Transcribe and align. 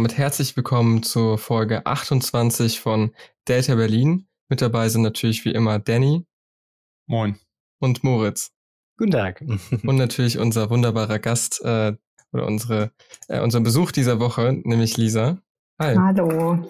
Damit 0.00 0.16
herzlich 0.16 0.56
willkommen 0.56 1.02
zur 1.02 1.36
Folge 1.36 1.84
28 1.84 2.80
von 2.80 3.10
Delta 3.46 3.74
Berlin. 3.74 4.26
Mit 4.48 4.62
dabei 4.62 4.88
sind 4.88 5.02
natürlich 5.02 5.44
wie 5.44 5.50
immer 5.50 5.78
Danny. 5.78 6.24
Moin. 7.06 7.38
Und 7.80 8.02
Moritz. 8.02 8.50
Guten 8.96 9.10
Tag. 9.10 9.42
und 9.42 9.96
natürlich 9.96 10.38
unser 10.38 10.70
wunderbarer 10.70 11.18
Gast 11.18 11.60
äh, 11.62 11.92
oder 12.32 12.46
unsere, 12.46 12.92
äh, 13.28 13.40
unser 13.40 13.60
Besuch 13.60 13.92
dieser 13.92 14.20
Woche, 14.20 14.58
nämlich 14.64 14.96
Lisa. 14.96 15.36
Hi. 15.78 15.94
Hallo. 15.94 16.66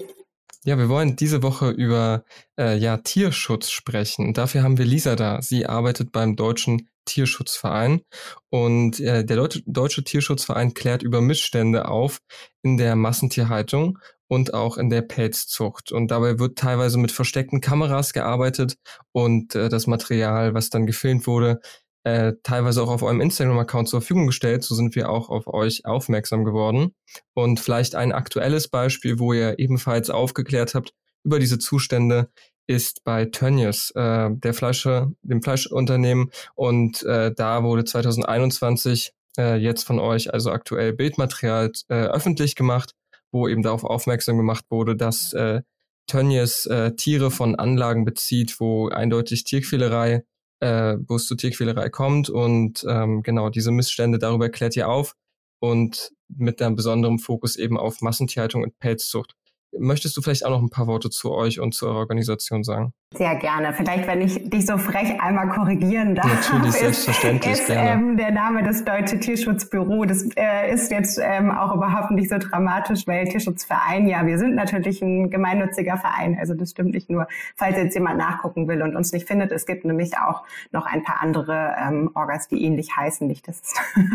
Ja, 0.64 0.76
wir 0.76 0.90
wollen 0.90 1.16
diese 1.16 1.42
Woche 1.42 1.70
über 1.70 2.22
äh, 2.58 2.76
ja, 2.76 2.98
Tierschutz 2.98 3.70
sprechen. 3.70 4.34
Dafür 4.34 4.62
haben 4.62 4.76
wir 4.76 4.84
Lisa 4.84 5.16
da. 5.16 5.40
Sie 5.40 5.64
arbeitet 5.64 6.12
beim 6.12 6.36
Deutschen 6.36 6.88
Tierschutzverein. 7.06 8.02
Und 8.50 9.00
äh, 9.00 9.24
der 9.24 9.36
Deutsche, 9.36 9.62
Deutsche 9.66 10.04
Tierschutzverein 10.04 10.74
klärt 10.74 11.02
über 11.02 11.22
Missstände 11.22 11.88
auf 11.88 12.20
in 12.62 12.76
der 12.76 12.94
Massentierhaltung 12.94 13.98
und 14.28 14.54
auch 14.54 14.76
in 14.76 14.90
der 14.90 15.02
Pelzzucht. 15.02 15.92
Und 15.92 16.10
dabei 16.10 16.38
wird 16.38 16.58
teilweise 16.58 16.98
mit 16.98 17.10
versteckten 17.10 17.60
Kameras 17.60 18.12
gearbeitet 18.12 18.76
und 19.12 19.54
äh, 19.54 19.68
das 19.68 19.86
Material, 19.86 20.54
was 20.54 20.70
dann 20.70 20.86
gefilmt 20.86 21.26
wurde, 21.26 21.60
äh, 22.04 22.32
teilweise 22.42 22.82
auch 22.82 22.88
auf 22.90 23.02
eurem 23.02 23.20
Instagram-Account 23.20 23.88
zur 23.88 24.00
Verfügung 24.00 24.26
gestellt. 24.26 24.64
So 24.64 24.74
sind 24.74 24.94
wir 24.94 25.10
auch 25.10 25.28
auf 25.28 25.46
euch 25.46 25.84
aufmerksam 25.84 26.44
geworden. 26.44 26.94
Und 27.34 27.60
vielleicht 27.60 27.94
ein 27.94 28.12
aktuelles 28.12 28.68
Beispiel, 28.68 29.18
wo 29.18 29.32
ihr 29.32 29.58
ebenfalls 29.58 30.10
aufgeklärt 30.10 30.74
habt 30.74 30.92
über 31.24 31.38
diese 31.38 31.58
Zustände, 31.58 32.30
ist 32.66 33.04
bei 33.04 33.24
Tönnies, 33.26 33.90
äh, 33.96 34.30
der 34.30 34.54
Fleische, 34.54 35.12
dem 35.22 35.42
Fleischunternehmen. 35.42 36.30
Und 36.54 37.02
äh, 37.02 37.32
da 37.34 37.64
wurde 37.64 37.84
2021 37.84 39.12
äh, 39.36 39.56
jetzt 39.56 39.84
von 39.84 39.98
euch 39.98 40.32
also 40.32 40.52
aktuell 40.52 40.92
Bildmaterial 40.92 41.72
äh, 41.88 41.94
öffentlich 41.94 42.54
gemacht, 42.54 42.94
wo 43.32 43.48
eben 43.48 43.62
darauf 43.62 43.84
aufmerksam 43.84 44.36
gemacht 44.36 44.66
wurde, 44.70 44.96
dass 44.96 45.32
äh, 45.32 45.62
Tönnies 46.06 46.66
äh, 46.66 46.94
Tiere 46.96 47.30
von 47.30 47.54
Anlagen 47.56 48.04
bezieht, 48.04 48.58
wo 48.60 48.88
eindeutig 48.88 49.44
Tierquälerei, 49.44 50.24
äh, 50.60 50.96
wo 51.06 51.16
es 51.16 51.26
zu 51.26 51.34
Tierquälerei 51.34 51.88
kommt. 51.88 52.30
Und 52.30 52.84
ähm, 52.88 53.22
genau 53.22 53.50
diese 53.50 53.72
Missstände, 53.72 54.18
darüber 54.18 54.48
klärt 54.48 54.76
ihr 54.76 54.88
auf 54.88 55.16
und 55.58 56.12
mit 56.28 56.62
einem 56.62 56.76
besonderen 56.76 57.18
Fokus 57.18 57.56
eben 57.56 57.76
auf 57.76 58.00
Massentierhaltung 58.00 58.62
und 58.62 58.78
Pelzzucht. 58.78 59.34
Möchtest 59.78 60.16
du 60.16 60.22
vielleicht 60.22 60.44
auch 60.44 60.50
noch 60.50 60.62
ein 60.62 60.70
paar 60.70 60.86
Worte 60.86 61.10
zu 61.10 61.32
euch 61.32 61.60
und 61.60 61.74
zu 61.74 61.86
eurer 61.86 61.98
Organisation 61.98 62.64
sagen? 62.64 62.92
Sehr 63.14 63.34
gerne. 63.36 63.72
Vielleicht, 63.72 64.06
wenn 64.06 64.20
ich 64.20 64.50
dich 64.50 64.66
so 64.66 64.78
frech 64.78 65.20
einmal 65.20 65.48
korrigieren 65.48 66.14
darf. 66.14 66.26
Natürlich, 66.26 66.74
selbstverständlich. 66.80 67.52
Ist, 67.54 67.68
ähm, 67.68 68.16
der 68.16 68.30
Name 68.30 68.62
des 68.62 68.84
Deutsche 68.84 69.18
Tierschutzbüro. 69.18 70.04
Das 70.04 70.28
äh, 70.36 70.72
ist 70.72 70.92
jetzt 70.92 71.20
ähm, 71.22 71.50
auch 71.50 71.74
überhaupt 71.74 72.12
nicht 72.12 72.30
so 72.30 72.38
dramatisch, 72.38 73.06
weil 73.06 73.26
Tierschutzverein, 73.26 74.06
ja, 74.06 74.26
wir 74.26 74.38
sind 74.38 74.54
natürlich 74.54 75.02
ein 75.02 75.28
gemeinnütziger 75.28 75.96
Verein. 75.96 76.36
Also 76.38 76.54
das 76.54 76.70
stimmt 76.70 76.94
nicht 76.94 77.10
nur, 77.10 77.26
falls 77.56 77.76
jetzt 77.76 77.94
jemand 77.94 78.18
nachgucken 78.18 78.68
will 78.68 78.82
und 78.82 78.94
uns 78.94 79.12
nicht 79.12 79.26
findet. 79.26 79.50
Es 79.50 79.66
gibt 79.66 79.84
nämlich 79.84 80.16
auch 80.18 80.44
noch 80.70 80.86
ein 80.86 81.02
paar 81.02 81.20
andere 81.20 81.74
ähm, 81.80 82.10
Orgas, 82.14 82.46
die 82.46 82.64
ähnlich 82.64 82.96
heißen. 82.96 83.26
Nicht, 83.26 83.48
dass 83.48 83.60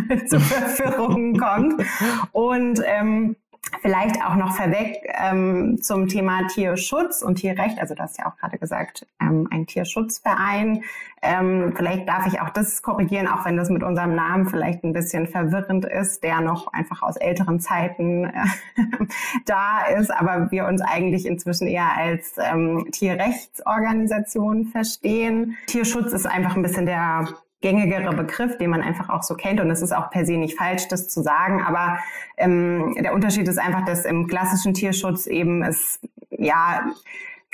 es 0.10 0.26
zu 0.30 0.40
Verwirrungen 0.40 1.38
kommt. 1.38 1.84
Und 2.32 2.82
ähm, 2.86 3.36
Vielleicht 3.82 4.24
auch 4.24 4.36
noch 4.36 4.56
vorweg 4.56 4.98
ähm, 5.22 5.78
zum 5.82 6.08
Thema 6.08 6.48
Tierschutz 6.48 7.22
und 7.22 7.36
Tierrecht. 7.36 7.80
Also 7.80 7.94
du 7.94 8.02
hast 8.02 8.18
ja 8.18 8.26
auch 8.28 8.38
gerade 8.38 8.58
gesagt, 8.58 9.06
ähm, 9.20 9.48
ein 9.52 9.68
Tierschutzverein. 9.68 10.84
Ähm, 11.22 11.74
vielleicht 11.76 12.08
darf 12.08 12.28
ich 12.28 12.40
auch 12.42 12.50
das 12.50 12.82
korrigieren, 12.82 13.28
auch 13.28 13.46
wenn 13.46 13.58
das 13.58 13.70
mit 13.70 13.84
unserem 13.84 14.16
Namen 14.16 14.48
vielleicht 14.48 14.84
ein 14.84 14.94
bisschen 14.94 15.28
verwirrend 15.28 15.86
ist, 15.86 16.24
der 16.24 16.42
noch 16.42 16.72
einfach 16.74 17.02
aus 17.02 17.18
älteren 17.18 17.60
Zeiten 17.60 18.26
äh, 18.26 18.32
da 19.46 19.86
ist, 19.98 20.12
aber 20.12 20.52
wir 20.52 20.66
uns 20.68 20.82
eigentlich 20.82 21.26
inzwischen 21.26 21.68
eher 21.68 21.96
als 21.98 22.36
ähm, 22.38 22.88
Tierrechtsorganisation 22.92 24.66
verstehen. 24.66 25.58
Tierschutz 25.68 26.14
ist 26.14 26.28
einfach 26.28 26.56
ein 26.56 26.62
bisschen 26.62 26.86
der 26.86 27.28
gängigere 27.66 28.14
Begriff, 28.14 28.60
den 28.60 28.70
man 28.70 28.84
einfach 28.84 29.10
auch 29.10 29.24
so 29.24 29.34
kennt. 29.34 29.60
Und 29.60 29.72
es 29.72 29.82
ist 29.82 29.92
auch 29.92 30.12
per 30.12 30.24
se 30.24 30.38
nicht 30.38 30.56
falsch, 30.56 30.88
das 30.88 31.10
zu 31.10 31.24
sagen. 31.24 31.64
Aber 31.64 31.98
ähm, 32.38 32.96
der 33.00 33.12
Unterschied 33.12 33.48
ist 33.48 33.58
einfach, 33.58 33.84
dass 33.86 34.06
im 34.06 34.28
klassischen 34.28 34.76
Tierschutz 34.76 35.26
eben 35.26 35.64
es 35.64 36.00
ja 36.30 36.86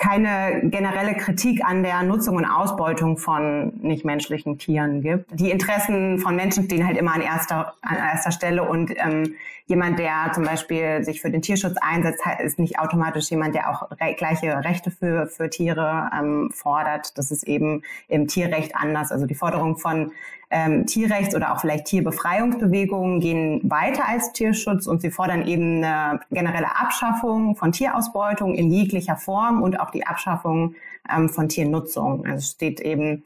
keine 0.01 0.62
generelle 0.63 1.13
Kritik 1.13 1.63
an 1.63 1.84
der 1.84 2.01
Nutzung 2.01 2.35
und 2.35 2.45
Ausbeutung 2.45 3.17
von 3.17 3.72
nichtmenschlichen 3.81 4.57
Tieren 4.57 5.01
gibt. 5.01 5.39
Die 5.39 5.51
Interessen 5.51 6.17
von 6.17 6.35
Menschen 6.35 6.63
stehen 6.63 6.88
halt 6.88 6.97
immer 6.97 7.13
an 7.13 7.22
erster, 7.22 7.75
an 7.84 7.97
erster 7.97 8.31
Stelle 8.31 8.63
und 8.63 8.91
ähm, 8.97 9.35
jemand, 9.67 10.00
der 10.00 10.31
zum 10.34 10.44
Beispiel 10.44 11.03
sich 11.03 11.22
für 11.22 11.29
den 11.29 11.44
Tierschutz 11.44 11.75
einsetzt, 11.79 12.23
ist 12.44 12.57
nicht 12.57 12.79
automatisch 12.79 13.29
jemand, 13.29 13.53
der 13.53 13.69
auch 13.69 13.91
re 13.91 14.16
gleiche 14.17 14.66
Rechte 14.66 14.89
für, 14.89 15.28
für 15.28 15.51
Tiere 15.51 16.09
ähm, 16.19 16.50
fordert. 16.51 17.16
Das 17.19 17.29
ist 17.29 17.44
eben 17.44 17.83
im 18.07 18.28
Tierrecht 18.28 18.75
anders. 18.75 19.12
Also 19.12 19.28
die 19.28 19.35
Forderung 19.35 19.78
von 19.78 20.13
ähm, 20.51 20.85
Tierrechts- 20.85 21.35
oder 21.35 21.53
auch 21.53 21.62
vielleicht 21.62 21.85
Tierbefreiungsbewegungen 21.85 23.22
gehen 23.22 23.62
weiter 23.63 24.07
als 24.07 24.34
Tierschutz 24.34 24.85
und 24.85 25.01
sie 25.01 25.09
fordern 25.09 25.47
eben 25.47 25.84
eine 25.84 26.19
generelle 26.29 26.78
Abschaffung 26.78 27.56
von 27.56 27.72
Tierausbeutung 27.72 28.53
in 28.56 28.69
jeglicher 28.69 29.16
Form 29.16 29.62
und 29.62 29.79
auch 29.79 29.91
die 29.91 30.06
Abschaffung 30.06 30.75
ähm, 31.09 31.29
von 31.29 31.47
Tiernutzung. 31.47 32.25
Also 32.25 32.38
es 32.38 32.51
steht 32.51 32.81
eben 32.81 33.23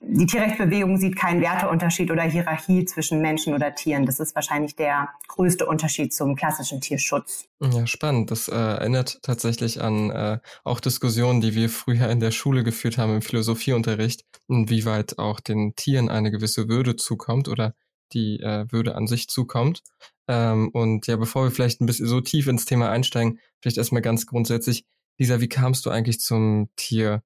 die 0.00 0.26
Tierrechtsbewegung 0.26 0.96
sieht 0.96 1.16
keinen 1.16 1.40
Werteunterschied 1.40 2.10
oder 2.10 2.22
Hierarchie 2.22 2.84
zwischen 2.84 3.20
Menschen 3.20 3.52
oder 3.52 3.74
Tieren. 3.74 4.06
Das 4.06 4.20
ist 4.20 4.34
wahrscheinlich 4.34 4.76
der 4.76 5.08
größte 5.28 5.66
Unterschied 5.66 6.14
zum 6.14 6.36
klassischen 6.36 6.80
Tierschutz. 6.80 7.48
Ja, 7.60 7.86
spannend. 7.86 8.30
Das 8.30 8.48
äh, 8.48 8.54
erinnert 8.54 9.20
tatsächlich 9.22 9.80
an 9.80 10.10
äh, 10.10 10.38
auch 10.62 10.80
Diskussionen, 10.80 11.40
die 11.40 11.54
wir 11.54 11.68
früher 11.68 12.08
in 12.10 12.20
der 12.20 12.30
Schule 12.30 12.62
geführt 12.62 12.96
haben 12.96 13.14
im 13.14 13.22
Philosophieunterricht, 13.22 14.24
inwieweit 14.48 15.18
auch 15.18 15.40
den 15.40 15.74
Tieren 15.74 16.08
eine 16.08 16.30
gewisse 16.30 16.68
Würde 16.68 16.96
zukommt 16.96 17.48
oder 17.48 17.74
die 18.12 18.40
äh, 18.40 18.66
Würde 18.70 18.94
an 18.94 19.06
sich 19.06 19.28
zukommt. 19.28 19.82
Ähm, 20.28 20.68
und 20.68 21.06
ja, 21.06 21.16
bevor 21.16 21.44
wir 21.44 21.50
vielleicht 21.50 21.80
ein 21.80 21.86
bisschen 21.86 22.06
so 22.06 22.20
tief 22.20 22.46
ins 22.46 22.64
Thema 22.64 22.90
einsteigen, 22.90 23.40
vielleicht 23.60 23.78
erstmal 23.78 24.02
ganz 24.02 24.26
grundsätzlich, 24.26 24.84
Lisa, 25.18 25.40
wie 25.40 25.48
kamst 25.48 25.86
du 25.86 25.90
eigentlich 25.90 26.20
zum 26.20 26.68
Tier? 26.76 27.22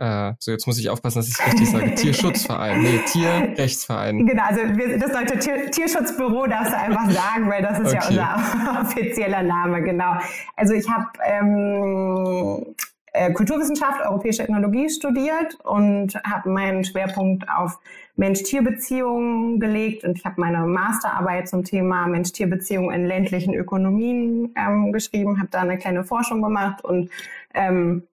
Äh, 0.00 0.32
so, 0.38 0.50
jetzt 0.50 0.66
muss 0.66 0.78
ich 0.78 0.88
aufpassen, 0.88 1.18
dass 1.18 1.28
ich 1.28 1.38
es 1.38 1.46
richtig 1.46 1.70
sage. 1.70 1.94
Tierschutzverein. 1.94 2.80
Nee, 2.80 3.00
Tierrechtsverein. 3.12 4.26
Genau, 4.26 4.44
also 4.44 4.60
wir, 4.62 4.98
das 4.98 5.12
deutsche 5.12 5.38
Tier, 5.38 5.70
Tierschutzbüro 5.70 6.46
darfst 6.46 6.72
du 6.72 6.78
einfach 6.78 7.10
sagen, 7.10 7.50
weil 7.50 7.62
das 7.62 7.80
ist 7.80 7.94
okay. 7.94 8.14
ja 8.14 8.34
unser 8.34 8.80
offizieller 8.80 9.42
Name, 9.42 9.82
genau. 9.82 10.14
Also 10.56 10.72
ich 10.72 10.88
habe 10.88 11.06
ähm, 11.22 12.74
äh, 13.12 13.30
Kulturwissenschaft, 13.32 14.00
europäische 14.00 14.42
Ethnologie 14.42 14.88
studiert 14.88 15.58
und 15.64 16.14
habe 16.24 16.48
meinen 16.48 16.82
Schwerpunkt 16.82 17.46
auf 17.50 17.78
Mensch-Tier-Beziehungen 18.16 19.60
gelegt 19.60 20.04
und 20.04 20.16
ich 20.16 20.24
habe 20.24 20.40
meine 20.40 20.64
Masterarbeit 20.66 21.46
zum 21.46 21.62
Thema 21.62 22.06
Mensch-Tier-Beziehungen 22.06 22.94
in 22.94 23.04
ländlichen 23.04 23.52
Ökonomien 23.52 24.54
ähm, 24.56 24.92
geschrieben, 24.92 25.38
habe 25.38 25.50
da 25.50 25.60
eine 25.60 25.76
kleine 25.76 26.04
Forschung 26.04 26.40
gemacht 26.40 26.82
und 26.84 27.10
ähm, 27.52 28.04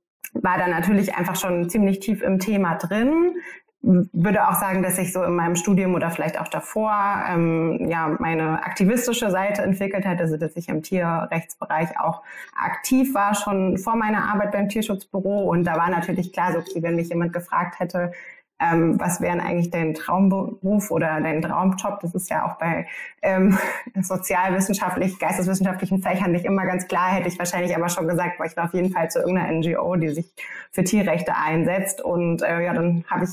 war 0.44 0.58
da 0.58 0.68
natürlich 0.68 1.16
einfach 1.16 1.36
schon 1.36 1.70
ziemlich 1.70 2.00
tief 2.00 2.22
im 2.22 2.40
Thema 2.40 2.76
drin. 2.76 3.36
Würde 3.82 4.48
auch 4.50 4.56
sagen, 4.56 4.82
dass 4.82 4.98
ich 4.98 5.14
so 5.14 5.24
in 5.24 5.36
meinem 5.36 5.56
Studium 5.56 5.94
oder 5.94 6.10
vielleicht 6.10 6.42
auch 6.42 6.48
davor 6.48 6.92
ähm, 7.30 7.88
ja 7.90 8.18
meine 8.20 8.64
aktivistische 8.66 9.30
Seite 9.30 9.62
entwickelt 9.62 10.06
hat, 10.06 10.20
also 10.20 10.36
dass 10.36 10.56
ich 10.56 10.68
im 10.68 10.82
Tierrechtsbereich 10.82 12.00
auch 12.00 12.24
aktiv 12.56 13.14
war, 13.14 13.36
schon 13.36 13.78
vor 13.78 13.96
meiner 13.96 14.34
Arbeit 14.34 14.52
beim 14.52 14.68
Tierschutzbüro. 14.68 15.50
Und 15.50 15.64
da 15.64 15.78
war 15.78 15.90
natürlich 15.90 16.34
klar, 16.34 16.54
so 16.54 16.60
okay, 16.60 16.82
wenn 16.82 16.96
mich 16.96 17.10
jemand 17.10 17.34
gefragt 17.34 17.80
hätte, 17.80 18.12
ähm, 18.60 19.00
was 19.00 19.22
wären 19.22 19.40
eigentlich 19.40 19.70
dein 19.70 19.94
Traumberuf 19.94 20.92
oder 20.92 21.22
dein 21.22 21.42
Traumjob? 21.42 22.00
Das 22.02 22.16
ist 22.16 22.30
ja 22.30 22.46
auch 22.46 22.58
bei 22.58 22.88
ähm, 23.22 23.58
sozialwissenschaftlich, 24.02 25.20
geisteswissenschaftlichen 25.20 26.02
Fächern 26.02 26.32
nicht 26.32 26.46
immer 26.46 26.66
ganz 26.66 26.88
klar, 26.88 27.12
hätte 27.12 27.28
ich 27.28 27.38
wahrscheinlich 27.38 27.76
aber 27.76 27.90
schon 27.90 28.08
gesagt, 28.08 28.40
weil 28.40 28.48
ich 28.48 28.58
war 28.58 28.66
auf 28.66 28.74
jeden 28.74 28.92
Fall 28.92 29.10
zu 29.10 29.20
irgendeiner 29.20 29.52
NGO, 29.52 29.96
die 29.96 30.10
sich 30.10 30.34
für 30.72 30.84
Tierrechte 30.84 31.36
einsetzt. 31.36 32.02
Und 32.02 32.42
äh, 32.42 32.64
ja, 32.64 32.74
dann 32.74 33.04
habe 33.10 33.26
ich 33.26 33.32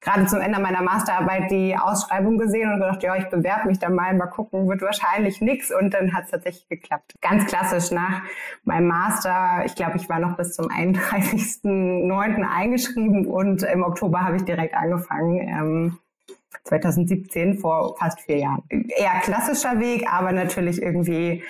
gerade 0.00 0.26
zum 0.26 0.40
Ende 0.40 0.60
meiner 0.60 0.82
Masterarbeit 0.82 1.50
die 1.50 1.76
Ausschreibung 1.76 2.38
gesehen 2.38 2.72
und 2.72 2.80
gedacht, 2.80 3.02
ja, 3.02 3.16
ich 3.16 3.28
bewerbe 3.28 3.68
mich 3.68 3.78
da 3.78 3.90
mal, 3.90 4.14
mal 4.14 4.26
gucken, 4.26 4.68
wird 4.68 4.82
wahrscheinlich 4.82 5.40
nichts. 5.40 5.70
Und 5.70 5.92
dann 5.94 6.14
hat 6.14 6.24
es 6.24 6.30
tatsächlich 6.30 6.68
geklappt. 6.68 7.14
Ganz 7.20 7.46
klassisch 7.46 7.90
nach 7.90 8.22
meinem 8.64 8.88
Master, 8.88 9.62
ich 9.66 9.74
glaube, 9.74 9.96
ich 9.96 10.08
war 10.08 10.18
noch 10.18 10.36
bis 10.36 10.54
zum 10.54 10.68
31.09. 10.68 12.42
eingeschrieben 12.42 13.26
und 13.26 13.62
im 13.62 13.82
Oktober 13.82 14.22
habe 14.22 14.36
ich 14.36 14.44
direkt 14.44 14.74
angefangen. 14.74 15.40
Ähm, 15.40 15.98
2017, 16.64 17.58
vor 17.58 17.96
fast 17.96 18.20
vier 18.20 18.38
Jahren. 18.38 18.62
Eher 18.70 19.20
klassischer 19.22 19.80
Weg, 19.80 20.12
aber 20.12 20.32
natürlich 20.32 20.82
irgendwie 20.82 21.42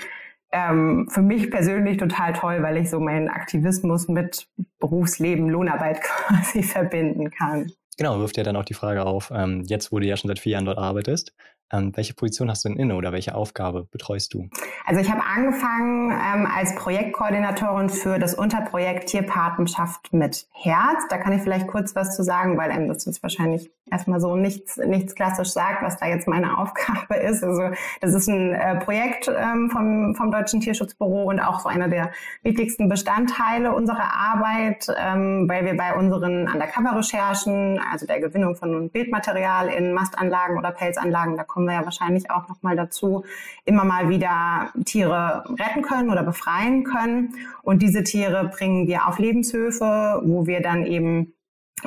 ähm, 0.53 1.09
für 1.11 1.23
mich 1.23 1.51
persönlich 1.51 1.97
total 1.97 2.33
toll, 2.33 2.63
weil 2.63 2.77
ich 2.77 2.91
so 2.91 3.01
meinen 3.01 3.29
Aktivismus 3.29 4.09
mit 4.09 4.49
Berufsleben, 4.79 5.49
Lohnarbeit 5.49 6.01
quasi 6.03 6.63
verbinden 6.63 7.31
kann. 7.31 7.73
Genau, 8.01 8.19
wirft 8.19 8.39
ja 8.39 8.45
dann 8.45 8.57
auch 8.57 8.65
die 8.65 8.73
Frage 8.73 9.05
auf, 9.05 9.31
ähm, 9.31 9.63
jetzt 9.67 9.93
wo 9.93 9.99
du 9.99 10.07
ja 10.07 10.17
schon 10.17 10.29
seit 10.29 10.39
vier 10.39 10.53
Jahren 10.53 10.65
dort 10.65 10.79
arbeitest, 10.79 11.35
Ähm, 11.73 11.93
welche 11.97 12.15
Position 12.15 12.51
hast 12.51 12.65
du 12.65 12.69
denn 12.69 12.79
inne 12.79 12.97
oder 12.97 13.13
welche 13.13 13.35
Aufgabe 13.35 13.85
betreust 13.85 14.35
du? 14.35 14.49
Also 14.87 15.01
ich 15.01 15.11
habe 15.11 15.23
angefangen 15.23 16.11
ähm, 16.11 16.47
als 16.47 16.75
Projektkoordinatorin 16.75 17.89
für 17.89 18.19
das 18.19 18.35
Unterprojekt 18.35 19.09
Tierpatenschaft 19.09 20.13
mit 20.13 20.49
Herz. 20.53 21.07
Da 21.09 21.19
kann 21.19 21.33
ich 21.33 21.43
vielleicht 21.43 21.69
kurz 21.69 21.95
was 21.95 22.17
zu 22.17 22.25
sagen, 22.25 22.59
weil 22.59 22.71
einem 22.71 22.89
das 22.89 23.05
jetzt 23.05 23.23
wahrscheinlich 23.23 23.71
erstmal 23.91 24.21
so 24.21 24.37
nichts, 24.37 24.77
nichts 24.77 25.15
klassisch 25.15 25.51
sagt, 25.51 25.83
was 25.83 25.99
da 25.99 26.07
jetzt 26.07 26.29
meine 26.29 26.59
Aufgabe 26.59 27.17
ist. 27.17 27.43
Also 27.43 27.71
das 28.01 28.15
ist 28.15 28.29
ein 28.29 28.55
äh, 28.55 28.77
Projekt 28.77 29.29
ähm, 29.29 29.71
vom, 29.71 30.15
vom 30.15 30.31
Deutschen 30.31 30.61
Tierschutzbüro 30.61 31.25
und 31.25 31.41
auch 31.41 31.61
so 31.61 31.69
einer 31.69 31.89
der 31.89 32.11
wichtigsten 32.43 32.89
Bestandteile 32.89 33.75
unserer 33.75 34.13
Arbeit, 34.15 34.87
ähm, 34.99 35.49
weil 35.49 35.65
wir 35.65 35.77
bei 35.77 35.95
unseren 35.95 36.49
Undercover-Recherchen, 36.49 37.81
also 37.91 38.07
der 38.07 38.21
Gewinnung 38.21 38.57
von 38.57 38.91
Bildmaterial 38.91 39.69
in 39.69 39.93
Mastanlagen 39.93 40.59
oder 40.59 40.71
Pelzanlagen, 40.71 41.37
da 41.37 41.45
kommen 41.45 41.60
wir 41.65 41.75
ja 41.75 41.85
wahrscheinlich 41.85 42.31
auch 42.31 42.49
nochmal 42.49 42.77
dazu, 42.77 43.25
immer 43.65 43.85
mal 43.85 44.09
wieder 44.09 44.73
Tiere 44.85 45.45
retten 45.59 45.83
können 45.83 46.11
oder 46.11 46.23
befreien 46.23 46.85
können. 46.85 47.35
Und 47.63 47.83
diese 47.83 48.05
Tiere 48.05 48.51
bringen 48.57 48.87
wir 48.87 49.07
auf 49.07 49.19
Lebenshöfe, 49.19 50.21
wo 50.25 50.47
wir 50.47 50.61
dann 50.61 50.87
eben 50.87 51.35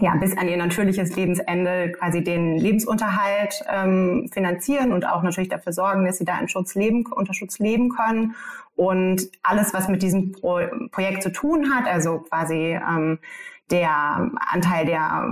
ja, 0.02 0.16
bis 0.16 0.36
an 0.38 0.48
ihr 0.48 0.58
natürliches 0.58 1.16
Lebensende 1.16 1.92
quasi 1.92 2.24
den 2.24 2.58
Lebensunterhalt 2.58 3.64
ähm, 3.70 4.30
finanzieren 4.34 4.92
und 4.92 5.08
auch 5.08 5.22
natürlich 5.24 5.50
dafür 5.50 5.74
sorgen, 5.74 6.06
dass 6.06 6.18
sie 6.18 6.26
da 6.26 6.40
in 6.40 6.50
Schutz 6.50 6.76
leben, 6.76 7.06
unter 7.06 7.34
Schutz 7.34 7.60
leben 7.60 7.90
können. 7.90 8.36
Und 8.76 9.30
alles, 9.44 9.74
was 9.74 9.88
mit 9.88 10.02
diesem 10.02 10.32
Pro 10.32 10.62
Projekt 10.92 11.22
zu 11.22 11.32
tun 11.32 11.74
hat, 11.74 11.86
also 11.86 12.20
quasi 12.20 12.76
ähm, 12.76 13.20
der 13.70 14.32
Anteil, 14.52 14.86
der, 14.86 15.28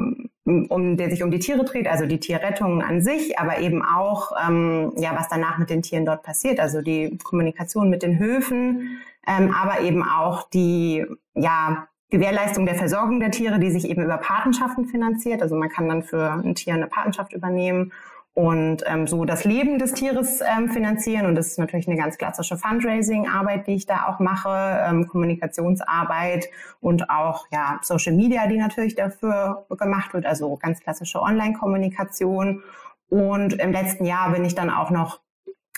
um, 0.69 0.97
der 0.97 1.09
sich 1.09 1.23
um 1.23 1.31
die 1.31 1.39
Tiere 1.39 1.63
dreht, 1.65 1.87
also 1.87 2.05
die 2.05 2.19
Tierrettung 2.19 2.81
an 2.81 3.01
sich, 3.01 3.39
aber 3.39 3.59
eben 3.59 3.83
auch, 3.83 4.31
ähm, 4.47 4.93
ja, 4.97 5.15
was 5.15 5.27
danach 5.29 5.57
mit 5.57 5.69
den 5.69 5.81
Tieren 5.81 6.05
dort 6.05 6.23
passiert, 6.23 6.59
also 6.59 6.81
die 6.81 7.17
Kommunikation 7.23 7.89
mit 7.89 8.03
den 8.03 8.19
Höfen, 8.19 9.01
ähm, 9.27 9.53
aber 9.53 9.81
eben 9.81 10.03
auch 10.03 10.49
die, 10.49 11.05
ja, 11.33 11.87
Gewährleistung 12.11 12.65
der 12.65 12.75
Versorgung 12.75 13.21
der 13.21 13.31
Tiere, 13.31 13.57
die 13.57 13.71
sich 13.71 13.89
eben 13.89 14.03
über 14.03 14.17
Patenschaften 14.17 14.85
finanziert. 14.85 15.41
Also 15.41 15.55
man 15.55 15.69
kann 15.69 15.87
dann 15.87 16.03
für 16.03 16.31
ein 16.31 16.55
Tier 16.55 16.73
eine 16.73 16.87
Patenschaft 16.87 17.31
übernehmen 17.31 17.93
und 18.33 18.83
ähm, 18.85 19.07
so 19.07 19.25
das 19.25 19.43
Leben 19.43 19.77
des 19.77 19.93
Tieres 19.93 20.39
ähm, 20.41 20.69
finanzieren. 20.69 21.25
Und 21.25 21.35
das 21.35 21.47
ist 21.47 21.59
natürlich 21.59 21.87
eine 21.87 21.97
ganz 21.97 22.17
klassische 22.17 22.57
Fundraising-Arbeit, 22.57 23.67
die 23.67 23.75
ich 23.75 23.85
da 23.85 24.07
auch 24.07 24.19
mache, 24.19 24.49
ähm, 24.49 25.07
Kommunikationsarbeit 25.07 26.47
und 26.79 27.09
auch 27.09 27.47
ja 27.51 27.79
Social 27.81 28.13
Media, 28.13 28.47
die 28.47 28.57
natürlich 28.57 28.95
dafür 28.95 29.65
gemacht 29.69 30.13
wird, 30.13 30.25
also 30.25 30.55
ganz 30.55 30.79
klassische 30.79 31.21
Online-Kommunikation. 31.21 32.63
Und 33.09 33.53
im 33.53 33.73
letzten 33.73 34.05
Jahr 34.05 34.31
bin 34.31 34.45
ich 34.45 34.55
dann 34.55 34.69
auch 34.69 34.91
noch 34.91 35.19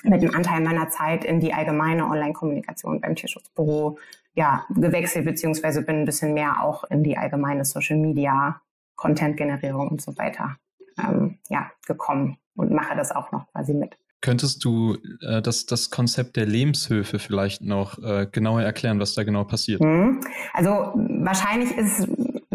mit 0.03 0.21
einem 0.21 0.35
Anteil 0.35 0.61
meiner 0.61 0.89
Zeit 0.89 1.25
in 1.25 1.39
die 1.39 1.53
allgemeine 1.53 2.06
Online-Kommunikation 2.06 3.01
beim 3.01 3.15
Tierschutzbüro 3.15 3.97
ja, 4.35 4.65
gewechselt, 4.69 5.25
beziehungsweise 5.25 5.81
bin 5.81 6.01
ein 6.01 6.06
bisschen 6.06 6.33
mehr 6.33 6.63
auch 6.63 6.83
in 6.85 7.03
die 7.03 7.17
allgemeine 7.17 7.65
Social 7.65 7.97
Media, 7.97 8.61
Content-Generierung 8.95 9.88
und 9.88 10.01
so 10.01 10.15
weiter 10.17 10.57
ähm, 10.99 11.39
ja, 11.49 11.71
gekommen 11.88 12.38
und 12.55 12.71
mache 12.71 12.95
das 12.95 13.11
auch 13.11 13.31
noch 13.31 13.51
quasi 13.51 13.73
mit. 13.73 13.97
Könntest 14.21 14.63
du 14.63 14.95
äh, 15.21 15.41
das, 15.41 15.65
das 15.65 15.89
Konzept 15.89 16.38
der 16.38 16.45
Lebenshöfe 16.45 17.19
vielleicht 17.19 17.61
noch 17.61 18.01
äh, 18.01 18.25
genauer 18.31 18.61
erklären, 18.61 19.00
was 19.01 19.15
da 19.15 19.23
genau 19.23 19.44
passiert? 19.44 19.81
Mhm. 19.81 20.21
Also 20.53 20.94
wahrscheinlich 20.95 21.77
ist 21.77 22.07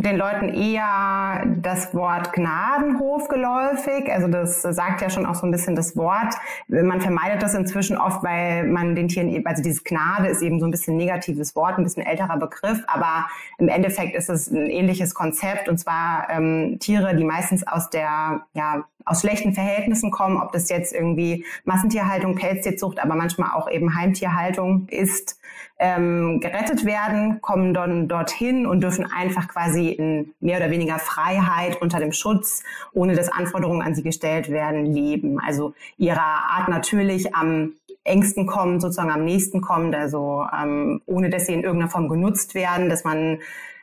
den 0.03 0.17
Leuten 0.17 0.49
eher 0.49 1.45
das 1.61 1.93
Wort 1.95 2.33
Gnadenhof 2.33 3.29
geläufig. 3.29 4.11
Also 4.11 4.29
das 4.29 4.63
sagt 4.63 5.03
ja 5.03 5.11
schon 5.11 5.27
auch 5.27 5.35
so 5.35 5.47
ein 5.47 5.51
bisschen 5.51 5.77
das 5.77 5.97
Wort. 5.97 6.35
Man 6.69 7.01
vermeidet 7.01 7.43
das 7.43 7.55
inzwischen 7.55 7.99
oft, 7.99 8.23
weil 8.23 8.67
man 8.67 8.95
den 8.95 9.09
Tieren, 9.09 9.29
eben, 9.29 9.47
also 9.47 9.63
dieses 9.63 9.85
Gnade 9.85 10.29
ist 10.29 10.43
eben 10.43 10.61
so 10.61 10.67
ein 10.67 10.71
bisschen 10.71 10.97
negatives 10.97 11.55
Wort, 11.57 11.79
ein 11.79 11.85
bisschen 11.85 12.05
älterer 12.05 12.39
Begriff, 12.39 12.83
aber 12.87 13.27
im 13.59 13.69
Endeffekt 13.69 14.17
ist 14.17 14.31
es 14.31 14.51
ein 14.51 14.71
ähnliches 14.71 15.15
Konzept 15.15 15.69
und 15.69 15.79
zwar 15.79 16.29
ähm, 16.31 16.79
Tiere, 16.81 17.15
die 17.17 17.25
meistens 17.25 17.67
aus 17.67 17.91
der, 17.91 18.43
ja, 18.55 18.85
aus 19.05 19.21
schlechten 19.21 19.55
Verhältnissen 19.55 20.11
kommen, 20.11 20.41
ob 20.41 20.53
das 20.53 20.69
jetzt 20.69 20.93
irgendwie 20.93 21.45
Massentierhaltung, 21.65 22.35
Pelztierzucht, 22.35 23.03
aber 23.03 23.15
manchmal 23.15 23.51
auch 23.53 23.71
eben 23.71 23.95
Heimtierhaltung 23.95 24.87
ist, 24.89 25.41
ähm, 25.79 26.41
gerettet 26.41 26.85
werden, 26.85 27.41
kommen 27.41 27.73
dann 27.73 28.09
dorthin 28.09 28.67
und 28.67 28.83
dürfen 28.83 29.07
einfach 29.11 29.49
quasi 29.49 29.91
in 29.91 30.35
mehr 30.41 30.59
oder 30.59 30.71
weniger 30.71 30.99
Freiheit 30.99 31.81
unter 31.81 32.01
dem 32.01 32.13
Schutz, 32.13 32.65
ohne 32.93 33.15
dass 33.15 33.29
Anforderungen 33.29 33.83
an 33.83 33.95
sie 33.95 34.03
gestellt 34.03 34.51
werden, 34.51 34.87
leben. 34.87 35.39
Also 35.41 35.75
ihrer 35.97 36.21
Art 36.21 36.69
natürlich 36.69 37.35
am 37.35 37.75
engsten 38.05 38.47
kommen, 38.47 38.81
sozusagen 38.81 39.11
am 39.11 39.25
nächsten 39.25 39.61
kommen, 39.61 39.95
also 39.95 40.45
ähm, 40.57 41.01
ohne 41.07 41.31
dass 41.31 41.47
sie 41.47 41.53
in 41.53 41.63
irgendeiner 41.63 41.91
Form 41.91 42.09
genutzt 42.09 42.55
werden, 42.55 42.89
dass 42.89 43.05
man 43.05 43.39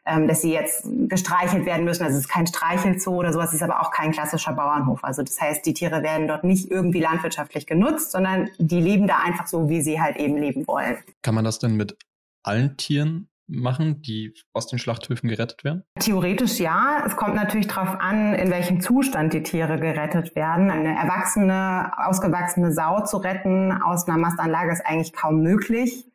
ähm, 0.06 0.28
dass 0.28 0.42
sie 0.42 0.54
jetzt 0.54 0.86
gestreichelt 1.08 1.66
werden 1.66 1.86
müssen. 1.86 2.04
Also 2.04 2.18
es 2.18 2.26
ist 2.26 2.30
kein 2.30 2.48
Streichelzoo 2.48 3.16
oder 3.16 3.34
sowas, 3.34 3.50
es 3.50 3.56
ist 3.56 3.64
aber 3.64 3.82
auch 3.82 3.92
kein 3.92 4.12
klassischer 4.12 4.54
Bauernhof. 4.54 5.04
Also 5.04 5.24
das 5.24 5.40
heißt, 5.42 5.66
die 5.66 5.74
Tiere 5.74 6.04
werden 6.04 6.28
dort 6.28 6.44
nicht 6.44 6.70
irgendwie 6.70 7.02
landwirtschaftlich 7.02 7.66
genutzt, 7.66 8.12
sondern 8.12 8.50
die 8.60 8.82
leben 8.82 9.08
da 9.08 9.20
einfach 9.24 9.48
so, 9.48 9.70
wie 9.70 9.82
sie 9.82 10.00
halt 10.00 10.18
eben 10.18 10.38
leben 10.38 10.68
wollen. 10.68 10.98
Kann 11.22 11.36
man 11.36 11.44
das 11.44 11.60
denn 11.60 11.76
mit 11.76 11.98
allen 12.44 12.78
Tieren 12.78 13.30
machen, 13.48 14.02
die 14.02 14.34
aus 14.54 14.68
den 14.68 14.80
Schlachthöfen 14.80 15.30
gerettet 15.30 15.64
werden? 15.64 15.84
Theoretisch 16.00 16.60
ja. 16.60 17.04
Es 17.06 17.16
kommt 17.16 17.36
natürlich 17.36 17.68
darauf 17.68 18.00
an, 18.00 18.34
in 18.34 18.50
welchem 18.50 18.82
Zustand 18.82 19.34
die 19.34 19.44
Tiere 19.44 19.80
gerettet 19.80 20.36
werden. 20.36 20.72
Eine 20.72 20.96
erwachsene, 20.96 21.92
ausgewachsene 21.98 22.72
Sau 22.72 23.02
zu 23.02 23.18
retten 23.18 23.72
aus 23.72 24.08
einer 24.08 24.18
Mastanlage 24.18 24.72
ist 24.72 24.86
eigentlich 24.86 25.14
kaum 25.14 25.42
möglich 25.42 26.06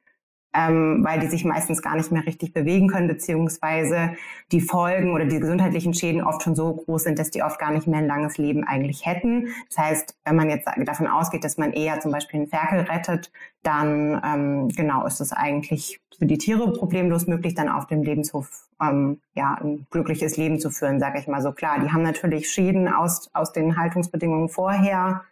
ähm, 0.52 1.05
weil 1.05 1.20
die 1.20 1.29
sich 1.29 1.44
meistens 1.44 1.82
gar 1.82 1.97
nicht 1.97 2.11
mehr 2.11 2.26
richtig 2.26 2.52
bewegen 2.52 2.88
können, 2.88 3.08
beziehungsweise 3.08 4.14
die 4.50 4.61
Folgen 4.61 5.12
oder 5.12 5.25
die 5.25 5.38
gesundheitlichen 5.38 5.94
Schäden 5.94 6.23
oft 6.23 6.43
schon 6.43 6.56
so 6.56 6.75
groß 6.75 7.05
sind, 7.05 7.19
dass 7.19 7.31
die 7.31 7.43
oft 7.43 7.58
gar 7.58 7.70
nicht 7.70 7.87
mehr 7.87 8.00
ein 8.00 8.06
langes 8.06 8.37
Leben 8.37 8.64
eigentlich 8.64 9.06
hätten. 9.06 9.49
Das 9.69 9.79
heißt, 9.79 10.17
wenn 10.25 10.37
man 10.37 10.50
jetzt 10.50 10.69
davon 10.85 11.06
ausgeht, 11.06 11.44
dass 11.44 11.56
man 11.56 11.73
eher 11.73 12.00
zum 12.00 12.11
Beispiel 12.11 12.41
einen 12.41 12.49
Ferkel 12.49 12.81
rettet, 12.81 13.31
dann 13.62 14.20
ähm, 14.25 14.69
genau 14.69 15.06
ist 15.06 15.20
es 15.20 15.32
eigentlich 15.32 16.00
für 16.19 16.26
die 16.26 16.38
Tiere 16.38 16.73
problemlos 16.73 17.26
möglich, 17.26 17.55
dann 17.55 17.69
auf 17.69 17.86
dem 17.86 18.03
Lebenshof 18.03 18.69
ähm, 18.81 19.20
ja 19.34 19.56
ein 19.60 19.86
glückliches 19.91 20.36
Leben 20.36 20.58
zu 20.58 20.70
führen, 20.70 20.98
sage 20.98 21.19
ich 21.19 21.29
mal 21.29 21.43
so. 21.43 21.53
Klar, 21.53 21.79
die 21.81 21.93
haben 21.93 22.03
natürlich 22.03 22.51
Schäden 22.51 22.89
aus 22.89 23.31
aus 23.32 23.53
den 23.53 23.77
Haltungsbedingungen 23.77 24.48
vorher. 24.48 25.22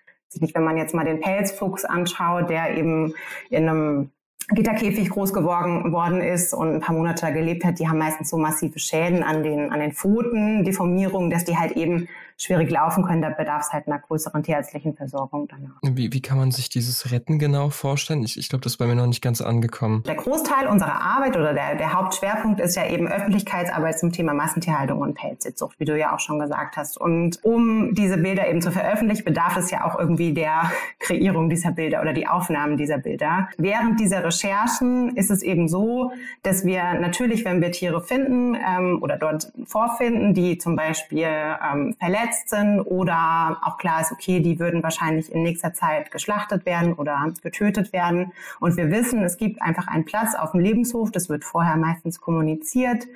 Nicht, 0.41 0.55
wenn 0.55 0.65
man 0.65 0.77
jetzt 0.77 0.95
mal 0.95 1.07
den 1.07 1.21
Pelzfuchs 1.21 1.87
anschaut, 1.87 2.51
der 2.51 2.77
eben 2.77 3.15
in 3.49 3.69
einem 3.69 4.11
Gitterkäfig 4.51 5.11
groß 5.11 5.35
geworden 5.35 5.93
worden 5.93 6.23
ist 6.23 6.55
und 6.55 6.75
ein 6.75 6.81
paar 6.81 6.95
Monate 6.95 7.33
gelebt 7.33 7.65
hat, 7.65 7.79
die 7.79 7.89
haben 7.89 7.99
meistens 7.99 8.31
so 8.31 8.39
massive 8.39 8.79
Schäden 8.79 9.23
an 9.23 9.43
den, 9.43 9.71
an 9.71 9.81
den 9.81 9.93
Pfoten, 9.93 10.65
Deformierungen, 10.65 11.29
dass 11.29 11.45
die 11.45 11.59
halt 11.59 11.73
eben 11.73 12.09
schwierig 12.39 12.71
laufen 12.71 13.05
können, 13.05 13.21
da 13.21 13.31
bedarf 13.31 13.63
es 13.63 13.73
halt 13.73 13.89
einer 13.89 13.99
größeren 13.99 14.43
tierärztlichen 14.45 14.95
Versorgung 14.95 15.49
danach. 15.49 15.81
Wie, 15.83 16.13
wie 16.13 16.23
kann 16.23 16.39
man 16.39 16.53
sich 16.53 16.69
dieses 16.69 17.11
Retten 17.11 17.39
genau 17.39 17.71
vorstellen? 17.71 18.23
Ich, 18.23 18.39
ich 18.39 18.49
glaube, 18.49 18.63
das 18.63 18.75
ist 18.75 18.77
bei 18.79 18.87
mir 18.87 18.95
noch 18.95 19.09
nicht 19.09 19.23
ganz 19.23 19.41
angekommen. 19.41 20.05
Der 20.07 20.15
Großteil 20.15 20.69
unserer 20.69 21.03
Arbeit 21.03 21.37
oder 21.37 21.53
der, 21.53 21.75
der 21.75 21.93
Hauptschwerpunkt 21.93 22.61
ist 22.61 22.77
ja 22.77 22.87
eben 22.87 23.09
Öffentlichkeitsarbeit 23.09 23.99
zum 23.99 24.13
Thema 24.13 24.35
Massentierhaltung 24.35 25.01
und 25.01 25.15
Pelzsitzsucht, 25.15 25.81
wie 25.81 25.85
du 25.85 25.99
ja 25.99 26.15
auch 26.15 26.21
schon 26.21 26.39
gesagt 26.39 26.77
hast. 26.77 26.97
Und 26.97 27.45
um 27.45 27.95
diese 27.95 28.17
Bilder 28.17 28.49
eben 28.49 28.63
zu 28.63 28.71
veröffentlichen, 28.71 29.25
bedarf 29.25 29.57
es 29.57 29.73
ja 29.73 29.85
auch 29.85 29.99
irgendwie 29.99 30.33
der 30.33 30.71
Kreierung 31.01 31.51
dieser 31.51 31.73
Bilder 31.73 32.01
oder 32.01 32.13
die 32.13 32.29
Aufnahmen 32.29 32.77
dieser 32.77 32.99
Bilder. 32.99 33.49
Während 33.59 33.99
dieser 33.99 34.25
Recherchen 34.25 35.17
ist 35.17 35.33
es 35.33 35.43
eben 35.43 35.67
so, 35.67 36.13
dass 36.45 36.65
wir 36.65 36.95
natürlich, 36.95 37.45
wenn 37.45 37.61
wir 37.61 37.73
Tiere 37.73 38.01
finden 38.01 38.55
ähm, 38.55 39.03
oder 39.03 39.17
dort 39.17 39.53
vorfinden, 39.65 40.35
die 40.35 40.59
zum 40.59 40.77
Beispiel 40.77 41.27
ähm, 41.27 41.97
verletzt 41.99 42.28
sind 42.35 42.81
oder 42.81 43.59
auch 43.63 43.79
klar 43.79 44.01
ist, 44.01 44.13
okay, 44.13 44.41
die 44.41 44.59
würden 44.59 44.83
wahrscheinlich 44.83 45.33
in 45.33 45.43
nächster 45.43 45.75
Zeit 45.75 46.11
geschlachtet 46.11 46.65
werden 46.67 46.95
oder 46.95 47.33
getötet 47.43 47.93
werden. 47.93 48.33
Und 48.61 48.77
wir 48.77 48.91
wissen, 48.91 49.23
es 49.23 49.37
gibt 49.37 49.61
einfach 49.61 49.89
einen 49.89 50.05
Platz 50.05 50.35
auf 50.35 50.53
dem 50.53 50.61
Lebenshof, 50.61 51.11
das 51.11 51.29
wird 51.29 51.45
vorher 51.45 51.77
meistens 51.77 52.21
kommuniziert, 52.21 53.07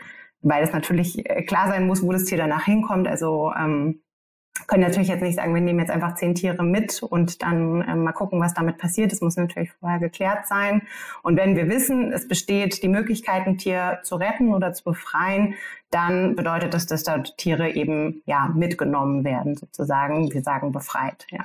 weil 0.43 0.63
es 0.65 0.73
natürlich 0.73 1.29
äh, 1.29 1.43
klar 1.43 1.69
sein 1.69 1.87
muss, 1.87 2.03
wo 2.03 2.13
das 2.13 2.25
Tier 2.25 2.39
danach 2.39 2.65
hinkommt. 2.65 3.09
Also 3.09 3.53
ähm, 3.57 4.02
können 4.67 4.83
natürlich 4.83 5.09
jetzt 5.09 5.23
nicht 5.23 5.37
sagen, 5.37 5.55
wir 5.55 5.63
nehmen 5.63 5.81
jetzt 5.81 5.91
einfach 5.91 6.15
zehn 6.15 6.35
Tiere 6.35 6.63
mit 6.63 7.03
und 7.03 7.43
dann 7.43 7.83
äh, 7.83 7.95
mal 7.95 8.13
gucken, 8.13 8.41
was 8.41 8.55
damit 8.55 8.79
passiert. 8.79 9.13
Das 9.13 9.21
muss 9.21 9.37
natürlich 9.37 9.73
vorher 9.73 9.99
geklärt 9.99 10.47
sein. 10.47 10.83
Und 11.23 11.37
wenn 11.37 11.57
wir 11.57 11.69
wissen, 11.69 12.13
es 12.13 12.29
besteht 12.29 12.83
die 12.83 12.89
Möglichkeit, 12.89 13.47
ein 13.47 13.59
Tier 13.59 14.01
zu 14.03 14.17
retten 14.17 14.53
oder 14.53 14.73
zu 14.73 14.85
befreien, 14.85 15.55
dann 15.91 16.37
bedeutet 16.37 16.75
das, 16.75 16.87
dass 16.87 17.05
dort 17.05 17.37
Tiere 17.37 17.71
eben 17.71 18.23
ja 18.25 18.51
mitgenommen 18.55 19.25
werden, 19.25 19.57
sozusagen. 19.57 20.33
Wir 20.33 20.43
sagen 20.43 20.73
befreit. 20.73 21.27
Ja. 21.31 21.41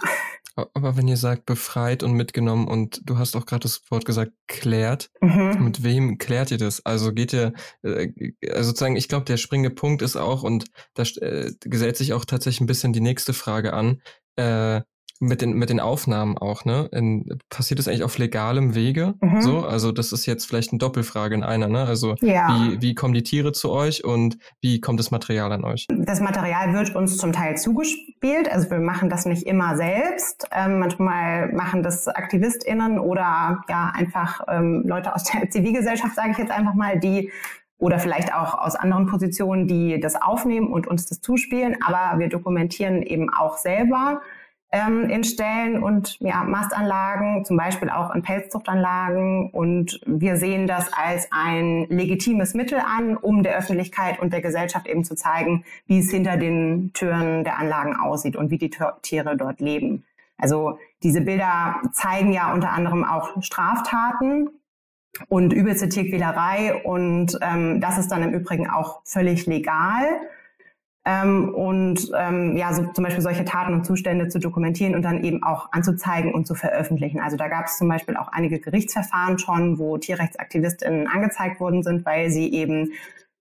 Aber 0.73 0.97
wenn 0.97 1.07
ihr 1.07 1.17
sagt 1.17 1.45
befreit 1.45 2.01
und 2.01 2.13
mitgenommen 2.13 2.67
und 2.67 3.01
du 3.05 3.17
hast 3.17 3.35
auch 3.35 3.45
gerade 3.45 3.61
das 3.61 3.81
Wort 3.89 4.05
gesagt 4.05 4.31
klärt, 4.47 5.11
mhm. 5.21 5.63
mit 5.63 5.83
wem 5.83 6.17
klärt 6.17 6.49
ihr 6.51 6.57
das? 6.57 6.85
Also 6.85 7.13
geht 7.13 7.33
ihr, 7.33 7.53
äh, 7.83 8.11
also 8.49 8.69
sozusagen, 8.69 8.95
ich 8.95 9.07
glaube, 9.07 9.25
der 9.25 9.37
springende 9.37 9.69
Punkt 9.69 10.01
ist 10.01 10.15
auch 10.15 10.43
und 10.43 10.65
da 10.95 11.03
äh, 11.03 11.51
gesellt 11.61 11.97
sich 11.97 12.13
auch 12.13 12.25
tatsächlich 12.25 12.61
ein 12.61 12.67
bisschen 12.67 12.91
die 12.91 13.01
nächste 13.01 13.33
Frage 13.33 13.73
an. 13.73 14.01
Äh, 14.35 14.81
mit 15.19 15.41
den, 15.41 15.53
mit 15.53 15.69
den 15.69 15.79
Aufnahmen 15.79 16.37
auch, 16.37 16.65
ne? 16.65 16.89
In, 16.91 17.39
passiert 17.49 17.79
das 17.79 17.87
eigentlich 17.87 18.03
auf 18.03 18.17
legalem 18.17 18.75
Wege? 18.75 19.15
Mhm. 19.21 19.41
So, 19.41 19.59
also 19.65 19.91
das 19.91 20.11
ist 20.11 20.25
jetzt 20.25 20.45
vielleicht 20.45 20.71
eine 20.71 20.79
Doppelfrage 20.79 21.35
in 21.35 21.43
einer, 21.43 21.67
ne? 21.67 21.85
Also 21.85 22.15
ja. 22.21 22.47
wie, 22.49 22.81
wie 22.81 22.95
kommen 22.95 23.13
die 23.13 23.23
Tiere 23.23 23.51
zu 23.51 23.71
euch 23.71 24.03
und 24.03 24.37
wie 24.61 24.79
kommt 24.79 24.99
das 24.99 25.11
Material 25.11 25.51
an 25.51 25.63
euch? 25.63 25.87
Das 25.89 26.19
Material 26.19 26.73
wird 26.73 26.95
uns 26.95 27.17
zum 27.17 27.33
Teil 27.33 27.57
zugespielt, 27.57 28.51
also 28.51 28.69
wir 28.69 28.79
machen 28.79 29.09
das 29.09 29.25
nicht 29.25 29.43
immer 29.43 29.75
selbst. 29.75 30.47
Ähm, 30.51 30.79
manchmal 30.79 31.51
machen 31.53 31.83
das 31.83 32.07
AktivistInnen 32.07 32.99
oder 32.99 33.63
ja 33.69 33.91
einfach 33.93 34.41
ähm, 34.47 34.83
Leute 34.85 35.13
aus 35.15 35.23
der 35.23 35.49
Zivilgesellschaft, 35.49 36.15
sage 36.15 36.31
ich 36.31 36.37
jetzt 36.37 36.51
einfach 36.51 36.75
mal, 36.75 36.99
die 36.99 37.31
oder 37.79 37.99
vielleicht 37.99 38.33
auch 38.33 38.55
aus 38.55 38.75
anderen 38.75 39.05
Positionen, 39.05 39.67
die 39.67 39.99
das 39.99 40.15
aufnehmen 40.15 40.67
und 40.67 40.87
uns 40.87 41.05
das 41.05 41.21
zuspielen. 41.21 41.75
Aber 41.85 42.19
wir 42.19 42.27
dokumentieren 42.27 43.03
eben 43.03 43.29
auch 43.31 43.57
selber 43.57 44.21
ähm, 44.71 45.09
in 45.09 45.23
Stellen 45.23 45.81
und 45.81 46.17
ja, 46.19 46.43
Mastanlagen, 46.43 47.45
zum 47.45 47.57
Beispiel 47.57 47.89
auch 47.89 48.13
in 48.13 48.21
Pelzzuchtanlagen. 48.21 49.49
Und 49.51 50.01
wir 50.05 50.37
sehen 50.37 50.67
das 50.67 50.91
als 50.93 51.27
ein 51.31 51.85
legitimes 51.89 52.53
Mittel 52.53 52.79
an, 52.79 53.17
um 53.17 53.43
der 53.43 53.57
Öffentlichkeit 53.57 54.19
und 54.19 54.33
der 54.33 54.41
Gesellschaft 54.41 54.87
eben 54.87 55.03
zu 55.03 55.15
zeigen, 55.15 55.63
wie 55.85 55.99
es 55.99 56.11
hinter 56.11 56.37
den 56.37 56.91
Türen 56.93 57.43
der 57.43 57.57
Anlagen 57.57 57.95
aussieht 57.95 58.35
und 58.35 58.51
wie 58.51 58.57
die 58.57 58.71
Tiere 59.01 59.37
dort 59.37 59.59
leben. 59.61 60.03
Also 60.37 60.77
diese 61.03 61.21
Bilder 61.21 61.81
zeigen 61.93 62.31
ja 62.31 62.53
unter 62.53 62.71
anderem 62.71 63.03
auch 63.03 63.41
Straftaten 63.41 64.49
und 65.29 65.53
übelste 65.53 65.89
Tierquälerei. 65.89 66.83
Und 66.83 67.37
ähm, 67.41 67.81
das 67.81 67.97
ist 67.97 68.09
dann 68.09 68.23
im 68.23 68.33
Übrigen 68.33 68.69
auch 68.69 69.01
völlig 69.03 69.45
legal. 69.45 70.05
Ähm, 71.07 71.55
und 71.55 72.11
ähm, 72.17 72.57
ja, 72.57 72.73
so 72.73 72.83
zum 72.91 73.05
Beispiel 73.05 73.23
solche 73.23 73.45
Taten 73.45 73.73
und 73.73 73.85
Zustände 73.85 74.27
zu 74.27 74.39
dokumentieren 74.39 74.93
und 74.93 75.03
dann 75.03 75.23
eben 75.23 75.41
auch 75.41 75.71
anzuzeigen 75.71 76.33
und 76.33 76.45
zu 76.45 76.53
veröffentlichen. 76.53 77.21
Also 77.21 77.37
da 77.37 77.47
gab 77.47 77.67
es 77.67 77.77
zum 77.77 77.87
Beispiel 77.87 78.17
auch 78.17 78.27
einige 78.27 78.59
Gerichtsverfahren 78.59 79.39
schon, 79.39 79.79
wo 79.79 79.97
TierrechtsaktivistInnen 79.97 81.07
angezeigt 81.07 81.61
worden 81.61 81.81
sind, 81.81 82.05
weil 82.05 82.29
sie 82.29 82.51
eben 82.51 82.91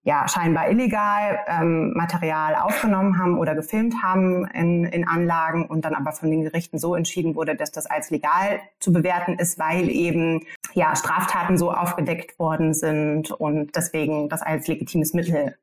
ja 0.05 0.29
scheinbar 0.29 0.71
illegal 0.71 1.41
ähm, 1.49 1.93
Material 1.95 2.55
aufgenommen 2.55 3.19
haben 3.19 3.37
oder 3.37 3.57
gefilmt 3.57 4.01
haben 4.01 4.47
in, 4.55 4.85
in 4.85 5.09
Anlagen 5.09 5.67
und 5.67 5.85
dann 5.85 5.97
aber 5.97 6.13
von 6.13 6.31
den 6.31 6.43
Gerichten 6.43 6.79
so 6.79 6.95
entschieden 6.95 7.35
wurde, 7.35 7.57
dass 7.57 7.73
das 7.73 7.87
als 7.87 8.11
legal 8.11 8.61
zu 8.79 8.93
bewerten 8.93 9.41
ist, 9.41 9.59
weil 9.59 9.91
eben 9.91 10.45
ja 10.75 10.95
Straftaten 10.95 11.59
so 11.59 11.73
aufgedeckt 11.73 12.39
worden 12.39 12.75
sind 12.75 13.33
und 13.33 13.75
deswegen 13.75 14.29
das 14.29 14.43
als 14.43 14.69
legitimes 14.69 15.13
Mittel 15.13 15.57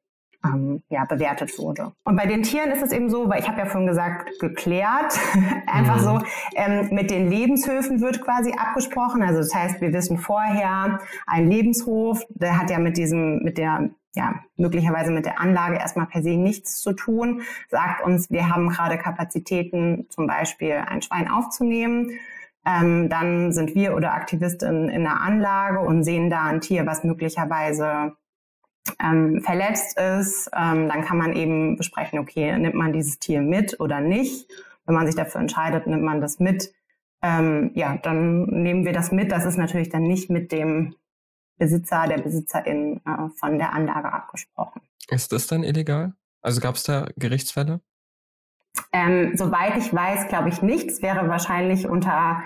ähm, 0.45 0.83
ja, 0.89 1.05
bewertet 1.05 1.57
wurde. 1.57 1.93
Und 2.03 2.15
bei 2.15 2.25
den 2.25 2.43
Tieren 2.43 2.71
ist 2.71 2.83
es 2.83 2.91
eben 2.91 3.09
so, 3.09 3.29
weil 3.29 3.39
ich 3.39 3.47
habe 3.47 3.59
ja 3.59 3.65
vorhin 3.65 3.87
gesagt, 3.87 4.39
geklärt, 4.39 5.17
einfach 5.67 5.97
mhm. 5.97 6.03
so, 6.03 6.21
ähm, 6.55 6.89
mit 6.91 7.11
den 7.11 7.29
Lebenshöfen 7.29 8.01
wird 8.01 8.21
quasi 8.21 8.53
abgesprochen. 8.57 9.21
Also 9.23 9.39
das 9.39 9.53
heißt, 9.53 9.81
wir 9.81 9.93
wissen 9.93 10.17
vorher, 10.17 10.99
ein 11.25 11.49
Lebenshof, 11.49 12.23
der 12.29 12.59
hat 12.59 12.69
ja 12.69 12.79
mit 12.79 12.97
diesem, 12.97 13.43
mit 13.43 13.57
der 13.57 13.89
ja, 14.15 14.35
möglicherweise 14.57 15.11
mit 15.11 15.25
der 15.25 15.39
Anlage 15.39 15.77
erstmal 15.77 16.05
per 16.05 16.21
se 16.21 16.37
nichts 16.37 16.81
zu 16.81 16.93
tun, 16.93 17.41
sagt 17.69 18.03
uns, 18.03 18.29
wir 18.29 18.47
haben 18.47 18.69
gerade 18.69 18.99
Kapazitäten, 18.99 20.05
zum 20.09 20.27
Beispiel 20.27 20.83
ein 20.85 21.01
Schwein 21.01 21.27
aufzunehmen. 21.27 22.11
Ähm, 22.65 23.09
dann 23.09 23.51
sind 23.51 23.75
wir 23.75 23.95
oder 23.95 24.13
Aktivisten 24.13 24.87
in 24.87 25.03
der 25.03 25.19
Anlage 25.19 25.79
und 25.79 26.03
sehen 26.03 26.29
da 26.29 26.43
ein 26.43 26.61
Tier, 26.61 26.85
was 26.85 27.03
möglicherweise 27.03 28.13
ähm, 28.99 29.41
verletzt 29.41 29.97
ist. 29.97 30.49
Ähm, 30.55 30.89
dann 30.89 31.03
kann 31.03 31.17
man 31.17 31.33
eben 31.33 31.77
besprechen, 31.77 32.19
okay, 32.19 32.57
nimmt 32.57 32.75
man 32.75 32.93
dieses 32.93 33.19
Tier 33.19 33.41
mit 33.41 33.79
oder 33.79 34.01
nicht. 34.01 34.49
Wenn 34.85 34.95
man 34.95 35.05
sich 35.05 35.15
dafür 35.15 35.41
entscheidet, 35.41 35.87
nimmt 35.87 36.03
man 36.03 36.21
das 36.21 36.39
mit. 36.39 36.73
Ähm, 37.21 37.71
ja, 37.73 37.97
dann 37.97 38.45
nehmen 38.45 38.85
wir 38.85 38.93
das 38.93 39.11
mit. 39.11 39.31
Das 39.31 39.45
ist 39.45 39.57
natürlich 39.57 39.89
dann 39.89 40.03
nicht 40.03 40.29
mit 40.29 40.51
dem 40.51 40.95
Besitzer, 41.57 42.07
der 42.07 42.17
Besitzerin 42.17 42.99
äh, 43.05 43.29
von 43.37 43.57
der 43.57 43.73
Anlage 43.73 44.11
abgesprochen. 44.11 44.81
Ist 45.09 45.31
das 45.31 45.47
dann 45.47 45.63
illegal? 45.63 46.13
Also 46.41 46.59
gab 46.59 46.75
es 46.75 46.83
da 46.83 47.07
Gerichtsfälle? 47.15 47.79
Ähm, 48.91 49.37
soweit 49.37 49.77
ich 49.77 49.93
weiß, 49.93 50.27
glaube 50.27 50.49
ich 50.49 50.61
nicht. 50.61 50.89
Es 50.89 51.01
wäre 51.01 51.29
wahrscheinlich 51.29 51.87
unter 51.87 52.43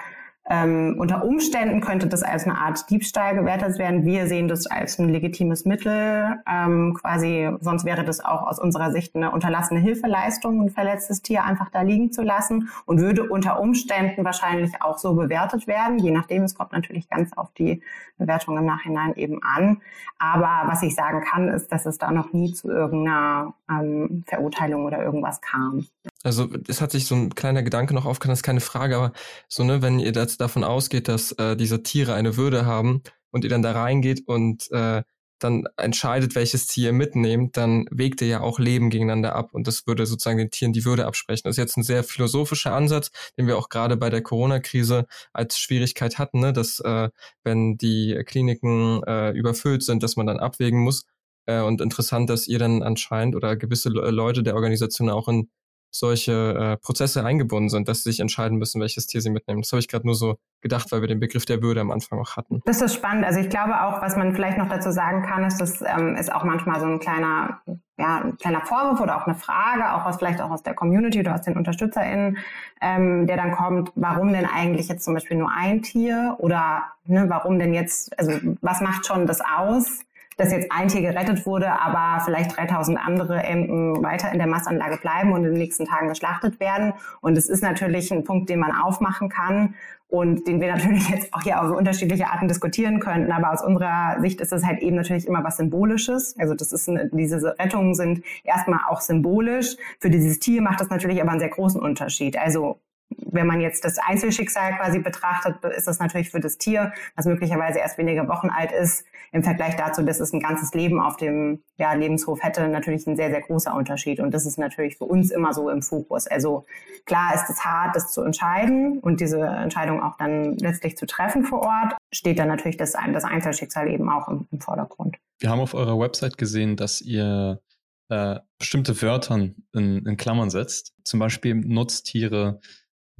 ähm, 0.50 0.96
unter 0.98 1.26
Umständen 1.26 1.82
könnte 1.82 2.08
das 2.08 2.24
als 2.24 2.46
eine 2.46 2.58
Art 2.58 2.90
Diebstahl 2.90 3.36
gewertet 3.36 3.78
werden. 3.78 4.06
Wir 4.06 4.28
sehen 4.28 4.48
das 4.48 4.66
als 4.66 4.98
ein 4.98 5.10
legitimes 5.10 5.66
Mittel. 5.66 6.38
Ähm, 6.50 6.98
quasi, 7.00 7.50
sonst 7.60 7.84
wäre 7.84 8.06
das 8.06 8.24
auch 8.24 8.48
aus 8.48 8.58
unserer 8.58 8.92
Sicht 8.92 9.16
eine 9.16 9.32
unterlassene 9.32 9.82
Hilfeleistung, 9.82 10.62
ein 10.62 10.70
verletztes 10.70 11.22
Tier 11.22 11.44
einfach 11.44 11.70
da 11.70 11.82
liegen 11.82 12.14
zu 12.14 12.22
lassen 12.22 12.70
und 12.86 13.02
würde 13.02 13.28
unter 13.28 13.60
Umständen 13.60 14.24
wahrscheinlich 14.24 14.82
auch 14.82 14.98
so 14.98 15.16
bewertet 15.16 15.68
werden. 15.68 16.00
Je 16.00 16.12
nachdem, 16.12 16.44
es 16.44 16.56
kommt 16.56 16.72
natürlich 16.72 17.10
ganz 17.10 17.34
auf 17.34 17.52
die 17.58 17.82
Bewertung 18.18 18.58
im 18.58 18.66
Nachhinein 18.66 19.16
eben 19.16 19.42
an. 19.44 19.82
Aber 20.18 20.70
was 20.70 20.82
ich 20.82 20.96
sagen 20.96 21.22
kann, 21.22 21.50
ist, 21.50 21.72
dass 21.72 21.86
es 21.86 21.98
da 21.98 22.12
noch 22.12 22.32
nie 22.32 22.54
zu 22.54 22.70
irgendeiner 22.70 23.54
ähm, 23.70 24.24
Verurteilung 24.26 24.86
oder 24.86 25.04
irgendwas 25.04 25.42
kam. 25.42 25.86
Also 26.28 26.50
es 26.68 26.82
hat 26.82 26.92
sich 26.92 27.06
so 27.06 27.16
ein 27.16 27.36
kleiner 27.36 27.64
Gedanke 27.64 27.94
noch 27.94 28.06
aufgekommen, 28.06 28.34
das 28.34 28.40
ist 28.40 28.44
keine 28.44 28.60
Frage, 28.60 28.98
aber 28.98 29.14
so, 29.48 29.64
ne, 29.64 29.82
wenn 29.82 29.98
ihr 29.98 30.12
das 30.12 30.36
davon 30.36 30.66
ausgeht, 30.66 31.08
dass 31.08 31.32
äh, 31.32 31.56
diese 31.56 31.84
Tiere 31.84 32.16
eine 32.16 32.36
Würde 32.36 32.66
haben 32.66 33.02
und 33.32 33.46
ihr 33.46 33.50
dann 33.50 33.62
da 33.62 33.72
reingeht 33.72 34.28
und 34.28 34.70
äh, 34.72 35.04
dann 35.40 35.68
entscheidet, 35.78 36.36
welches 36.36 36.66
Tier 36.68 36.88
ihr 36.88 36.94
mitnehmt, 36.94 37.56
dann 37.56 37.86
wägt 37.92 38.22
ihr 38.22 38.28
ja 38.28 38.42
auch 38.42 38.60
Leben 38.60 38.90
gegeneinander 38.90 39.36
ab 39.36 39.54
und 39.54 39.68
das 39.68 39.88
würde 39.88 40.06
sozusagen 40.06 40.38
den 40.38 40.52
Tieren 40.52 40.74
die 40.74 40.84
Würde 40.84 41.06
absprechen. 41.06 41.44
Das 41.46 41.54
ist 41.54 41.60
jetzt 41.60 41.78
ein 41.78 41.84
sehr 41.84 42.04
philosophischer 42.04 42.74
Ansatz, 42.74 43.12
den 43.38 43.48
wir 43.48 43.58
auch 43.58 43.70
gerade 43.70 43.96
bei 43.96 44.10
der 44.10 44.22
Corona-Krise 44.22 45.06
als 45.32 45.58
Schwierigkeit 45.58 46.18
hatten, 46.20 46.42
ne? 46.42 46.52
dass 46.52 46.82
äh, 46.82 47.10
wenn 47.46 47.78
die 47.78 48.22
Kliniken 48.26 49.02
äh, 49.04 49.32
überfüllt 49.32 49.84
sind, 49.84 50.04
dass 50.04 50.18
man 50.18 50.28
dann 50.28 50.40
abwägen 50.40 50.82
muss. 50.82 51.06
Äh, 51.46 51.62
und 51.62 51.80
interessant, 51.80 52.30
dass 52.30 52.50
ihr 52.50 52.60
dann 52.60 52.84
anscheinend 52.84 53.36
oder 53.38 53.56
gewisse 53.56 53.88
Leute 53.90 54.44
der 54.44 54.56
Organisation 54.56 55.10
auch 55.10 55.30
in 55.30 55.50
solche 55.92 56.54
äh, 56.54 56.78
Prozesse 56.78 57.24
eingebunden 57.26 57.70
sind, 57.70 57.88
dass 57.88 58.04
sie 58.04 58.12
sich 58.12 58.20
entscheiden 58.20 58.58
müssen, 58.58 58.82
welches 58.82 59.08
Tier 59.08 59.22
sie 59.22 59.30
mitnehmen. 59.30 59.62
Das 59.62 59.72
habe 59.72 59.80
ich 59.80 59.88
gerade 59.88 60.06
nur 60.06 60.16
so 60.16 60.38
gedacht, 60.62 60.92
weil 60.92 61.02
wir 61.02 61.08
den 61.08 61.20
Begriff 61.20 61.46
der 61.46 61.62
Würde 61.62 61.82
am 61.82 61.92
Anfang 61.92 62.20
auch 62.20 62.36
hatten. 62.36 62.62
Das 62.66 62.82
ist 62.82 62.94
spannend. 62.94 63.26
Also 63.26 63.40
ich 63.40 63.50
glaube 63.50 63.82
auch, 63.82 64.02
was 64.02 64.16
man 64.16 64.34
vielleicht 64.34 64.58
noch 64.58 64.70
dazu 64.70 64.92
sagen 64.92 65.24
kann, 65.24 65.44
ist, 65.44 65.60
das 65.60 65.82
ähm, 65.82 66.16
ist 66.16 66.32
auch 66.32 66.44
manchmal 66.44 66.80
so 66.80 66.86
ein 66.88 67.00
kleiner, 67.00 67.62
ja, 67.98 68.22
ein 68.24 68.38
kleiner 68.38 68.62
Vorwurf 68.62 69.00
oder 69.00 69.18
auch 69.18 69.28
eine 69.28 69.36
Frage, 69.36 69.94
auch 69.94 70.06
aus 70.06 70.18
vielleicht 70.18 70.42
auch 70.42 70.52
aus 70.52 70.64
der 70.64 70.74
Community 70.74 71.20
oder 71.20 71.36
aus 71.36 71.42
den 71.42 71.56
UnterstützerInnen, 71.56 72.38
ähm, 72.82 73.28
der 73.28 73.38
dann 73.38 73.52
kommt, 73.52 73.92
warum 73.96 74.34
denn 74.34 74.46
eigentlich 74.46 74.88
jetzt 74.88 75.04
zum 75.04 75.14
Beispiel 75.14 75.38
nur 75.38 75.52
ein 75.52 75.82
Tier 75.82 76.36
oder 76.40 76.86
ne, 77.06 77.26
warum 77.28 77.60
denn 77.60 77.74
jetzt, 77.74 78.18
also 78.20 78.34
was 78.62 78.82
macht 78.82 79.06
schon 79.06 79.26
das 79.26 79.42
aus? 79.42 80.02
Dass 80.38 80.52
jetzt 80.52 80.72
ein 80.72 80.88
Tier 80.88 81.02
gerettet 81.02 81.46
wurde, 81.46 81.68
aber 81.80 82.24
vielleicht 82.24 82.56
3000 82.56 82.98
andere 83.00 83.44
Enten 83.44 84.04
weiter 84.04 84.32
in 84.32 84.38
der 84.38 84.48
Massanlage 84.48 84.98
bleiben 84.98 85.32
und 85.34 85.44
in 85.44 85.52
den 85.52 85.60
nächsten 85.60 85.86
Tagen 85.86 86.08
geschlachtet 86.08 86.60
werden. 86.60 86.94
Und 87.22 87.38
es 87.38 87.50
ist 87.50 87.64
natürlich 87.64 88.12
ein 88.12 88.24
Punkt, 88.24 88.50
den 88.50 88.60
man 88.60 88.72
aufmachen 88.72 89.30
kann 89.30 89.74
und 90.08 90.48
den 90.48 90.62
wir 90.62 90.72
natürlich 90.76 91.10
jetzt 91.10 91.34
auch 91.34 91.42
hier 91.42 91.62
auf 91.62 91.76
unterschiedliche 91.76 92.28
Arten 92.28 92.48
diskutieren 92.48 93.00
könnten. 93.00 93.32
Aber 93.32 93.52
aus 93.52 93.64
unserer 93.64 94.22
Sicht 94.22 94.40
ist 94.40 94.54
es 94.54 94.64
halt 94.64 94.80
eben 94.80 94.96
natürlich 94.96 95.28
immer 95.28 95.44
was 95.44 95.58
Symbolisches. 95.58 96.36
Also 96.38 96.54
das 96.54 96.72
ist 96.72 96.88
eine, 96.88 97.10
diese 97.12 97.58
Rettungen 97.58 97.96
sind 97.96 98.24
erstmal 98.44 98.80
auch 98.88 99.02
symbolisch. 99.02 99.76
Für 100.00 100.12
dieses 100.12 100.40
Tier 100.40 100.62
macht 100.62 100.80
das 100.80 100.90
natürlich 100.90 101.20
aber 101.22 101.32
einen 101.32 101.40
sehr 101.40 101.50
großen 101.50 101.82
Unterschied. 101.82 102.38
Also 102.38 102.80
wenn 103.10 103.48
man 103.48 103.62
jetzt 103.62 103.86
das 103.86 103.98
Einzelschicksal 103.98 104.76
quasi 104.78 105.00
betrachtet, 105.00 105.64
ist 105.76 105.88
das 105.88 106.00
natürlich 106.00 106.30
für 106.30 106.40
das 106.40 106.58
Tier, 106.58 106.94
was 107.16 107.26
möglicherweise 107.26 107.80
erst 107.80 107.98
wenige 107.98 108.28
Wochen 108.28 108.50
alt 108.50 108.72
ist, 108.72 109.06
im 109.32 109.44
Vergleich 109.44 109.76
dazu, 109.76 110.04
dass 110.04 110.20
es 110.20 110.34
ein 110.34 110.40
ganzes 110.40 110.74
Leben 110.74 111.02
auf 111.02 111.18
dem 111.18 111.62
ja, 111.78 111.94
Lebenshof 111.94 112.42
hätte, 112.42 112.68
natürlich 112.68 113.06
ein 113.08 113.16
sehr, 113.16 113.30
sehr 113.30 113.42
großer 113.42 113.74
Unterschied. 113.74 114.20
Und 114.20 114.34
das 114.34 114.46
ist 114.46 114.58
natürlich 114.58 114.98
für 114.98 115.06
uns 115.06 115.32
immer 115.32 115.54
so 115.54 115.70
im 115.70 115.82
Fokus. 115.82 116.28
Also 116.28 116.66
klar 117.06 117.36
ist 117.36 117.50
es 117.50 117.64
hart, 117.64 117.96
das 117.96 118.12
zu 118.12 118.22
entscheiden 118.24 119.00
und 119.00 119.20
diese 119.20 119.42
Entscheidung 119.42 120.02
auch 120.02 120.18
dann 120.18 120.58
letztlich 120.58 120.98
zu 120.98 121.06
treffen 121.06 121.44
vor 121.44 121.62
Ort, 121.62 121.98
steht 122.14 122.40
dann 122.40 122.48
natürlich 122.48 122.78
das, 122.78 122.94
das 123.14 123.24
Einzelschicksal 123.24 123.90
eben 123.90 124.10
auch 124.10 124.28
im, 124.30 124.48
im 124.52 124.62
Vordergrund. 124.62 125.18
Wir 125.40 125.50
haben 125.50 125.60
auf 125.60 125.74
eurer 125.74 126.00
Website 126.00 126.38
gesehen, 126.38 126.78
dass 126.78 127.02
ihr 127.02 127.62
äh, 128.10 128.40
bestimmte 128.58 129.02
Wörter 129.02 129.36
in, 129.36 129.56
in 129.74 130.18
Klammern 130.18 130.50
setzt, 130.50 130.94
zum 131.04 131.20
Beispiel 131.20 131.56
Nutztiere, 131.56 132.60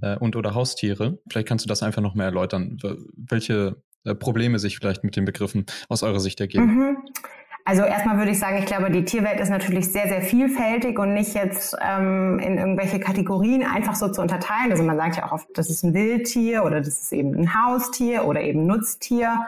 äh, 0.02 0.18
und 0.18 0.36
oder 0.36 0.54
Haustiere. 0.54 1.20
Vielleicht 1.30 1.48
kannst 1.48 1.66
du 1.66 1.70
das 1.70 1.84
einfach 1.84 2.02
noch 2.02 2.16
mehr 2.16 2.28
erläutern, 2.28 2.78
welche 3.16 3.82
äh, 4.04 4.16
Probleme 4.16 4.60
sich 4.60 4.78
vielleicht 4.78 5.04
mit 5.04 5.16
den 5.16 5.26
Begriffen 5.26 5.66
aus 5.90 6.04
eurer 6.04 6.20
Sicht 6.20 6.40
ergeben. 6.40 6.66
Mhm. 6.66 6.98
Also 7.68 7.84
erstmal 7.84 8.18
würde 8.18 8.32
ich 8.32 8.40
sagen, 8.40 8.60
ich 8.60 8.66
glaube, 8.66 8.90
die 8.90 9.04
Tierwelt 9.04 9.42
ist 9.42 9.50
natürlich 9.50 9.92
sehr, 9.92 10.08
sehr 10.08 10.22
vielfältig 10.22 10.98
und 10.98 11.14
nicht 11.14 11.34
jetzt 11.34 11.76
ähm, 11.82 12.40
in 12.40 12.58
irgendwelche 12.58 12.98
Kategorien 12.98 13.62
einfach 13.62 13.96
so 13.96 14.08
zu 14.08 14.22
unterteilen. 14.22 14.72
Also 14.72 14.84
man 14.84 14.96
sagt 14.96 15.18
ja 15.18 15.26
auch 15.26 15.34
oft, 15.34 15.48
das 15.54 15.70
ist 15.70 15.84
ein 15.84 15.94
Wildtier 15.94 16.64
oder 16.64 16.80
das 16.80 17.02
ist 17.02 17.12
eben 17.12 17.36
ein 17.36 17.54
Haustier 17.54 18.24
oder 18.24 18.40
eben 18.40 18.66
Nutztier. 18.68 19.48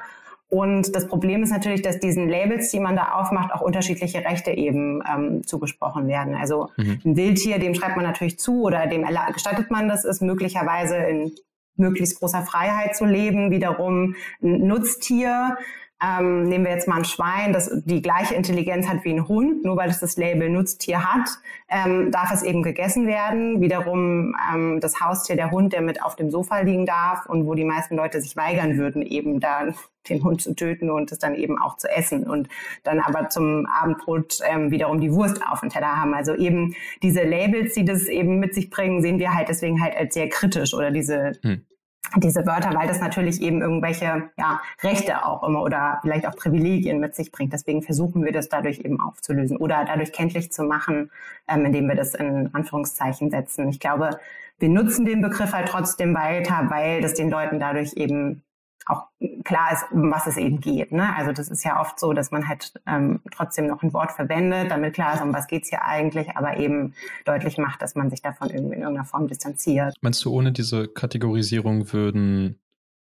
Und 0.49 0.95
das 0.95 1.07
Problem 1.07 1.43
ist 1.43 1.51
natürlich, 1.51 1.83
dass 1.83 1.99
diesen 1.99 2.27
Labels, 2.27 2.71
die 2.71 2.79
man 2.79 2.95
da 2.95 3.11
aufmacht, 3.13 3.53
auch 3.53 3.61
unterschiedliche 3.61 4.25
Rechte 4.25 4.51
eben 4.51 5.01
ähm, 5.07 5.45
zugesprochen 5.45 6.07
werden. 6.07 6.33
Also 6.35 6.69
mhm. 6.75 6.99
ein 7.05 7.15
Wildtier, 7.15 7.59
dem 7.59 7.75
schreibt 7.75 7.95
man 7.95 8.05
natürlich 8.05 8.39
zu 8.39 8.63
oder 8.63 8.87
dem 8.87 9.05
gestattet 9.31 9.69
man 9.69 9.87
das, 9.87 10.05
ist 10.05 10.21
möglicherweise 10.21 10.95
in 10.95 11.31
möglichst 11.75 12.19
großer 12.19 12.41
Freiheit 12.41 12.95
zu 12.95 13.05
leben. 13.05 13.51
Wiederum 13.51 14.15
ein 14.41 14.67
Nutztier 14.67 15.57
ähm, 16.01 16.43
nehmen 16.43 16.63
wir 16.65 16.71
jetzt 16.71 16.87
mal 16.87 16.97
ein 16.97 17.05
Schwein, 17.05 17.51
das 17.51 17.69
die 17.83 18.01
gleiche 18.01 18.33
Intelligenz 18.33 18.87
hat 18.87 19.03
wie 19.03 19.11
ein 19.11 19.27
Hund, 19.27 19.65
nur 19.65 19.75
weil 19.75 19.89
es 19.89 19.99
das 19.99 20.15
Label 20.15 20.49
Nutztier 20.49 21.03
hat, 21.03 21.29
ähm, 21.67 22.11
darf 22.11 22.31
es 22.31 22.41
eben 22.41 22.63
gegessen 22.63 23.05
werden. 23.05 23.59
Wiederum 23.59 24.33
ähm, 24.53 24.79
das 24.79 25.01
Haustier, 25.01 25.35
der 25.35 25.51
Hund, 25.51 25.73
der 25.73 25.81
mit 25.81 26.01
auf 26.01 26.15
dem 26.15 26.29
Sofa 26.29 26.59
liegen 26.61 26.85
darf 26.85 27.25
und 27.25 27.45
wo 27.45 27.53
die 27.53 27.65
meisten 27.65 27.97
Leute 27.97 28.21
sich 28.21 28.37
weigern 28.37 28.77
würden, 28.77 29.01
eben 29.01 29.39
da 29.41 29.73
den 30.09 30.23
Hund 30.23 30.41
zu 30.41 30.55
töten 30.55 30.89
und 30.89 31.11
es 31.11 31.19
dann 31.19 31.35
eben 31.35 31.59
auch 31.59 31.75
zu 31.75 31.87
essen 31.89 32.23
und 32.23 32.47
dann 32.83 32.99
aber 32.99 33.29
zum 33.29 33.67
Abendbrot 33.67 34.39
ähm, 34.49 34.71
wiederum 34.71 35.01
die 35.01 35.11
Wurst 35.11 35.45
auf 35.45 35.59
dem 35.59 35.69
Teller 35.69 35.97
haben. 35.97 36.13
Also 36.13 36.33
eben 36.33 36.75
diese 37.03 37.23
Labels, 37.23 37.73
die 37.73 37.83
das 37.83 38.07
eben 38.07 38.39
mit 38.39 38.55
sich 38.55 38.69
bringen, 38.69 39.01
sehen 39.01 39.19
wir 39.19 39.33
halt 39.33 39.49
deswegen 39.49 39.83
halt 39.83 39.95
als 39.97 40.13
sehr 40.13 40.29
kritisch 40.29 40.73
oder 40.73 40.91
diese 40.91 41.33
hm 41.43 41.61
diese 42.17 42.45
Wörter, 42.45 42.73
weil 42.73 42.87
das 42.87 42.99
natürlich 42.99 43.41
eben 43.41 43.61
irgendwelche 43.61 44.29
ja, 44.37 44.61
Rechte 44.81 45.25
auch 45.25 45.43
immer 45.43 45.61
oder 45.61 45.99
vielleicht 46.01 46.27
auch 46.27 46.35
Privilegien 46.35 46.99
mit 46.99 47.15
sich 47.15 47.31
bringt. 47.31 47.53
Deswegen 47.53 47.81
versuchen 47.81 48.23
wir 48.25 48.31
das 48.31 48.49
dadurch 48.49 48.79
eben 48.79 48.99
aufzulösen 48.99 49.57
oder 49.57 49.85
dadurch 49.85 50.11
kenntlich 50.11 50.51
zu 50.51 50.63
machen, 50.63 51.11
ähm, 51.47 51.65
indem 51.65 51.87
wir 51.87 51.95
das 51.95 52.15
in 52.15 52.49
Anführungszeichen 52.53 53.29
setzen. 53.29 53.69
Ich 53.69 53.79
glaube, 53.79 54.19
wir 54.57 54.69
nutzen 54.69 55.05
den 55.05 55.21
Begriff 55.21 55.53
halt 55.53 55.69
trotzdem 55.69 56.15
weiter, 56.15 56.65
weil 56.69 57.01
das 57.01 57.13
den 57.13 57.29
Leuten 57.29 57.59
dadurch 57.59 57.93
eben 57.93 58.43
auch 58.89 59.07
klar 59.43 59.71
ist, 59.73 59.85
um 59.91 60.11
was 60.11 60.27
es 60.27 60.37
eben 60.37 60.59
geht. 60.59 60.91
Ne? 60.91 61.15
Also 61.15 61.31
das 61.31 61.49
ist 61.49 61.63
ja 61.63 61.79
oft 61.79 61.99
so, 61.99 62.13
dass 62.13 62.31
man 62.31 62.47
halt 62.47 62.73
ähm, 62.87 63.21
trotzdem 63.31 63.67
noch 63.67 63.83
ein 63.83 63.93
Wort 63.93 64.11
verwendet, 64.11 64.71
damit 64.71 64.95
klar 64.95 65.13
ist, 65.13 65.21
um 65.21 65.33
was 65.33 65.47
geht's 65.47 65.69
hier 65.69 65.83
eigentlich, 65.85 66.35
aber 66.35 66.57
eben 66.57 66.93
deutlich 67.25 67.57
macht, 67.57 67.81
dass 67.81 67.95
man 67.95 68.09
sich 68.09 68.21
davon 68.21 68.49
irgendwie 68.49 68.75
in 68.75 68.81
irgendeiner 68.81 69.05
Form 69.05 69.27
distanziert. 69.27 69.95
Meinst 70.01 70.23
du, 70.25 70.33
ohne 70.33 70.51
diese 70.51 70.87
Kategorisierung 70.87 71.93
würden 71.93 72.59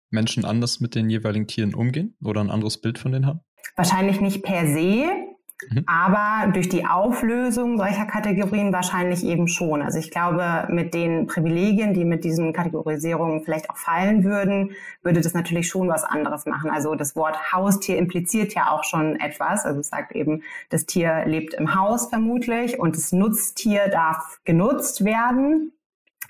Menschen 0.10 0.46
anders 0.46 0.80
mit 0.80 0.96
den 0.96 1.10
jeweiligen 1.10 1.48
Tieren 1.48 1.74
umgehen 1.74 2.16
oder 2.24 2.42
ein 2.42 2.50
anderes 2.50 2.80
Bild 2.80 2.98
von 2.98 3.12
denen 3.12 3.26
haben? 3.26 3.42
Wahrscheinlich 3.76 4.22
nicht 4.22 4.44
per 4.44 4.66
se, 4.66 5.27
Mhm. 5.70 5.84
Aber 5.88 6.52
durch 6.52 6.70
die 6.70 6.86
Auflösung 6.86 7.78
solcher 7.78 8.06
Kategorien 8.06 8.72
wahrscheinlich 8.74 9.24
eben 9.24 9.48
schon. 9.48 9.82
Also 9.82 9.98
ich 9.98 10.12
glaube, 10.12 10.68
mit 10.70 10.94
den 10.94 11.28
Privilegien, 11.28 11.94
die 11.94 12.06
mit 12.06 12.24
diesen 12.24 12.54
Kategorisierungen 12.54 13.44
vielleicht 13.44 13.70
auch 13.70 13.78
fallen 13.78 14.24
würden, 14.24 14.72
würde 15.02 15.22
das 15.22 15.34
natürlich 15.34 15.68
schon 15.68 15.88
was 15.88 16.04
anderes 16.04 16.46
machen. 16.46 16.70
Also 16.70 16.96
das 16.96 17.16
Wort 17.16 17.54
Haustier 17.54 17.98
impliziert 17.98 18.54
ja 18.54 18.72
auch 18.72 18.84
schon 18.84 19.20
etwas. 19.20 19.66
Also 19.66 19.80
es 19.80 19.90
sagt 19.90 20.12
eben, 20.14 20.44
das 20.70 20.86
Tier 20.86 21.24
lebt 21.26 21.54
im 21.56 21.76
Haus 21.76 22.10
vermutlich 22.10 22.80
und 22.80 22.96
das 22.96 23.12
Nutztier 23.12 23.88
darf 23.90 24.40
genutzt 24.46 25.04
werden. 25.04 25.72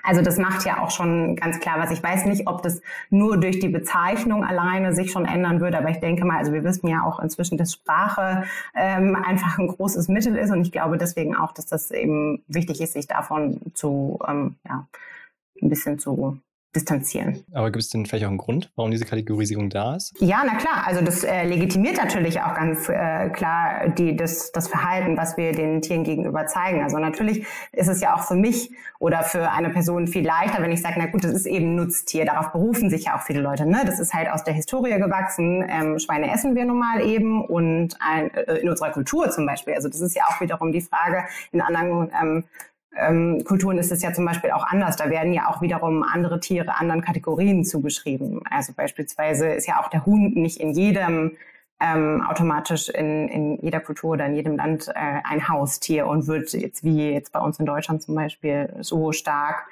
Also 0.03 0.21
das 0.21 0.37
macht 0.37 0.65
ja 0.65 0.81
auch 0.81 0.91
schon 0.91 1.35
ganz 1.35 1.59
klar 1.59 1.79
was. 1.79 1.91
Ich 1.91 2.01
weiß 2.01 2.25
nicht, 2.25 2.47
ob 2.47 2.61
das 2.61 2.81
nur 3.09 3.37
durch 3.37 3.59
die 3.59 3.69
Bezeichnung 3.69 4.43
alleine 4.43 4.93
sich 4.93 5.11
schon 5.11 5.25
ändern 5.25 5.59
würde, 5.59 5.77
aber 5.77 5.89
ich 5.89 5.99
denke 5.99 6.25
mal, 6.25 6.37
also 6.37 6.53
wir 6.53 6.63
wissen 6.63 6.87
ja 6.87 7.03
auch 7.03 7.19
inzwischen, 7.19 7.57
dass 7.57 7.73
Sprache 7.73 8.43
ähm, 8.75 9.15
einfach 9.15 9.57
ein 9.59 9.67
großes 9.67 10.07
Mittel 10.07 10.35
ist 10.35 10.51
und 10.51 10.61
ich 10.61 10.71
glaube 10.71 10.97
deswegen 10.97 11.35
auch, 11.35 11.51
dass 11.51 11.65
das 11.65 11.91
eben 11.91 12.43
wichtig 12.47 12.81
ist, 12.81 12.93
sich 12.93 13.07
davon 13.07 13.59
zu 13.73 14.19
ähm, 14.27 14.55
ja, 14.65 14.87
ein 15.61 15.69
bisschen 15.69 15.99
zu 15.99 16.39
distanzieren. 16.75 17.43
Aber 17.53 17.71
gibt 17.71 17.83
es 17.83 17.89
denn 17.89 18.05
vielleicht 18.05 18.25
auch 18.25 18.29
einen 18.29 18.37
Grund, 18.37 18.71
warum 18.75 18.91
diese 18.91 19.05
Kategorisierung 19.05 19.69
da 19.69 19.95
ist? 19.95 20.13
Ja, 20.19 20.43
na 20.45 20.55
klar. 20.55 20.85
Also 20.85 21.01
das 21.01 21.23
äh, 21.23 21.43
legitimiert 21.43 21.97
natürlich 21.97 22.41
auch 22.41 22.53
ganz 22.53 22.89
äh, 22.89 23.29
klar 23.29 23.89
die, 23.89 24.15
das, 24.15 24.51
das 24.51 24.67
Verhalten, 24.67 25.17
was 25.17 25.37
wir 25.37 25.53
den 25.53 25.81
Tieren 25.81 26.03
gegenüber 26.03 26.45
zeigen. 26.45 26.83
Also 26.83 26.97
natürlich 26.97 27.45
ist 27.71 27.87
es 27.87 28.01
ja 28.01 28.15
auch 28.15 28.23
für 28.23 28.35
mich 28.35 28.71
oder 28.99 29.23
für 29.23 29.51
eine 29.51 29.69
Person 29.69 30.07
viel 30.07 30.25
leichter, 30.25 30.61
wenn 30.61 30.71
ich 30.71 30.81
sage, 30.81 30.95
na 30.97 31.07
gut, 31.07 31.23
das 31.23 31.31
ist 31.31 31.45
eben 31.45 31.75
Nutztier. 31.75 32.25
Darauf 32.25 32.51
berufen 32.51 32.89
sich 32.89 33.05
ja 33.05 33.17
auch 33.17 33.21
viele 33.21 33.41
Leute. 33.41 33.65
Ne? 33.65 33.83
Das 33.85 33.99
ist 33.99 34.13
halt 34.13 34.29
aus 34.29 34.43
der 34.43 34.53
Historie 34.53 34.97
gewachsen. 34.97 35.65
Ähm, 35.67 35.99
Schweine 35.99 36.31
essen 36.31 36.55
wir 36.55 36.65
nun 36.65 36.79
mal 36.79 37.01
eben 37.01 37.43
und 37.43 37.95
ein, 37.99 38.33
äh, 38.33 38.57
in 38.57 38.69
unserer 38.69 38.91
Kultur 38.91 39.29
zum 39.31 39.45
Beispiel. 39.45 39.73
Also 39.73 39.87
das 39.87 40.01
ist 40.01 40.15
ja 40.15 40.23
auch 40.25 40.41
wiederum 40.41 40.71
die 40.71 40.81
Frage 40.81 41.23
in 41.51 41.61
anderen 41.61 42.11
ähm, 42.21 42.43
ähm, 42.97 43.43
Kulturen 43.45 43.77
ist 43.77 43.91
es 43.91 44.01
ja 44.01 44.13
zum 44.13 44.25
Beispiel 44.25 44.51
auch 44.51 44.65
anders. 44.65 44.95
Da 44.95 45.09
werden 45.09 45.33
ja 45.33 45.47
auch 45.47 45.61
wiederum 45.61 46.03
andere 46.03 46.39
Tiere 46.39 46.79
anderen 46.79 47.01
Kategorien 47.01 47.63
zugeschrieben. 47.63 48.41
Also 48.49 48.73
beispielsweise 48.73 49.49
ist 49.49 49.67
ja 49.67 49.81
auch 49.81 49.89
der 49.89 50.05
Hund 50.05 50.35
nicht 50.35 50.59
in 50.59 50.71
jedem 50.71 51.37
ähm, 51.79 52.23
automatisch 52.27 52.89
in, 52.89 53.27
in 53.27 53.57
jeder 53.61 53.79
Kultur 53.79 54.11
oder 54.11 54.25
in 54.25 54.35
jedem 54.35 54.57
Land 54.57 54.87
äh, 54.87 54.93
ein 54.95 55.47
Haustier 55.47 56.07
und 56.07 56.27
wird 56.27 56.51
jetzt 56.53 56.83
wie 56.83 57.11
jetzt 57.11 57.31
bei 57.31 57.39
uns 57.39 57.59
in 57.59 57.65
Deutschland 57.65 58.01
zum 58.01 58.15
Beispiel 58.15 58.75
so 58.81 59.11
stark 59.11 59.67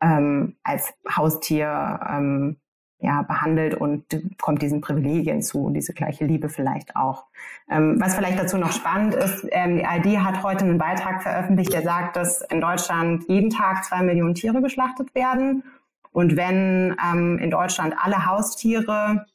ähm, 0.00 0.56
als 0.62 0.94
Haustier 1.16 2.00
ähm, 2.08 2.56
ja, 3.00 3.22
behandelt 3.22 3.74
und 3.74 4.04
kommt 4.40 4.62
diesen 4.62 4.80
Privilegien 4.80 5.42
zu 5.42 5.64
und 5.64 5.74
diese 5.74 5.94
gleiche 5.94 6.26
Liebe 6.26 6.48
vielleicht 6.48 6.96
auch. 6.96 7.24
Ähm, 7.70 7.96
was 7.98 8.14
vielleicht 8.14 8.38
dazu 8.38 8.58
noch 8.58 8.72
spannend 8.72 9.14
ist, 9.14 9.46
ähm, 9.50 9.76
die 9.78 9.84
ID 9.84 10.18
hat 10.18 10.42
heute 10.42 10.64
einen 10.64 10.78
Beitrag 10.78 11.22
veröffentlicht, 11.22 11.72
der 11.72 11.82
sagt, 11.82 12.16
dass 12.16 12.42
in 12.42 12.60
Deutschland 12.60 13.24
jeden 13.28 13.50
Tag 13.50 13.84
zwei 13.84 14.02
Millionen 14.02 14.34
Tiere 14.34 14.60
geschlachtet 14.60 15.14
werden. 15.14 15.64
Und 16.12 16.36
wenn 16.36 16.96
ähm, 17.02 17.38
in 17.38 17.50
Deutschland 17.50 17.94
alle 17.98 18.26
Haustiere 18.26 19.26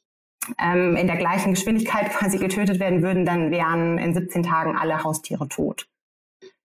ähm, 0.62 0.96
in 0.96 1.06
der 1.08 1.16
gleichen 1.16 1.54
Geschwindigkeit 1.54 2.10
quasi 2.10 2.38
getötet 2.38 2.78
werden 2.78 3.02
würden, 3.02 3.24
dann 3.24 3.50
wären 3.50 3.98
in 3.98 4.14
17 4.14 4.44
Tagen 4.44 4.76
alle 4.76 5.02
Haustiere 5.02 5.48
tot. 5.48 5.88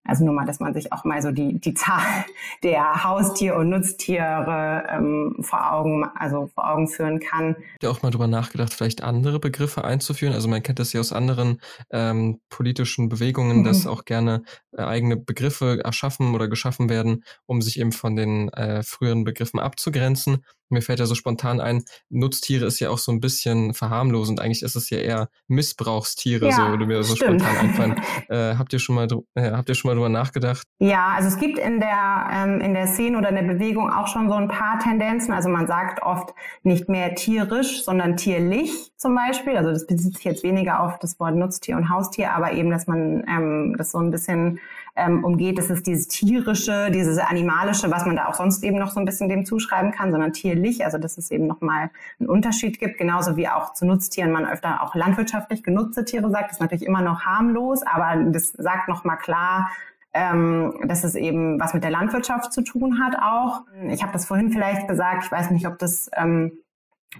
Also 0.04 0.24
nur 0.24 0.34
mal, 0.34 0.46
dass 0.46 0.58
man 0.58 0.74
sich 0.74 0.92
auch 0.92 1.04
mal 1.04 1.22
so 1.22 1.30
die, 1.30 1.60
die 1.60 1.74
Zahl 1.74 2.24
der 2.62 3.04
Haustier- 3.04 3.56
und 3.56 3.68
Nutztiere 3.68 4.84
ähm, 4.90 5.36
vor 5.40 5.72
Augen, 5.72 6.04
also 6.14 6.50
vor 6.54 6.68
Augen 6.68 6.88
führen 6.88 7.20
kann. 7.20 7.56
Ja, 7.82 7.90
auch 7.90 8.02
mal 8.02 8.10
drüber 8.10 8.26
nachgedacht, 8.26 8.74
vielleicht 8.74 9.02
andere 9.02 9.38
Begriffe 9.38 9.84
einzuführen. 9.84 10.34
Also 10.34 10.48
man 10.48 10.62
kennt 10.62 10.80
das 10.80 10.92
ja 10.92 11.00
aus 11.00 11.12
anderen 11.12 11.60
ähm, 11.90 12.40
politischen 12.48 13.08
Bewegungen, 13.08 13.58
mhm. 13.58 13.64
dass 13.64 13.86
auch 13.86 14.04
gerne 14.04 14.42
äh, 14.76 14.82
eigene 14.82 15.16
Begriffe 15.16 15.80
erschaffen 15.84 16.34
oder 16.34 16.48
geschaffen 16.48 16.88
werden, 16.88 17.24
um 17.46 17.62
sich 17.62 17.78
eben 17.78 17.92
von 17.92 18.16
den 18.16 18.48
äh, 18.50 18.82
früheren 18.82 19.24
Begriffen 19.24 19.60
abzugrenzen. 19.60 20.44
Mir 20.72 20.82
fällt 20.82 20.98
ja 20.98 21.06
so 21.06 21.14
spontan 21.14 21.60
ein, 21.60 21.84
Nutztiere 22.10 22.66
ist 22.66 22.80
ja 22.80 22.90
auch 22.90 22.98
so 22.98 23.12
ein 23.12 23.20
bisschen 23.20 23.74
verharmlosend. 23.74 24.40
Eigentlich 24.40 24.62
ist 24.62 24.74
es 24.74 24.90
ja 24.90 24.98
eher 24.98 25.28
Missbrauchstiere, 25.48 26.48
ja, 26.48 26.56
so 26.56 26.62
oder 26.62 26.86
mir 26.86 27.02
so 27.02 27.14
stimmt. 27.14 27.42
spontan 27.42 27.56
einfallen. 27.58 28.00
Äh, 28.28 28.56
habt 28.56 28.72
ihr 28.72 28.78
schon 28.78 28.94
mal 28.94 29.08
äh, 29.34 29.50
habt 29.50 29.68
ihr 29.68 29.74
schon 29.74 29.88
mal 29.88 29.94
drüber 29.94 30.08
nachgedacht? 30.08 30.66
Ja, 30.78 31.08
also 31.08 31.28
es 31.28 31.38
gibt 31.38 31.58
in 31.58 31.80
der 31.80 32.28
ähm, 32.32 32.60
in 32.60 32.72
der 32.72 32.86
Szene 32.86 33.18
oder 33.18 33.28
in 33.28 33.34
der 33.34 33.54
Bewegung 33.54 33.90
auch 33.90 34.06
schon 34.06 34.28
so 34.28 34.34
ein 34.34 34.48
paar 34.48 34.78
Tendenzen. 34.78 35.32
Also 35.34 35.48
man 35.48 35.66
sagt 35.66 36.02
oft 36.02 36.34
nicht 36.62 36.88
mehr 36.88 37.14
tierisch, 37.14 37.84
sondern 37.84 38.16
tierlich 38.16 38.92
zum 38.96 39.14
Beispiel. 39.14 39.56
Also 39.56 39.70
das 39.70 39.86
bezieht 39.86 40.14
sich 40.14 40.24
jetzt 40.24 40.42
weniger 40.42 40.82
auf 40.82 40.98
das 40.98 41.18
Wort 41.20 41.34
Nutztier 41.34 41.76
und 41.76 41.90
Haustier, 41.90 42.32
aber 42.32 42.52
eben, 42.52 42.70
dass 42.70 42.86
man 42.86 43.24
ähm, 43.28 43.74
das 43.76 43.90
so 43.90 43.98
ein 43.98 44.10
bisschen 44.10 44.60
ähm, 44.94 45.24
umgeht. 45.24 45.58
Das 45.58 45.70
ist 45.70 45.86
dieses 45.86 46.08
tierische, 46.08 46.90
dieses 46.90 47.18
animalische, 47.18 47.90
was 47.90 48.04
man 48.04 48.16
da 48.16 48.26
auch 48.26 48.34
sonst 48.34 48.62
eben 48.62 48.78
noch 48.78 48.90
so 48.90 49.00
ein 49.00 49.06
bisschen 49.06 49.28
dem 49.28 49.44
zuschreiben 49.46 49.90
kann, 49.90 50.10
sondern 50.10 50.32
tierlich. 50.32 50.84
Also 50.84 50.98
dass 50.98 51.18
es 51.18 51.30
eben 51.30 51.46
nochmal 51.46 51.90
einen 52.20 52.28
Unterschied 52.28 52.78
gibt, 52.78 52.98
genauso 52.98 53.36
wie 53.36 53.48
auch 53.48 53.72
zu 53.72 53.86
Nutztieren 53.86 54.32
man 54.32 54.46
öfter 54.46 54.82
auch 54.82 54.94
landwirtschaftlich 54.94 55.62
genutzte 55.62 56.04
Tiere 56.04 56.30
sagt. 56.30 56.46
Das 56.46 56.52
ist 56.52 56.60
natürlich 56.60 56.86
immer 56.86 57.02
noch 57.02 57.22
harmlos, 57.22 57.82
aber 57.82 58.22
das 58.30 58.52
sagt 58.52 58.88
nochmal 58.88 59.18
klar, 59.18 59.70
ähm, 60.14 60.74
dass 60.84 61.04
es 61.04 61.14
eben 61.14 61.58
was 61.58 61.72
mit 61.72 61.84
der 61.84 61.90
Landwirtschaft 61.90 62.52
zu 62.52 62.62
tun 62.62 63.02
hat 63.02 63.16
auch. 63.16 63.62
Ich 63.88 64.02
habe 64.02 64.12
das 64.12 64.26
vorhin 64.26 64.50
vielleicht 64.50 64.88
gesagt, 64.88 65.24
ich 65.24 65.32
weiß 65.32 65.50
nicht, 65.50 65.66
ob 65.66 65.78
das 65.78 66.10
ähm, 66.14 66.52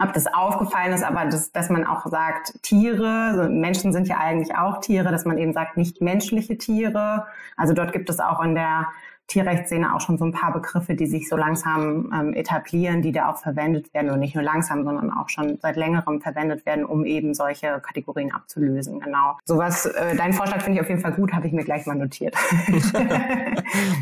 ob 0.01 0.13
das 0.13 0.27
aufgefallen 0.27 0.93
ist, 0.93 1.05
aber 1.05 1.27
das, 1.27 1.53
dass 1.53 1.69
man 1.69 1.85
auch 1.87 2.07
sagt, 2.07 2.63
Tiere, 2.63 3.49
Menschen 3.51 3.93
sind 3.93 4.09
ja 4.09 4.19
eigentlich 4.19 4.57
auch 4.57 4.81
Tiere, 4.81 5.11
dass 5.11 5.25
man 5.25 5.39
eben 5.39 5.53
sagt, 5.53 5.77
nicht 5.77 6.01
menschliche 6.01 6.57
Tiere. 6.57 7.27
Also 7.57 7.75
dort 7.75 7.93
gibt 7.93 8.09
es 8.09 8.19
auch 8.19 8.43
in 8.43 8.55
der 8.55 8.89
Tierrechtsszene 9.27 9.95
auch 9.95 10.01
schon 10.01 10.19
so 10.19 10.25
ein 10.25 10.33
paar 10.33 10.53
Begriffe, 10.53 10.95
die 10.95 11.07
sich 11.07 11.29
so 11.29 11.37
langsam 11.37 12.13
ähm, 12.13 12.35
etablieren, 12.35 13.03
die 13.03 13.13
da 13.13 13.31
auch 13.31 13.39
verwendet 13.39 13.93
werden 13.95 14.11
und 14.11 14.21
nicht 14.21 14.35
nur 14.35 14.45
langsam, 14.45 14.85
sondern 14.85 15.11
auch 15.11 15.29
schon 15.29 15.59
seit 15.61 15.77
längerem 15.77 16.21
verwendet 16.21 16.67
werden, 16.67 16.85
um 16.85 17.05
eben 17.05 17.33
solche 17.35 17.81
Kategorien 17.81 18.33
abzulösen. 18.33 19.01
Genau. 19.01 19.39
Sowas, 19.45 19.87
äh, 19.87 20.17
dein 20.17 20.33
Vorschlag 20.33 20.63
finde 20.63 20.79
ich 20.79 20.83
auf 20.83 20.89
jeden 20.89 21.01
Fall 21.01 21.13
gut, 21.13 21.33
habe 21.33 21.47
ich 21.47 21.53
mir 21.53 21.65
gleich 21.65 21.87
mal 21.87 21.97
notiert. 21.97 22.35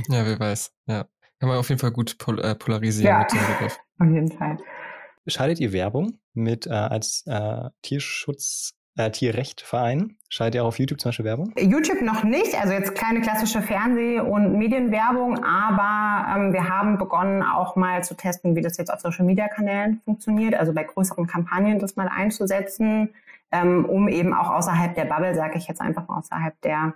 ja, 0.08 0.24
wer 0.24 0.38
weiß. 0.38 0.72
Ja. 0.86 1.04
Kann 1.38 1.48
man 1.48 1.58
auf 1.58 1.68
jeden 1.70 1.80
Fall 1.80 1.90
gut 1.90 2.18
pol 2.18 2.38
äh, 2.40 2.54
polarisieren 2.54 3.12
ja, 3.12 3.18
mit 3.20 3.32
dem 3.32 3.38
Begriff. 3.38 3.78
Auf 3.98 4.08
jeden 4.08 4.30
Fall. 4.30 4.58
Schaltet 5.26 5.60
ihr 5.60 5.72
Werbung 5.72 6.18
mit 6.34 6.66
äh, 6.66 6.70
als 6.70 7.24
äh, 7.26 7.70
Tierschutz, 7.82 8.72
äh, 8.96 9.10
Tierrechtverein? 9.10 10.16
Schaltet 10.28 10.56
ihr 10.56 10.62
auch 10.62 10.68
auf 10.68 10.78
YouTube 10.78 11.00
zum 11.00 11.10
Beispiel 11.10 11.24
Werbung? 11.26 11.52
YouTube 11.58 12.02
noch 12.02 12.24
nicht, 12.24 12.54
also 12.60 12.72
jetzt 12.72 12.94
keine 12.94 13.20
klassische 13.20 13.60
Fernseh- 13.62 14.20
und 14.20 14.56
Medienwerbung, 14.58 15.42
aber 15.44 16.26
ähm, 16.34 16.52
wir 16.52 16.68
haben 16.68 16.98
begonnen 16.98 17.42
auch 17.42 17.76
mal 17.76 18.02
zu 18.02 18.14
testen, 18.14 18.56
wie 18.56 18.62
das 18.62 18.76
jetzt 18.76 18.92
auf 18.92 19.00
Social-Media-Kanälen 19.00 20.00
funktioniert, 20.04 20.54
also 20.54 20.72
bei 20.72 20.84
größeren 20.84 21.26
Kampagnen 21.26 21.78
das 21.78 21.96
mal 21.96 22.08
einzusetzen. 22.08 23.10
ähm, 23.52 23.84
um 23.84 24.08
eben 24.08 24.32
auch 24.32 24.48
außerhalb 24.50 24.94
der 24.94 25.06
Bubble, 25.06 25.34
sage 25.34 25.58
ich 25.58 25.66
jetzt 25.66 25.80
einfach 25.80 26.08
außerhalb 26.08 26.60
der 26.62 26.94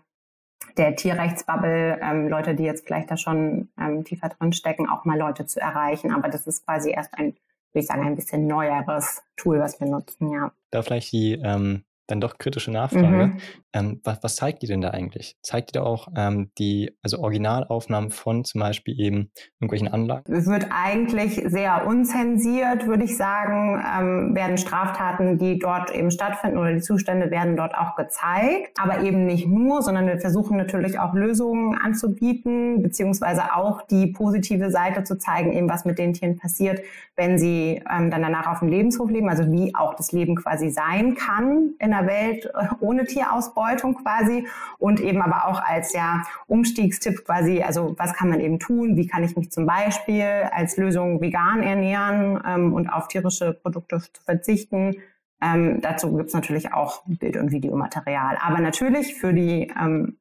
der 0.76 0.96
Tierrechtsbubble, 0.96 2.00
ähm, 2.02 2.28
Leute, 2.28 2.54
die 2.54 2.64
jetzt 2.64 2.86
vielleicht 2.86 3.10
da 3.10 3.16
schon 3.16 3.68
ähm, 3.78 4.04
tiefer 4.04 4.28
drin 4.28 4.52
stecken, 4.52 4.88
auch 4.88 5.04
mal 5.04 5.18
Leute 5.18 5.46
zu 5.46 5.60
erreichen. 5.60 6.12
Aber 6.12 6.28
das 6.28 6.46
ist 6.46 6.64
quasi 6.64 6.90
erst 6.90 7.14
ein, 7.14 7.36
würde 7.74 7.82
ich 7.82 7.86
sagen, 7.86 8.06
ein 8.06 8.14
bisschen 8.14 8.46
neueres 8.46 9.22
Tool, 9.36 9.58
was 9.58 9.80
wir 9.80 9.88
nutzen, 9.88 10.30
ja. 10.30 10.52
Da 10.70 10.82
vielleicht 10.82 11.12
die 11.12 11.32
ähm, 11.32 11.84
dann 12.06 12.20
doch 12.20 12.38
kritische 12.38 12.70
Nachfrage. 12.70 13.26
Mhm. 13.26 13.40
Ähm, 13.74 14.00
was, 14.04 14.22
was, 14.22 14.36
zeigt 14.36 14.62
die 14.62 14.68
denn 14.68 14.80
da 14.80 14.90
eigentlich? 14.90 15.36
Zeigt 15.42 15.70
die 15.70 15.72
da 15.72 15.82
auch 15.82 16.06
ähm, 16.16 16.50
die, 16.58 16.96
also 17.02 17.18
Originalaufnahmen 17.18 18.10
von 18.10 18.44
zum 18.44 18.60
Beispiel 18.60 18.98
eben 18.98 19.32
irgendwelchen 19.58 19.88
Anlagen? 19.88 20.32
Es 20.32 20.46
wird 20.46 20.68
eigentlich 20.70 21.42
sehr 21.44 21.84
unzensiert, 21.84 22.86
würde 22.86 23.02
ich 23.02 23.16
sagen, 23.16 23.82
ähm, 23.98 24.34
werden 24.36 24.58
Straftaten, 24.58 25.38
die 25.38 25.58
dort 25.58 25.92
eben 25.92 26.12
stattfinden 26.12 26.58
oder 26.58 26.72
die 26.72 26.82
Zustände 26.82 27.32
werden 27.32 27.56
dort 27.56 27.74
auch 27.74 27.96
gezeigt. 27.96 28.78
Aber 28.80 29.02
eben 29.02 29.26
nicht 29.26 29.48
nur, 29.48 29.82
sondern 29.82 30.06
wir 30.06 30.20
versuchen 30.20 30.56
natürlich 30.56 31.00
auch 31.00 31.12
Lösungen 31.12 31.76
anzubieten, 31.76 32.80
beziehungsweise 32.80 33.56
auch 33.56 33.82
die 33.82 34.06
positive 34.06 34.70
Seite 34.70 35.02
zu 35.02 35.18
zeigen, 35.18 35.52
eben 35.52 35.68
was 35.68 35.84
mit 35.84 35.98
den 35.98 36.12
Tieren 36.12 36.36
passiert, 36.36 36.80
wenn 37.16 37.38
sie 37.38 37.82
ähm, 37.92 38.12
dann 38.12 38.22
danach 38.22 38.46
auf 38.46 38.60
dem 38.60 38.68
Lebenshof 38.68 39.10
leben, 39.10 39.28
also 39.28 39.50
wie 39.50 39.74
auch 39.74 39.94
das 39.94 40.12
Leben 40.12 40.36
quasi 40.36 40.70
sein 40.70 41.16
kann 41.16 41.74
in 41.80 41.92
einer 41.92 42.06
Welt 42.06 42.46
äh, 42.54 42.68
ohne 42.78 43.04
Tierausbeutung 43.04 43.63
quasi 44.02 44.46
und 44.78 45.00
eben 45.00 45.22
aber 45.22 45.46
auch 45.46 45.62
als 45.62 45.92
ja 45.92 46.22
Umstiegstipp 46.46 47.24
quasi, 47.24 47.62
also 47.62 47.94
was 47.98 48.14
kann 48.14 48.28
man 48.28 48.40
eben 48.40 48.58
tun, 48.58 48.96
wie 48.96 49.06
kann 49.06 49.24
ich 49.24 49.36
mich 49.36 49.50
zum 49.50 49.66
Beispiel 49.66 50.48
als 50.52 50.76
Lösung 50.76 51.20
vegan 51.20 51.62
ernähren 51.62 52.42
ähm, 52.46 52.72
und 52.72 52.88
auf 52.88 53.08
tierische 53.08 53.52
Produkte 53.52 54.00
verzichten. 54.24 54.96
Ähm, 55.42 55.80
dazu 55.80 56.16
gibt's 56.16 56.34
natürlich 56.34 56.72
auch 56.72 57.02
Bild- 57.06 57.36
und 57.36 57.50
Videomaterial. 57.50 58.38
Aber 58.40 58.60
natürlich 58.60 59.14
für 59.14 59.32
die 59.32 59.72
ähm, 59.80 60.16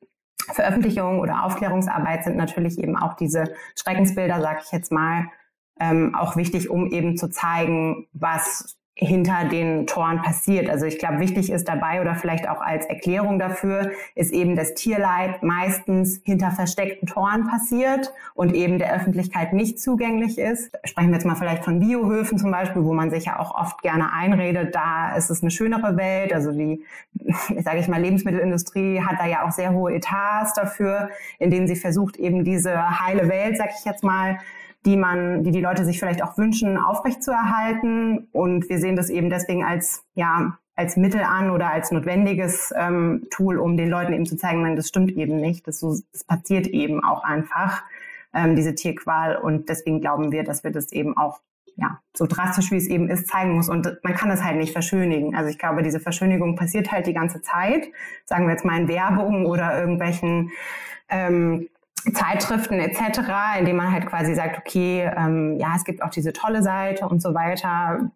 Veröffentlichung 0.51 1.19
oder 1.19 1.45
Aufklärungsarbeit 1.45 2.25
sind 2.25 2.36
natürlich 2.36 2.77
eben 2.77 2.97
auch 2.97 3.13
diese 3.13 3.53
Schreckensbilder, 3.75 4.41
sage 4.41 4.60
ich 4.65 4.71
jetzt 4.71 4.91
mal, 4.91 5.27
ähm, 5.79 6.15
auch 6.15 6.36
wichtig, 6.36 6.69
um 6.69 6.91
eben 6.91 7.17
zu 7.17 7.29
zeigen, 7.29 8.08
was 8.13 8.77
hinter 8.95 9.45
den 9.45 9.88
Toren 9.88 10.21
passiert. 10.21 10.69
Also 10.69 10.86
ich 10.86 10.99
glaube, 10.99 11.19
wichtig 11.19 11.51
ist 11.51 11.67
dabei 11.67 11.99
oder 11.99 12.13
vielleicht 12.13 12.47
auch 12.47 12.62
als 12.62 12.86
Erklärung 12.86 13.39
dafür, 13.39 13.91
ist 14.13 14.32
eben 14.32 14.56
das 14.56 14.75
Tierleid 14.75 15.41
meistens 15.41 16.21
hinter 16.23 16.51
versteckten 16.51 17.08
Toren 17.08 17.47
passiert 17.47 18.13
und 18.36 18.53
eben 18.53 18.77
der 18.77 18.93
Öffentlichkeit 18.93 19.51
nicht 19.53 19.79
zugänglich 19.79 20.38
ist. 20.38 20.71
Sprechen 20.84 21.08
wir 21.08 21.15
jetzt 21.15 21.25
mal 21.25 21.36
vielleicht 21.36 21.65
von 21.65 21.79
Biohöfen 21.79 22.38
zum 22.38 22.51
Beispiel, 22.51 22.84
wo 22.84 22.93
man 22.93 23.10
sich 23.10 23.25
ja 23.25 23.39
auch 23.39 23.56
oft 23.56 23.82
gerne 23.82 24.13
einredet, 24.13 24.75
da 24.75 25.15
ist 25.15 25.32
es 25.32 25.41
eine 25.41 25.49
schönere 25.49 25.97
Welt. 25.97 26.32
Also 26.32 26.51
die, 26.51 26.84
sage 27.63 27.79
ich 27.79 27.88
mal, 27.88 27.99
Lebensmittelindustrie 27.99 29.01
hat 29.01 29.19
da 29.19 29.25
ja 29.25 29.43
auch 29.43 29.51
sehr 29.51 29.73
hohe 29.73 29.95
Etats 29.95 30.53
dafür, 30.53 31.10
in 31.39 31.49
denen 31.49 31.65
sie 31.65 31.75
versucht, 31.75 32.17
eben 32.17 32.43
diese 32.43 32.99
heile 33.03 33.27
Welt, 33.27 33.58
sag 33.58 33.71
ich 33.75 33.86
jetzt 33.86 34.03
mal, 34.03 34.38
die 34.86 34.98
man, 34.98 35.43
die 35.43 35.52
die 35.52 35.62
Leute 35.62 35.86
sich 35.86 36.00
vielleicht 36.00 36.24
auch 36.24 36.38
wünschen, 36.38 36.78
aufrechtzuerhalten. 36.78 38.28
Und 38.32 38.69
wir 38.69 38.80
sehen 38.80 38.96
das 38.96 39.10
eben 39.10 39.30
deswegen 39.30 39.63
als, 39.63 40.04
ja, 40.13 40.58
als 40.76 40.98
Mittel 40.98 41.22
an 41.22 41.52
oder 41.52 41.72
als 41.72 41.91
notwendiges 41.91 42.74
ähm, 42.78 43.28
Tool, 43.30 43.60
um 43.60 43.78
den 43.78 43.89
Leuten 43.89 44.13
eben 44.13 44.26
zu 44.26 44.38
zeigen, 44.38 44.62
nein, 44.63 44.76
das 44.76 44.88
stimmt 44.88 45.12
eben 45.12 45.38
nicht. 45.38 45.67
Das, 45.67 45.80
so, 45.80 45.98
das 46.12 46.24
passiert 46.24 46.67
eben 46.67 47.04
auch 47.04 47.24
einfach, 47.24 47.84
ähm, 48.34 48.56
diese 48.56 48.76
Tierqual. 48.76 49.38
Und 49.38 49.69
deswegen 49.69 50.02
glauben 50.02 50.32
wir, 50.32 50.43
dass 50.43 50.63
wir 50.63 50.72
das 50.72 50.91
eben 50.91 51.15
auch 51.15 51.39
ja, 51.76 52.00
so 52.15 52.26
drastisch 52.28 52.72
wie 52.72 52.78
es 52.78 52.88
eben 52.88 53.10
ist, 53.10 53.28
zeigen 53.28 53.56
muss. 53.56 53.69
Und 53.69 53.98
man 54.04 54.13
kann 54.13 54.30
es 54.32 54.43
halt 54.43 54.58
nicht 54.58 54.74
verschönigen. 54.74 55.36
Also 55.36 55.50
ich 55.50 55.58
glaube, 55.58 55.82
diese 55.82 56.00
Verschönigung 56.00 56.56
passiert 56.56 56.91
halt 56.91 57.08
die 57.08 57.13
ganze 57.13 57.41
Zeit. 57.41 57.88
Sagen 58.26 58.46
wir 58.46 58.52
jetzt 58.52 58.65
mal 58.65 58.80
in 58.80 58.88
Werbung 58.88 59.46
oder 59.46 59.80
irgendwelchen 59.80 60.52
ähm, 61.10 61.67
Zeitschriften 62.12 62.80
etc., 62.80 63.22
indem 63.60 63.78
man 63.78 63.92
halt 63.92 64.08
quasi 64.08 64.34
sagt, 64.34 64.58
okay, 64.58 65.10
ähm, 65.16 65.58
ja, 65.58 65.74
es 65.76 65.84
gibt 65.84 66.04
auch 66.04 66.10
diese 66.10 66.34
tolle 66.34 66.62
Seite 66.62 67.08
und 67.08 67.22
so 67.22 67.34
weiter. 67.34 68.12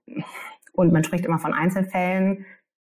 Und 0.73 0.93
man 0.93 1.04
spricht 1.04 1.26
immer 1.26 1.39
von 1.39 1.54
Einzelfällen. 1.54 2.45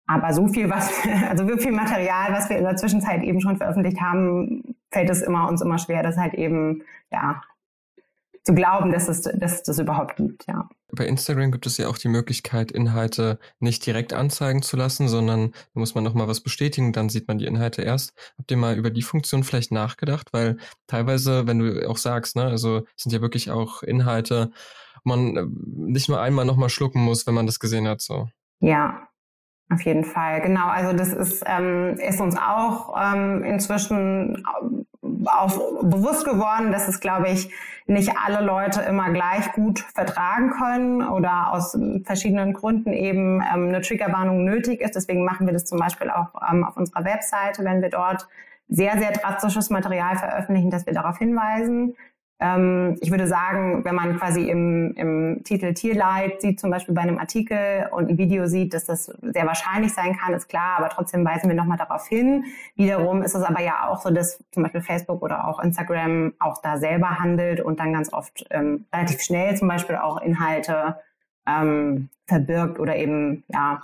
Aber 0.06 0.32
so 0.32 0.48
viel, 0.48 0.68
was, 0.68 0.92
also 1.28 1.46
so 1.46 1.56
viel 1.56 1.72
Material, 1.72 2.32
was 2.32 2.50
wir 2.50 2.58
in 2.58 2.64
der 2.64 2.76
Zwischenzeit 2.76 3.22
eben 3.22 3.40
schon 3.40 3.56
veröffentlicht 3.56 4.00
haben, 4.00 4.76
fällt 4.90 5.10
es 5.10 5.22
immer 5.22 5.48
uns 5.48 5.62
immer 5.62 5.78
schwer, 5.78 6.02
das 6.02 6.16
halt 6.16 6.34
eben, 6.34 6.82
ja, 7.10 7.42
zu 8.44 8.54
glauben, 8.54 8.92
dass 8.92 9.08
es, 9.08 9.22
dass 9.22 9.52
es 9.54 9.62
das 9.62 9.78
überhaupt 9.78 10.16
gibt, 10.16 10.46
ja. 10.48 10.68
Bei 10.94 11.06
Instagram 11.06 11.52
gibt 11.52 11.66
es 11.66 11.78
ja 11.78 11.88
auch 11.88 11.96
die 11.96 12.08
Möglichkeit, 12.08 12.70
Inhalte 12.70 13.38
nicht 13.60 13.86
direkt 13.86 14.12
anzeigen 14.12 14.60
zu 14.62 14.76
lassen, 14.76 15.08
sondern 15.08 15.52
da 15.52 15.80
muss 15.80 15.94
man 15.94 16.04
nochmal 16.04 16.28
was 16.28 16.40
bestätigen, 16.40 16.92
dann 16.92 17.08
sieht 17.08 17.28
man 17.28 17.38
die 17.38 17.46
Inhalte 17.46 17.82
erst. 17.82 18.12
Habt 18.36 18.50
ihr 18.50 18.58
mal 18.58 18.76
über 18.76 18.90
die 18.90 19.02
Funktion 19.02 19.42
vielleicht 19.42 19.72
nachgedacht? 19.72 20.32
Weil 20.32 20.58
teilweise, 20.88 21.46
wenn 21.46 21.60
du 21.60 21.88
auch 21.88 21.96
sagst, 21.96 22.36
ne, 22.36 22.44
also 22.44 22.84
sind 22.96 23.12
ja 23.12 23.22
wirklich 23.22 23.50
auch 23.50 23.82
Inhalte, 23.82 24.50
man 25.04 25.36
äh, 25.36 25.46
nicht 25.74 26.08
nur 26.08 26.20
einmal 26.20 26.44
nochmal 26.44 26.68
schlucken 26.68 27.02
muss, 27.02 27.26
wenn 27.26 27.34
man 27.34 27.46
das 27.46 27.58
gesehen 27.58 27.88
hat, 27.88 28.02
so. 28.02 28.28
Ja, 28.60 29.08
auf 29.72 29.82
jeden 29.82 30.04
Fall, 30.04 30.40
genau. 30.40 30.68
Also 30.68 30.96
das 30.96 31.12
ist, 31.12 31.44
ähm, 31.46 31.96
ist 31.98 32.20
uns 32.20 32.36
auch 32.36 32.94
ähm, 33.00 33.42
inzwischen 33.44 34.44
auch 35.26 35.82
bewusst 35.82 36.24
geworden, 36.24 36.72
dass 36.72 36.88
es, 36.88 37.00
glaube 37.00 37.28
ich, 37.28 37.50
nicht 37.86 38.12
alle 38.24 38.44
Leute 38.44 38.80
immer 38.82 39.10
gleich 39.10 39.52
gut 39.52 39.80
vertragen 39.80 40.50
können 40.50 41.08
oder 41.08 41.52
aus 41.52 41.76
verschiedenen 42.04 42.52
Gründen 42.52 42.92
eben 42.92 43.40
ähm, 43.40 43.68
eine 43.68 43.80
Triggerwarnung 43.80 44.44
nötig 44.44 44.80
ist. 44.80 44.94
Deswegen 44.94 45.24
machen 45.24 45.46
wir 45.46 45.52
das 45.52 45.64
zum 45.64 45.78
Beispiel 45.78 46.10
auch 46.10 46.34
ähm, 46.50 46.64
auf 46.64 46.76
unserer 46.76 47.04
Webseite, 47.04 47.64
wenn 47.64 47.82
wir 47.82 47.90
dort 47.90 48.28
sehr, 48.68 48.98
sehr 48.98 49.12
drastisches 49.12 49.70
Material 49.70 50.16
veröffentlichen, 50.16 50.70
dass 50.70 50.86
wir 50.86 50.94
darauf 50.94 51.18
hinweisen. 51.18 51.94
Ähm, 52.42 52.96
ich 53.00 53.12
würde 53.12 53.28
sagen, 53.28 53.84
wenn 53.84 53.94
man 53.94 54.18
quasi 54.18 54.50
im, 54.50 54.92
im 54.94 55.44
Titel 55.44 55.74
Tierleid 55.74 56.40
sieht, 56.40 56.58
zum 56.58 56.72
Beispiel 56.72 56.92
bei 56.92 57.02
einem 57.02 57.18
Artikel 57.18 57.86
und 57.92 58.10
ein 58.10 58.18
Video 58.18 58.46
sieht, 58.46 58.74
dass 58.74 58.84
das 58.84 59.04
sehr 59.04 59.46
wahrscheinlich 59.46 59.94
sein 59.94 60.16
kann, 60.16 60.34
ist 60.34 60.48
klar, 60.48 60.78
aber 60.78 60.88
trotzdem 60.88 61.24
weisen 61.24 61.48
wir 61.48 61.54
nochmal 61.54 61.78
darauf 61.78 62.08
hin. 62.08 62.44
Wiederum 62.74 63.22
ist 63.22 63.36
es 63.36 63.44
aber 63.44 63.62
ja 63.62 63.88
auch 63.88 64.00
so, 64.00 64.10
dass 64.10 64.42
zum 64.50 64.64
Beispiel 64.64 64.80
Facebook 64.80 65.22
oder 65.22 65.46
auch 65.46 65.60
Instagram 65.60 66.32
auch 66.40 66.60
da 66.60 66.78
selber 66.78 67.20
handelt 67.20 67.60
und 67.60 67.78
dann 67.78 67.92
ganz 67.92 68.12
oft 68.12 68.44
ähm, 68.50 68.86
relativ 68.92 69.20
schnell 69.20 69.56
zum 69.56 69.68
Beispiel 69.68 69.94
auch 69.94 70.20
Inhalte 70.20 70.96
ähm, 71.46 72.08
verbirgt 72.26 72.80
oder 72.80 72.96
eben 72.96 73.44
ja 73.46 73.82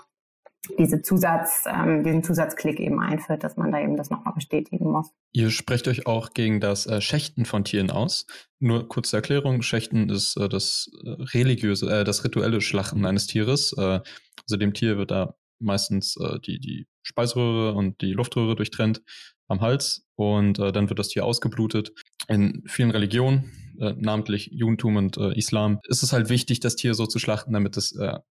diese 0.78 1.02
Zusatz, 1.02 1.64
ähm, 1.66 2.04
diesen 2.04 2.22
Zusatzklick 2.22 2.80
eben 2.80 3.00
einführt, 3.00 3.44
dass 3.44 3.56
man 3.56 3.72
da 3.72 3.80
eben 3.80 3.96
das 3.96 4.10
nochmal 4.10 4.34
bestätigen 4.34 4.90
muss. 4.90 5.10
Ihr 5.32 5.50
sprecht 5.50 5.88
euch 5.88 6.06
auch 6.06 6.30
gegen 6.30 6.60
das 6.60 6.86
äh, 6.86 7.00
Schächten 7.00 7.44
von 7.44 7.64
Tieren 7.64 7.90
aus. 7.90 8.26
Nur 8.58 8.88
kurze 8.88 9.16
Erklärung: 9.16 9.62
Schächten 9.62 10.08
ist 10.10 10.36
äh, 10.36 10.48
das 10.48 10.90
äh, 11.04 11.10
religiöse, 11.34 11.86
äh, 11.90 12.04
das 12.04 12.24
rituelle 12.24 12.60
Schlachten 12.60 13.06
eines 13.06 13.26
Tieres. 13.26 13.72
Äh, 13.76 14.00
also 14.42 14.56
dem 14.58 14.74
Tier 14.74 14.98
wird 14.98 15.10
da 15.10 15.34
meistens 15.60 16.16
äh, 16.16 16.38
die, 16.40 16.60
die 16.60 16.86
Speiseröhre 17.02 17.74
und 17.74 18.00
die 18.00 18.12
Luftröhre 18.12 18.56
durchtrennt 18.56 19.02
am 19.48 19.60
Hals 19.62 20.04
und 20.14 20.58
dann 20.58 20.90
wird 20.90 20.98
das 20.98 21.08
Tier 21.08 21.24
ausgeblutet. 21.24 21.92
In 22.28 22.62
vielen 22.66 22.90
Religionen, 22.90 23.50
namentlich 23.78 24.50
Judentum 24.52 24.96
und 24.96 25.16
Islam, 25.16 25.80
ist 25.88 26.02
es 26.02 26.12
halt 26.12 26.28
wichtig, 26.28 26.60
das 26.60 26.76
Tier 26.76 26.92
so 26.92 27.06
zu 27.06 27.18
schlachten, 27.18 27.54
damit 27.54 27.78
es 27.78 27.96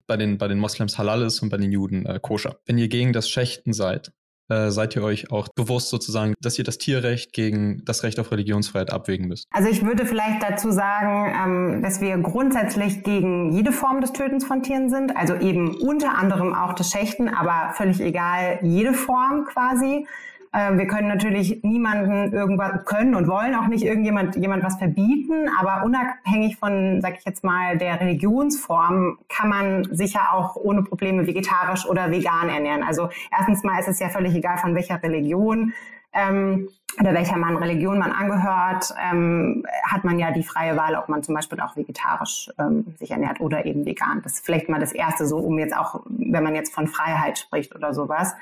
bei, 0.10 0.18
den, 0.18 0.38
bei 0.38 0.50
den 0.50 0.60
Moslems 0.60 0.98
halal 0.98 1.22
ist 1.22 1.42
und 1.42 1.50
bei 1.50 1.58
den 1.58 1.72
Juden 1.72 2.06
äh, 2.06 2.20
koscher. 2.22 2.58
Wenn 2.66 2.78
ihr 2.78 2.90
gegen 2.90 3.14
das 3.14 3.30
Schächten 3.30 3.72
seid, 3.72 4.12
äh, 4.50 4.72
seid 4.72 4.96
ihr 4.96 5.04
euch 5.04 5.32
auch 5.32 5.48
bewusst 5.50 5.90
sozusagen, 5.90 6.34
dass 6.42 6.58
ihr 6.58 6.66
das 6.66 6.80
Tierrecht 6.80 7.34
gegen 7.34 7.86
das 7.86 8.04
Recht 8.04 8.20
auf 8.20 8.32
Religionsfreiheit 8.32 8.92
abwägen 8.92 9.28
müsst? 9.28 9.46
Also 9.52 9.70
ich 9.70 9.86
würde 9.86 10.06
vielleicht 10.06 10.42
dazu 10.42 10.72
sagen, 10.72 11.32
ähm, 11.78 11.84
dass 11.84 12.02
wir 12.02 12.18
grundsätzlich 12.18 13.04
gegen 13.04 13.54
jede 13.54 13.72
Form 13.72 14.02
des 14.02 14.12
Tötens 14.12 14.44
von 14.44 14.64
Tieren 14.64 14.90
sind, 14.90 15.16
also 15.16 15.36
eben 15.36 15.76
unter 15.76 16.18
anderem 16.18 16.56
auch 16.56 16.74
das 16.74 16.90
Schächten, 16.90 17.30
aber 17.30 17.74
völlig 17.76 18.02
egal, 18.02 18.60
jede 18.64 18.94
Form 18.94 19.46
quasi. 19.46 20.08
Äh, 20.52 20.78
wir 20.78 20.88
können 20.88 21.08
natürlich 21.08 21.62
niemanden 21.64 22.34
irgendwas 22.34 22.86
können 22.86 23.16
und 23.16 23.28
wollen 23.28 23.56
auch 23.56 23.68
nicht 23.68 23.84
irgendjemand 23.84 24.36
jemand 24.36 24.64
was 24.64 24.78
verbieten, 24.78 25.48
aber 25.60 25.84
unabhängig 25.84 26.58
von, 26.58 27.02
sag 27.02 27.18
ich 27.18 27.26
jetzt 27.26 27.44
mal, 27.44 27.78
der 27.78 28.00
Religionsform 28.00 29.20
kann 29.30 29.50
man 29.50 29.88
sicher 29.92 30.34
auch 30.34 30.56
ohne 30.56 30.84
Probleme 30.84 31.28
vegetarisch 31.28 31.86
oder 31.86 32.12
vegan 32.12 32.50
ernähren. 32.50 32.84
Also 32.84 33.10
erstens 33.32 33.64
mal 33.64 33.80
ist 33.80 33.88
es 33.88 34.00
ja 34.00 34.10
völlig 34.10 34.36
egal, 34.36 34.58
von 34.58 34.76
welcher 34.76 35.02
Religion 35.02 35.74
ähm, 36.14 36.70
oder 37.00 37.14
welcher 37.14 37.38
man 37.38 37.56
Religion 37.56 37.98
man 37.98 38.12
angehört, 38.12 38.94
ähm, 39.12 39.66
hat 39.84 40.04
man 40.04 40.20
ja 40.20 40.32
die 40.32 40.44
freie 40.44 40.76
Wahl, 40.76 40.96
ob 40.96 41.08
man 41.08 41.24
zum 41.24 41.34
Beispiel 41.34 41.60
auch 41.62 41.76
vegetarisch 41.76 42.52
ähm, 42.60 42.94
sich 43.00 43.12
ernährt 43.12 43.40
oder 43.40 43.66
eben 43.66 43.86
vegan. 43.86 44.22
Das 44.24 44.34
ist 44.34 44.46
vielleicht 44.46 44.70
mal 44.70 44.80
das 44.80 44.92
Erste, 44.92 45.26
so 45.26 45.38
um 45.38 45.58
jetzt 45.60 45.76
auch, 45.76 46.02
wenn 46.08 46.44
man 46.44 46.56
jetzt 46.56 46.74
von 46.74 46.88
Freiheit 46.88 47.38
spricht 47.38 47.74
oder 47.76 47.94
sowas. 47.94 48.36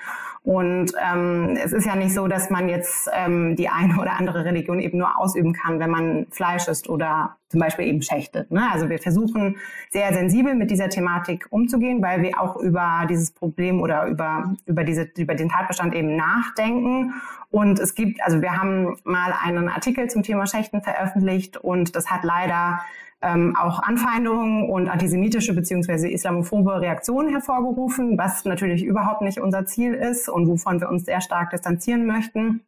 Und 0.43 0.93
ähm, 0.99 1.57
es 1.61 1.71
ist 1.73 1.85
ja 1.85 1.95
nicht 1.95 2.13
so, 2.13 2.27
dass 2.27 2.49
man 2.49 2.69
jetzt 2.69 3.09
ähm, 3.13 3.55
die 3.55 3.69
eine 3.69 3.99
oder 3.99 4.17
andere 4.17 4.45
Religion 4.45 4.79
eben 4.79 4.97
nur 4.97 5.19
ausüben 5.19 5.53
kann, 5.53 5.79
wenn 5.79 5.89
man 5.89 6.27
Fleisch 6.31 6.67
isst 6.67 6.89
oder 6.89 7.35
zum 7.49 7.59
Beispiel 7.59 7.85
eben 7.85 8.01
schächtet. 8.01 8.51
Ne? 8.51 8.69
Also 8.71 8.89
wir 8.89 8.99
versuchen 8.99 9.57
sehr 9.89 10.13
sensibel 10.13 10.55
mit 10.55 10.69
dieser 10.69 10.89
Thematik 10.89 11.47
umzugehen, 11.49 12.01
weil 12.01 12.21
wir 12.21 12.41
auch 12.41 12.57
über 12.57 13.05
dieses 13.09 13.31
Problem 13.31 13.81
oder 13.81 14.07
über, 14.07 14.55
über, 14.65 14.83
diese, 14.83 15.09
über 15.17 15.35
den 15.35 15.49
Tatbestand 15.49 15.95
eben 15.95 16.15
nachdenken. 16.15 17.13
Und 17.49 17.79
es 17.79 17.95
gibt, 17.95 18.21
also 18.21 18.41
wir 18.41 18.61
haben 18.61 18.97
mal 19.03 19.33
einen 19.41 19.69
Artikel 19.69 20.09
zum 20.09 20.23
Thema 20.23 20.45
Schächten 20.45 20.81
veröffentlicht 20.81 21.57
und 21.57 21.95
das 21.95 22.11
hat 22.11 22.23
leider 22.23 22.81
ähm, 23.21 23.55
auch 23.55 23.81
Anfeindungen 23.81 24.69
und 24.69 24.89
antisemitische 24.89 25.53
beziehungsweise 25.53 26.09
islamophobe 26.09 26.81
Reaktionen 26.81 27.29
hervorgerufen, 27.29 28.17
was 28.17 28.45
natürlich 28.45 28.83
überhaupt 28.83 29.21
nicht 29.21 29.39
unser 29.39 29.65
Ziel 29.65 29.93
ist 29.93 30.29
und 30.29 30.47
wovon 30.47 30.79
wir 30.81 30.89
uns 30.89 31.05
sehr 31.05 31.21
stark 31.21 31.49
distanzieren 31.49 32.05
möchten. 32.05 32.61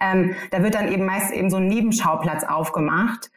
Ähm, 0.00 0.34
da 0.50 0.62
wird 0.62 0.74
dann 0.74 0.90
eben 0.90 1.04
meist 1.04 1.32
eben 1.32 1.50
so 1.50 1.58
ein 1.58 1.66
Nebenschauplatz 1.66 2.44
aufgemacht, 2.44 3.30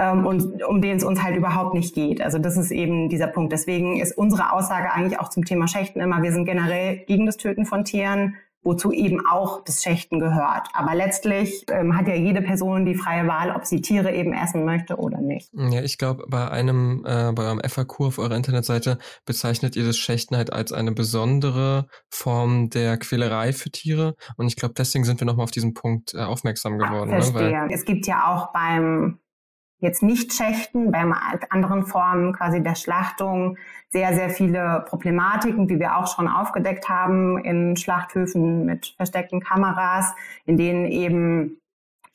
ähm, 0.00 0.26
und 0.26 0.64
um 0.64 0.80
den 0.80 0.96
es 0.96 1.04
uns 1.04 1.22
halt 1.22 1.36
überhaupt 1.36 1.74
nicht 1.74 1.94
geht. 1.94 2.22
Also 2.22 2.38
das 2.38 2.56
ist 2.56 2.70
eben 2.70 3.08
dieser 3.08 3.26
Punkt. 3.28 3.52
Deswegen 3.52 4.00
ist 4.00 4.16
unsere 4.16 4.52
Aussage 4.52 4.90
eigentlich 4.92 5.20
auch 5.20 5.28
zum 5.28 5.44
Thema 5.44 5.68
Schächten 5.68 6.00
immer, 6.00 6.22
wir 6.22 6.32
sind 6.32 6.46
generell 6.46 7.04
gegen 7.06 7.26
das 7.26 7.36
Töten 7.36 7.66
von 7.66 7.84
Tieren 7.84 8.34
wozu 8.62 8.92
eben 8.92 9.24
auch 9.26 9.64
das 9.64 9.82
Schächten 9.82 10.20
gehört. 10.20 10.68
Aber 10.74 10.94
letztlich 10.94 11.64
ähm, 11.70 11.96
hat 11.96 12.06
ja 12.08 12.14
jede 12.14 12.42
Person 12.42 12.84
die 12.84 12.94
freie 12.94 13.26
Wahl, 13.26 13.50
ob 13.56 13.64
sie 13.64 13.80
Tiere 13.80 14.12
eben 14.12 14.32
essen 14.34 14.64
möchte 14.64 14.96
oder 14.96 15.18
nicht. 15.18 15.50
Ja, 15.54 15.80
ich 15.80 15.96
glaube, 15.96 16.24
bei 16.28 16.50
einem, 16.50 17.04
äh, 17.06 17.32
bei 17.32 17.44
eurem 17.44 17.60
FAQ 17.66 18.00
auf 18.00 18.18
eurer 18.18 18.36
Internetseite 18.36 18.98
bezeichnet 19.24 19.76
ihr 19.76 19.86
das 19.86 19.96
Schächten 19.96 20.36
halt 20.36 20.52
als 20.52 20.72
eine 20.72 20.92
besondere 20.92 21.86
Form 22.10 22.68
der 22.68 22.98
Quälerei 22.98 23.52
für 23.52 23.70
Tiere. 23.70 24.14
Und 24.36 24.46
ich 24.48 24.56
glaube, 24.56 24.74
deswegen 24.76 25.04
sind 25.04 25.20
wir 25.20 25.26
nochmal 25.26 25.44
auf 25.44 25.50
diesen 25.50 25.72
Punkt 25.72 26.12
äh, 26.14 26.18
aufmerksam 26.18 26.76
geworden. 26.76 27.10
Ach, 27.14 27.22
verstehe. 27.22 27.50
Ne? 27.50 27.62
Weil 27.62 27.72
es 27.72 27.86
gibt 27.86 28.06
ja 28.06 28.26
auch 28.30 28.52
beim 28.52 29.20
jetzt 29.80 30.02
nicht 30.02 30.32
schächten, 30.32 30.90
bei 30.90 31.04
anderen 31.50 31.84
Formen 31.84 32.32
quasi 32.32 32.62
der 32.62 32.74
Schlachtung 32.74 33.56
sehr, 33.88 34.14
sehr 34.14 34.30
viele 34.30 34.84
Problematiken, 34.88 35.66
die 35.66 35.80
wir 35.80 35.96
auch 35.96 36.06
schon 36.14 36.28
aufgedeckt 36.28 36.88
haben 36.88 37.38
in 37.38 37.76
Schlachthöfen 37.76 38.64
mit 38.64 38.94
versteckten 38.96 39.40
Kameras, 39.40 40.14
in 40.46 40.56
denen 40.56 40.86
eben 40.86 41.56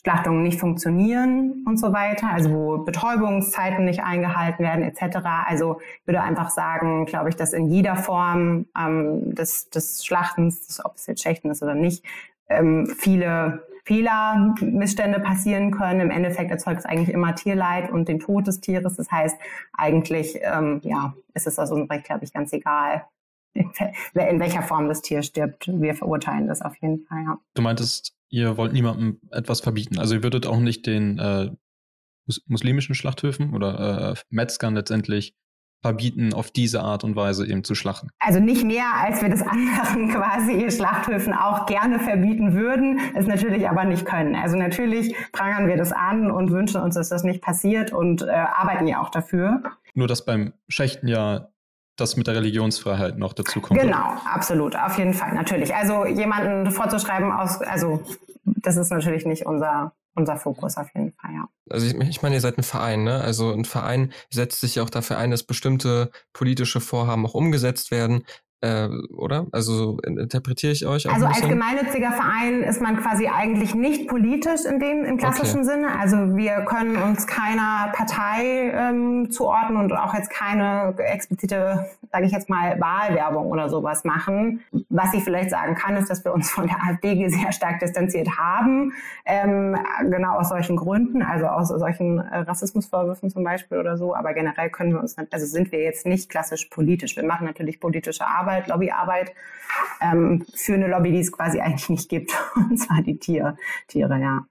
Schlachtungen 0.06 0.44
nicht 0.44 0.60
funktionieren 0.60 1.64
und 1.66 1.78
so 1.80 1.92
weiter, 1.92 2.30
also 2.32 2.52
wo 2.52 2.78
Betäubungszeiten 2.78 3.86
nicht 3.86 4.04
eingehalten 4.04 4.64
werden 4.64 4.84
etc. 4.84 5.18
Also 5.48 5.82
würde 6.06 6.22
einfach 6.22 6.52
sagen, 6.52 7.06
glaube 7.06 7.30
ich, 7.30 7.36
dass 7.36 7.54
in 7.54 7.68
jeder 7.70 7.96
Form 7.96 8.68
ähm, 8.80 9.34
des, 9.34 9.72
des 9.72 10.06
Schlachtens, 10.06 10.80
ob 10.86 10.94
es 10.96 11.08
jetzt 11.08 11.24
Schächten 11.24 11.50
ist 11.50 11.64
oder 11.64 11.74
nicht, 11.74 12.06
ähm, 12.50 12.86
viele 12.86 13.64
Fehler, 13.86 14.56
Missstände 14.62 15.20
passieren 15.20 15.72
können. 15.72 16.02
Im 16.02 16.12
Endeffekt 16.12 16.50
erzeugt 16.50 16.80
es 16.80 16.86
eigentlich 16.86 17.10
immer 17.10 17.36
Tierleid 17.36 17.92
und 17.92 18.08
den 18.08 18.20
Tod 18.20 18.48
des 18.48 18.60
Tieres. 18.60 18.96
Das 18.96 19.12
heißt, 19.12 19.38
eigentlich 19.74 20.40
ähm, 20.42 20.82
ja, 20.84 21.14
ist 21.36 21.46
es 21.46 21.60
aus 21.60 21.70
unserem 21.70 21.90
Recht, 21.90 22.06
glaube 22.06 22.26
ich, 22.26 22.34
ganz 22.34 22.52
egal, 22.52 23.06
in 23.54 24.40
welcher 24.40 24.64
Form 24.64 24.88
das 24.88 25.02
Tier 25.02 25.22
stirbt. 25.22 25.68
Wir 25.68 25.94
verurteilen 25.94 26.48
das 26.48 26.62
auf 26.62 26.76
jeden 26.82 27.06
Fall. 27.06 27.24
Ja. 27.24 27.38
Du 27.54 27.62
meintest, 27.62 28.16
ihr 28.30 28.58
wollt 28.58 28.74
niemandem 28.74 29.20
etwas 29.32 29.62
verbieten. 29.62 30.00
Also 30.00 30.16
ihr 30.16 30.24
würdet 30.24 30.48
auch 30.48 30.60
nicht 30.60 30.88
den 30.88 31.20
äh, 31.20 31.52
muslimischen 32.48 32.96
Schlachthöfen 32.96 33.54
oder 33.54 34.14
äh, 34.14 34.16
Metzgern 34.30 34.74
letztendlich 34.74 35.36
verbieten, 35.82 36.34
auf 36.34 36.52
diese 36.52 36.82
Art 36.82 37.04
und 37.04 37.16
Weise 37.16 37.48
eben 37.48 37.64
zu 37.64 37.76
schlachten? 37.76 38.10
Also 38.20 38.40
nicht 38.40 38.64
mehr, 38.64 38.86
als 38.98 39.22
wir 39.22 39.30
das 39.30 39.42
anderen 39.42 40.10
quasi 40.14 40.70
Schlachthöfen 40.72 41.34
auch 41.34 41.66
gerne 41.66 42.00
verbieten 42.00 42.54
würden, 42.54 43.00
es 43.16 43.28
natürlich 43.28 43.70
aber 43.70 43.86
nicht 43.86 44.06
können. 44.06 44.36
Also 44.36 44.58
natürlich 44.58 45.16
prangern 45.32 45.68
wir 45.68 45.78
das 45.78 45.92
an 45.92 46.32
und 46.32 46.52
wünschen 46.52 46.82
uns, 46.82 46.96
dass 46.96 47.10
das 47.10 47.24
nicht 47.24 47.42
passiert 47.42 47.94
und 47.94 48.24
äh, 48.24 48.30
arbeiten 48.32 48.88
ja 48.88 49.02
auch 49.02 49.10
dafür. 49.10 49.62
Nur 49.94 50.08
dass 50.08 50.26
beim 50.26 50.54
Schächten 50.68 51.08
ja 51.08 51.50
das 51.96 52.18
mit 52.18 52.28
der 52.28 52.36
Religionsfreiheit 52.36 53.18
noch 53.18 53.34
dazu 53.34 53.62
kommt. 53.62 53.80
Genau, 53.80 54.14
absolut, 54.26 54.76
auf 54.76 54.98
jeden 54.98 55.14
Fall, 55.14 55.34
natürlich. 55.34 55.74
Also 55.74 56.06
jemanden 56.06 56.72
vorzuschreiben 56.72 57.32
aus, 57.32 57.62
also 57.62 58.04
das 58.44 58.76
ist 58.78 58.90
natürlich 58.90 59.26
nicht 59.26 59.46
unser 59.46 59.94
unser 60.16 60.38
Fokus 60.38 60.78
auf 60.78 60.88
jeden 60.96 61.14
Fall, 61.14 61.34
ja. 61.34 61.48
Also 61.70 61.86
ich, 61.88 61.94
ich 61.94 62.22
meine, 62.22 62.36
ihr 62.36 62.42
seid 62.42 62.58
ein 62.58 62.64
Verein, 62.64 63.04
ne? 63.04 63.22
Also 63.22 63.52
ein 63.52 63.66
Verein 63.66 64.14
setzt 64.32 64.62
sich 64.62 64.76
ja 64.76 64.84
auch 64.84 64.90
dafür 64.90 65.18
ein, 65.18 65.32
dass 65.32 65.44
bestimmte 65.44 66.10
politische 66.34 66.80
Vorhaben 66.80 67.26
auch 67.26 67.34
umgesetzt 67.34 67.92
werden 67.92 68.26
äh, 68.62 68.88
oder? 69.14 69.46
Also 69.52 69.98
interpretiere 70.04 70.72
ich 70.72 70.86
euch? 70.86 71.10
Also 71.10 71.26
als 71.26 71.42
gemeinnütziger 71.42 72.12
Verein 72.12 72.64
ist 72.64 72.82
man 72.82 72.98
quasi 72.98 73.28
eigentlich 73.28 73.76
nicht 73.76 74.08
politisch 74.08 74.66
in 74.66 74.80
dem 74.80 75.04
im 75.04 75.18
klassischen 75.18 75.62
okay. 75.62 75.70
Sinne. 75.70 76.00
Also 76.00 76.36
wir 76.36 76.66
können 76.66 76.96
uns 76.96 77.28
keiner 77.28 77.92
Partei 77.94 78.72
ähm, 78.74 79.30
zuordnen 79.30 79.78
und 79.84 79.94
auch 79.94 80.14
jetzt 80.14 80.30
keine 80.30 80.96
explizite, 80.98 81.86
sage 82.12 82.26
ich 82.26 82.32
jetzt 82.32 82.50
mal, 82.50 82.80
Wahlwerbung 82.80 83.48
oder 83.48 83.70
sowas 83.70 84.04
machen. 84.04 84.62
Was 84.90 85.14
ich 85.14 85.24
vielleicht 85.24 85.52
sagen 85.52 85.76
kann, 85.76 85.96
ist, 85.98 86.10
dass 86.10 86.24
wir 86.26 86.34
uns 86.34 86.50
von 86.50 86.68
der 86.68 86.78
AfD 86.82 87.28
sehr 87.30 87.52
stark 87.52 87.80
distanziert 87.80 88.38
haben, 88.38 88.94
ähm, 89.26 89.78
genau 90.10 90.38
aus 90.40 90.50
solchen 90.50 90.76
Gründen, 90.76 91.22
also 91.22 91.46
aus 91.46 91.68
solchen 91.68 92.20
äh, 92.20 92.40
Rassismusvorwürfen 92.40 93.30
zum 93.30 93.44
Beispiel 93.44 93.78
oder 93.78 93.98
so. 93.98 94.16
Aber 94.16 94.34
generell 94.34 94.70
können 94.70 94.94
wir 94.94 95.00
uns, 95.02 95.16
also 95.18 95.46
sind 95.46 95.72
wir 95.72 95.84
jetzt 95.84 96.06
nicht 96.06 96.30
klassisch 96.30 96.66
politisch. 96.66 97.16
Wir 97.16 97.26
machen 97.26 97.46
natürlich 97.46 97.80
politische 97.80 98.26
Arbeit 98.26 98.45
Arbeit, 98.46 98.68
Lobbyarbeit 98.68 99.34
ähm, 100.02 100.46
für 100.54 100.76
eine 100.76 100.88
Lobby, 100.88 101.12
die 101.12 101.20
es 101.20 101.32
quasi 101.32 101.60
eigentlich 101.60 101.90
nicht 101.90 102.10
gibt, 102.10 102.32
und 102.56 102.78
zwar 102.78 103.02
die 103.02 103.18
Tier, 103.18 103.58
Tiere, 103.88 104.20
ja. 104.20 104.46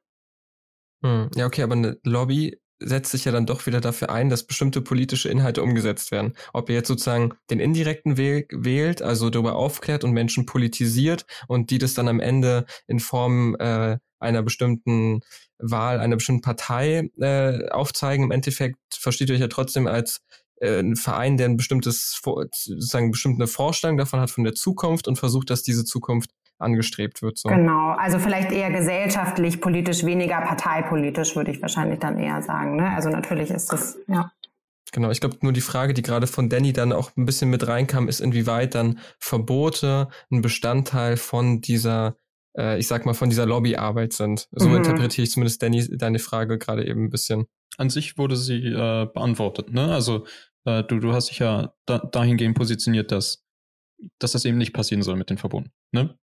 Hm, 1.02 1.30
ja, 1.34 1.46
okay, 1.46 1.62
aber 1.62 1.74
eine 1.74 1.98
Lobby 2.02 2.58
setzt 2.80 3.12
sich 3.12 3.24
ja 3.24 3.32
dann 3.32 3.46
doch 3.46 3.66
wieder 3.66 3.80
dafür 3.80 4.10
ein, 4.10 4.28
dass 4.28 4.46
bestimmte 4.46 4.82
politische 4.82 5.28
Inhalte 5.28 5.62
umgesetzt 5.62 6.10
werden. 6.10 6.34
Ob 6.52 6.68
ihr 6.68 6.74
jetzt 6.74 6.88
sozusagen 6.88 7.34
den 7.48 7.60
indirekten 7.60 8.16
Weg 8.16 8.52
wählt, 8.52 9.00
also 9.00 9.30
darüber 9.30 9.54
aufklärt 9.54 10.02
und 10.02 10.12
Menschen 10.12 10.44
politisiert 10.44 11.24
und 11.46 11.70
die 11.70 11.78
das 11.78 11.94
dann 11.94 12.08
am 12.08 12.20
Ende 12.20 12.66
in 12.88 12.98
Form 12.98 13.54
äh, 13.58 13.98
einer 14.18 14.42
bestimmten 14.42 15.20
Wahl, 15.58 16.00
einer 16.00 16.16
bestimmten 16.16 16.42
Partei 16.42 17.10
äh, 17.20 17.68
aufzeigen. 17.68 18.24
Im 18.24 18.32
Endeffekt 18.32 18.78
versteht 18.90 19.28
ihr 19.28 19.36
euch 19.36 19.40
ja 19.40 19.48
trotzdem 19.48 19.86
als 19.86 20.20
äh, 20.64 20.80
ein 20.80 20.96
Verein, 20.96 21.36
der 21.36 21.48
ein 21.48 21.56
bestimmtes, 21.56 22.20
sozusagen 22.22 23.10
bestimmte 23.10 23.46
Vorstellung 23.46 23.96
davon 23.96 24.20
hat 24.20 24.30
von 24.30 24.44
der 24.44 24.54
Zukunft 24.54 25.08
und 25.08 25.16
versucht, 25.16 25.50
dass 25.50 25.62
diese 25.62 25.84
Zukunft 25.84 26.30
angestrebt 26.58 27.22
wird. 27.22 27.38
So. 27.38 27.48
Genau, 27.48 27.90
also 27.90 28.18
vielleicht 28.18 28.52
eher 28.52 28.70
gesellschaftlich, 28.70 29.60
politisch, 29.60 30.04
weniger 30.04 30.40
parteipolitisch, 30.40 31.36
würde 31.36 31.50
ich 31.50 31.60
wahrscheinlich 31.60 31.98
dann 31.98 32.18
eher 32.18 32.42
sagen. 32.42 32.76
Ne? 32.76 32.90
Also 32.94 33.10
natürlich 33.10 33.50
ist 33.50 33.72
das, 33.72 33.98
ja. 34.06 34.30
Genau, 34.92 35.10
ich 35.10 35.20
glaube, 35.20 35.38
nur 35.40 35.52
die 35.52 35.60
Frage, 35.60 35.92
die 35.92 36.02
gerade 36.02 36.28
von 36.28 36.48
Danny 36.48 36.72
dann 36.72 36.92
auch 36.92 37.10
ein 37.16 37.26
bisschen 37.26 37.50
mit 37.50 37.66
reinkam, 37.66 38.08
ist, 38.08 38.20
inwieweit 38.20 38.76
dann 38.76 39.00
Verbote 39.18 40.08
ein 40.30 40.40
Bestandteil 40.40 41.16
von 41.16 41.60
dieser, 41.60 42.16
äh, 42.56 42.78
ich 42.78 42.86
sag 42.86 43.04
mal, 43.04 43.14
von 43.14 43.28
dieser 43.28 43.44
Lobbyarbeit 43.44 44.12
sind. 44.12 44.48
So 44.52 44.68
mhm. 44.68 44.76
interpretiere 44.76 45.24
ich 45.24 45.32
zumindest 45.32 45.60
Danny 45.62 45.84
deine 45.96 46.20
Frage 46.20 46.58
gerade 46.58 46.86
eben 46.86 47.06
ein 47.06 47.10
bisschen. 47.10 47.46
An 47.76 47.90
sich 47.90 48.18
wurde 48.18 48.36
sie 48.36 48.68
äh, 48.68 49.06
beantwortet, 49.12 49.72
ne? 49.72 49.92
Also 49.92 50.26
äh, 50.64 50.82
du, 50.84 50.98
du 50.98 51.12
hast 51.12 51.30
dich 51.30 51.38
ja 51.38 51.74
da, 51.86 51.98
dahingehend 51.98 52.56
positioniert, 52.56 53.12
dass, 53.12 53.44
dass 54.18 54.32
das 54.32 54.44
eben 54.44 54.58
nicht 54.58 54.72
passieren 54.72 55.02
soll 55.02 55.16
mit 55.16 55.30
den 55.30 55.38
Verboten. 55.38 55.70
Ne? 55.92 56.16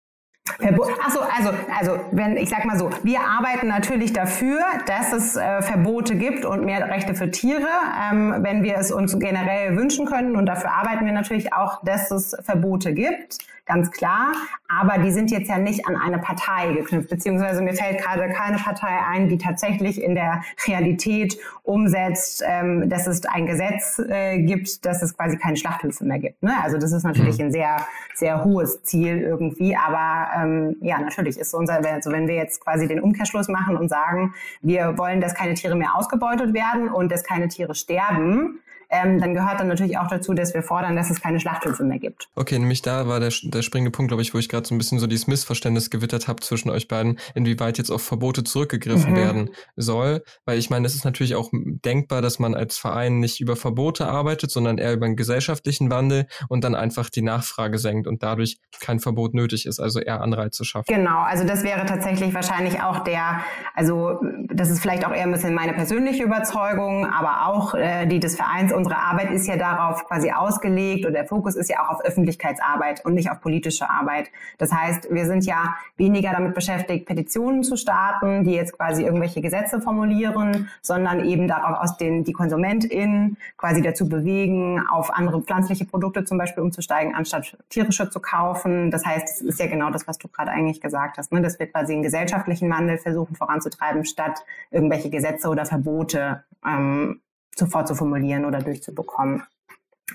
Achso, 1.04 1.20
also, 1.20 1.50
also 1.78 2.00
wenn 2.12 2.36
ich 2.36 2.48
sag 2.48 2.64
mal 2.64 2.78
so, 2.78 2.90
wir 3.02 3.20
arbeiten 3.20 3.68
natürlich 3.68 4.12
dafür, 4.12 4.60
dass 4.86 5.12
es 5.12 5.36
äh, 5.36 5.62
Verbote 5.62 6.16
gibt 6.16 6.44
und 6.44 6.64
mehr 6.64 6.88
Rechte 6.88 7.14
für 7.14 7.30
Tiere, 7.30 7.68
ähm, 8.02 8.36
wenn 8.40 8.62
wir 8.62 8.76
es 8.76 8.90
uns 8.90 9.18
generell 9.18 9.76
wünschen 9.76 10.06
können. 10.06 10.36
Und 10.36 10.46
dafür 10.46 10.72
arbeiten 10.72 11.04
wir 11.04 11.12
natürlich 11.12 11.52
auch, 11.52 11.84
dass 11.84 12.10
es 12.10 12.34
Verbote 12.42 12.94
gibt 12.94 13.38
ganz 13.68 13.90
klar. 13.90 14.32
Aber 14.68 14.98
die 14.98 15.12
sind 15.12 15.30
jetzt 15.30 15.48
ja 15.48 15.58
nicht 15.58 15.86
an 15.86 15.96
eine 15.96 16.18
Partei 16.18 16.72
geknüpft, 16.72 17.08
beziehungsweise 17.08 17.62
mir 17.62 17.74
fällt 17.74 18.02
gerade 18.02 18.32
keine 18.32 18.56
Partei 18.56 18.98
ein, 19.06 19.28
die 19.28 19.38
tatsächlich 19.38 20.02
in 20.02 20.14
der 20.14 20.42
Realität 20.66 21.38
umsetzt, 21.62 22.42
ähm, 22.46 22.88
dass 22.88 23.06
es 23.06 23.24
ein 23.26 23.46
Gesetz 23.46 23.98
äh, 23.98 24.42
gibt, 24.42 24.84
dass 24.84 25.02
es 25.02 25.16
quasi 25.16 25.38
keine 25.38 25.56
Schlachthöfe 25.56 26.04
mehr 26.04 26.18
gibt. 26.18 26.42
Ne? 26.42 26.52
Also 26.62 26.78
das 26.78 26.92
ist 26.92 27.04
natürlich 27.04 27.38
mhm. 27.38 27.46
ein 27.46 27.52
sehr, 27.52 27.86
sehr 28.14 28.44
hohes 28.44 28.82
Ziel 28.82 29.20
irgendwie. 29.20 29.76
Aber 29.76 30.28
ähm, 30.36 30.76
ja, 30.80 30.98
natürlich 30.98 31.38
ist 31.38 31.54
unser, 31.54 31.84
also 31.84 32.10
wenn 32.10 32.26
wir 32.26 32.34
jetzt 32.34 32.62
quasi 32.62 32.88
den 32.88 33.00
Umkehrschluss 33.00 33.48
machen 33.48 33.76
und 33.76 33.88
sagen, 33.88 34.34
wir 34.60 34.98
wollen, 34.98 35.20
dass 35.20 35.34
keine 35.34 35.54
Tiere 35.54 35.76
mehr 35.76 35.94
ausgebeutet 35.94 36.54
werden 36.54 36.88
und 36.88 37.12
dass 37.12 37.22
keine 37.22 37.48
Tiere 37.48 37.74
sterben, 37.74 38.60
ähm, 38.90 39.20
dann 39.20 39.34
gehört 39.34 39.60
dann 39.60 39.68
natürlich 39.68 39.98
auch 39.98 40.08
dazu, 40.08 40.32
dass 40.34 40.54
wir 40.54 40.62
fordern, 40.62 40.96
dass 40.96 41.10
es 41.10 41.20
keine 41.20 41.40
Schlachthöfe 41.40 41.84
mehr 41.84 41.98
gibt. 41.98 42.28
Okay, 42.34 42.58
nämlich 42.58 42.82
da 42.82 43.06
war 43.06 43.20
der, 43.20 43.32
der 43.42 43.62
springende 43.62 43.90
Punkt, 43.90 44.08
glaube 44.08 44.22
ich, 44.22 44.32
wo 44.32 44.38
ich 44.38 44.48
gerade 44.48 44.66
so 44.66 44.74
ein 44.74 44.78
bisschen 44.78 44.98
so 44.98 45.06
dieses 45.06 45.26
Missverständnis 45.26 45.90
gewittert 45.90 46.28
habe 46.28 46.40
zwischen 46.40 46.70
euch 46.70 46.88
beiden, 46.88 47.18
inwieweit 47.34 47.78
jetzt 47.78 47.90
auf 47.90 48.02
Verbote 48.02 48.44
zurückgegriffen 48.44 49.12
mhm. 49.12 49.16
werden 49.16 49.50
soll. 49.76 50.22
Weil 50.46 50.58
ich 50.58 50.70
meine, 50.70 50.86
es 50.86 50.94
ist 50.94 51.04
natürlich 51.04 51.34
auch 51.34 51.50
denkbar, 51.52 52.22
dass 52.22 52.38
man 52.38 52.54
als 52.54 52.78
Verein 52.78 53.20
nicht 53.20 53.40
über 53.40 53.56
Verbote 53.56 54.06
arbeitet, 54.06 54.50
sondern 54.50 54.78
eher 54.78 54.94
über 54.94 55.06
einen 55.06 55.16
gesellschaftlichen 55.16 55.90
Wandel 55.90 56.26
und 56.48 56.64
dann 56.64 56.74
einfach 56.74 57.10
die 57.10 57.22
Nachfrage 57.22 57.78
senkt 57.78 58.06
und 58.06 58.22
dadurch 58.22 58.58
kein 58.80 59.00
Verbot 59.00 59.34
nötig 59.34 59.66
ist, 59.66 59.80
also 59.80 60.00
eher 60.00 60.22
Anreize 60.22 60.64
schafft. 60.64 60.88
Genau, 60.88 61.20
also 61.20 61.44
das 61.44 61.62
wäre 61.62 61.84
tatsächlich 61.84 62.32
wahrscheinlich 62.32 62.82
auch 62.82 63.00
der, 63.00 63.40
also 63.74 64.18
das 64.50 64.70
ist 64.70 64.80
vielleicht 64.80 65.06
auch 65.06 65.12
eher 65.12 65.24
ein 65.24 65.32
bisschen 65.32 65.54
meine 65.54 65.74
persönliche 65.74 66.22
Überzeugung, 66.22 67.06
aber 67.06 67.46
auch 67.46 67.74
äh, 67.74 68.06
die 68.06 68.18
des 68.18 68.36
Vereins. 68.36 68.72
Unsere 68.78 68.96
Arbeit 68.96 69.32
ist 69.32 69.48
ja 69.48 69.56
darauf 69.56 70.06
quasi 70.06 70.30
ausgelegt 70.30 71.04
und 71.04 71.12
der 71.12 71.26
Fokus 71.26 71.56
ist 71.56 71.68
ja 71.68 71.82
auch 71.82 71.88
auf 71.94 72.04
Öffentlichkeitsarbeit 72.04 73.04
und 73.04 73.14
nicht 73.14 73.28
auf 73.28 73.40
politische 73.40 73.90
Arbeit. 73.90 74.30
Das 74.56 74.72
heißt, 74.72 75.08
wir 75.10 75.26
sind 75.26 75.44
ja 75.44 75.74
weniger 75.96 76.30
damit 76.30 76.54
beschäftigt, 76.54 77.04
Petitionen 77.04 77.64
zu 77.64 77.76
starten, 77.76 78.44
die 78.44 78.52
jetzt 78.52 78.78
quasi 78.78 79.02
irgendwelche 79.02 79.40
Gesetze 79.40 79.80
formulieren, 79.80 80.70
sondern 80.80 81.24
eben 81.24 81.48
darauf 81.48 81.80
aus 81.80 81.96
den 81.96 82.22
die 82.22 82.32
KonsumentInnen 82.32 83.36
quasi 83.56 83.82
dazu 83.82 84.08
bewegen, 84.08 84.80
auf 84.88 85.12
andere 85.12 85.42
pflanzliche 85.42 85.84
Produkte 85.84 86.24
zum 86.24 86.38
Beispiel 86.38 86.62
umzusteigen, 86.62 87.16
anstatt 87.16 87.58
tierische 87.70 88.10
zu 88.10 88.20
kaufen. 88.20 88.92
Das 88.92 89.04
heißt, 89.04 89.28
es 89.28 89.40
ist 89.40 89.58
ja 89.58 89.66
genau 89.66 89.90
das, 89.90 90.06
was 90.06 90.18
du 90.18 90.28
gerade 90.28 90.52
eigentlich 90.52 90.80
gesagt 90.80 91.18
hast, 91.18 91.32
ne? 91.32 91.42
dass 91.42 91.58
wir 91.58 91.66
quasi 91.66 91.94
einen 91.94 92.04
gesellschaftlichen 92.04 92.70
Wandel 92.70 92.98
versuchen 92.98 93.34
voranzutreiben, 93.34 94.04
statt 94.04 94.38
irgendwelche 94.70 95.10
Gesetze 95.10 95.48
oder 95.48 95.66
Verbote 95.66 96.44
ähm, 96.64 97.20
sofort 97.58 97.88
zu 97.88 97.94
formulieren 97.94 98.44
oder 98.44 98.60
durchzubekommen. 98.60 99.42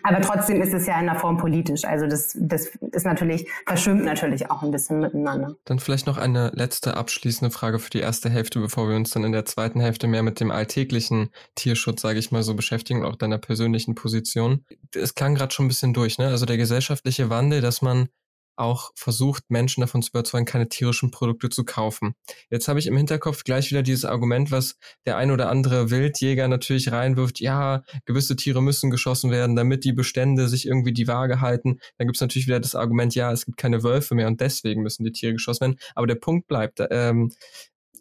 Aber 0.01 0.21
trotzdem 0.21 0.59
ist 0.61 0.73
es 0.73 0.87
ja 0.87 0.99
in 0.99 1.05
der 1.05 1.15
Form 1.15 1.37
politisch. 1.37 1.85
Also 1.85 2.07
das, 2.07 2.35
das 2.39 2.71
ist 2.91 3.05
natürlich, 3.05 3.47
verschwimmt 3.67 4.03
natürlich 4.03 4.49
auch 4.49 4.63
ein 4.63 4.71
bisschen 4.71 4.99
miteinander. 4.99 5.55
Dann 5.65 5.79
vielleicht 5.79 6.07
noch 6.07 6.17
eine 6.17 6.51
letzte 6.55 6.97
abschließende 6.97 7.51
Frage 7.51 7.77
für 7.77 7.91
die 7.91 7.99
erste 7.99 8.29
Hälfte, 8.29 8.59
bevor 8.59 8.89
wir 8.89 8.95
uns 8.95 9.11
dann 9.11 9.23
in 9.23 9.31
der 9.31 9.45
zweiten 9.45 9.79
Hälfte 9.79 10.07
mehr 10.07 10.23
mit 10.23 10.39
dem 10.39 10.49
alltäglichen 10.49 11.29
Tierschutz, 11.55 12.01
sage 12.01 12.17
ich 12.17 12.31
mal 12.31 12.41
so, 12.41 12.55
beschäftigen, 12.55 13.05
auch 13.05 13.15
deiner 13.15 13.37
persönlichen 13.37 13.93
Position. 13.93 14.65
Es 14.95 15.13
klang 15.13 15.35
gerade 15.35 15.53
schon 15.53 15.65
ein 15.65 15.69
bisschen 15.69 15.93
durch, 15.93 16.17
ne? 16.17 16.27
Also 16.27 16.47
der 16.47 16.57
gesellschaftliche 16.57 17.29
Wandel, 17.29 17.61
dass 17.61 17.81
man 17.81 18.09
auch 18.55 18.91
versucht, 18.95 19.49
Menschen 19.49 19.81
davon 19.81 20.01
zu 20.01 20.09
überzeugen, 20.09 20.45
keine 20.45 20.69
tierischen 20.69 21.11
Produkte 21.11 21.49
zu 21.49 21.65
kaufen. 21.65 22.15
Jetzt 22.49 22.67
habe 22.67 22.79
ich 22.79 22.87
im 22.87 22.97
Hinterkopf 22.97 23.43
gleich 23.43 23.71
wieder 23.71 23.83
dieses 23.83 24.05
Argument, 24.05 24.51
was 24.51 24.75
der 25.05 25.17
ein 25.17 25.31
oder 25.31 25.49
andere 25.49 25.89
Wildjäger 25.89 26.47
natürlich 26.47 26.91
reinwirft, 26.91 27.39
ja, 27.39 27.83
gewisse 28.05 28.35
Tiere 28.35 28.61
müssen 28.61 28.91
geschossen 28.91 29.31
werden, 29.31 29.55
damit 29.55 29.83
die 29.83 29.93
Bestände 29.93 30.47
sich 30.47 30.67
irgendwie 30.67 30.93
die 30.93 31.07
Waage 31.07 31.41
halten. 31.41 31.79
Dann 31.97 32.07
gibt 32.07 32.17
es 32.17 32.21
natürlich 32.21 32.47
wieder 32.47 32.59
das 32.59 32.75
Argument, 32.75 33.15
ja, 33.15 33.31
es 33.31 33.45
gibt 33.45 33.57
keine 33.57 33.83
Wölfe 33.83 34.15
mehr 34.15 34.27
und 34.27 34.41
deswegen 34.41 34.83
müssen 34.83 35.03
die 35.03 35.11
Tiere 35.11 35.33
geschossen 35.33 35.61
werden. 35.61 35.79
Aber 35.95 36.07
der 36.07 36.15
Punkt 36.15 36.47
bleibt, 36.47 36.81
ähm, 36.91 37.31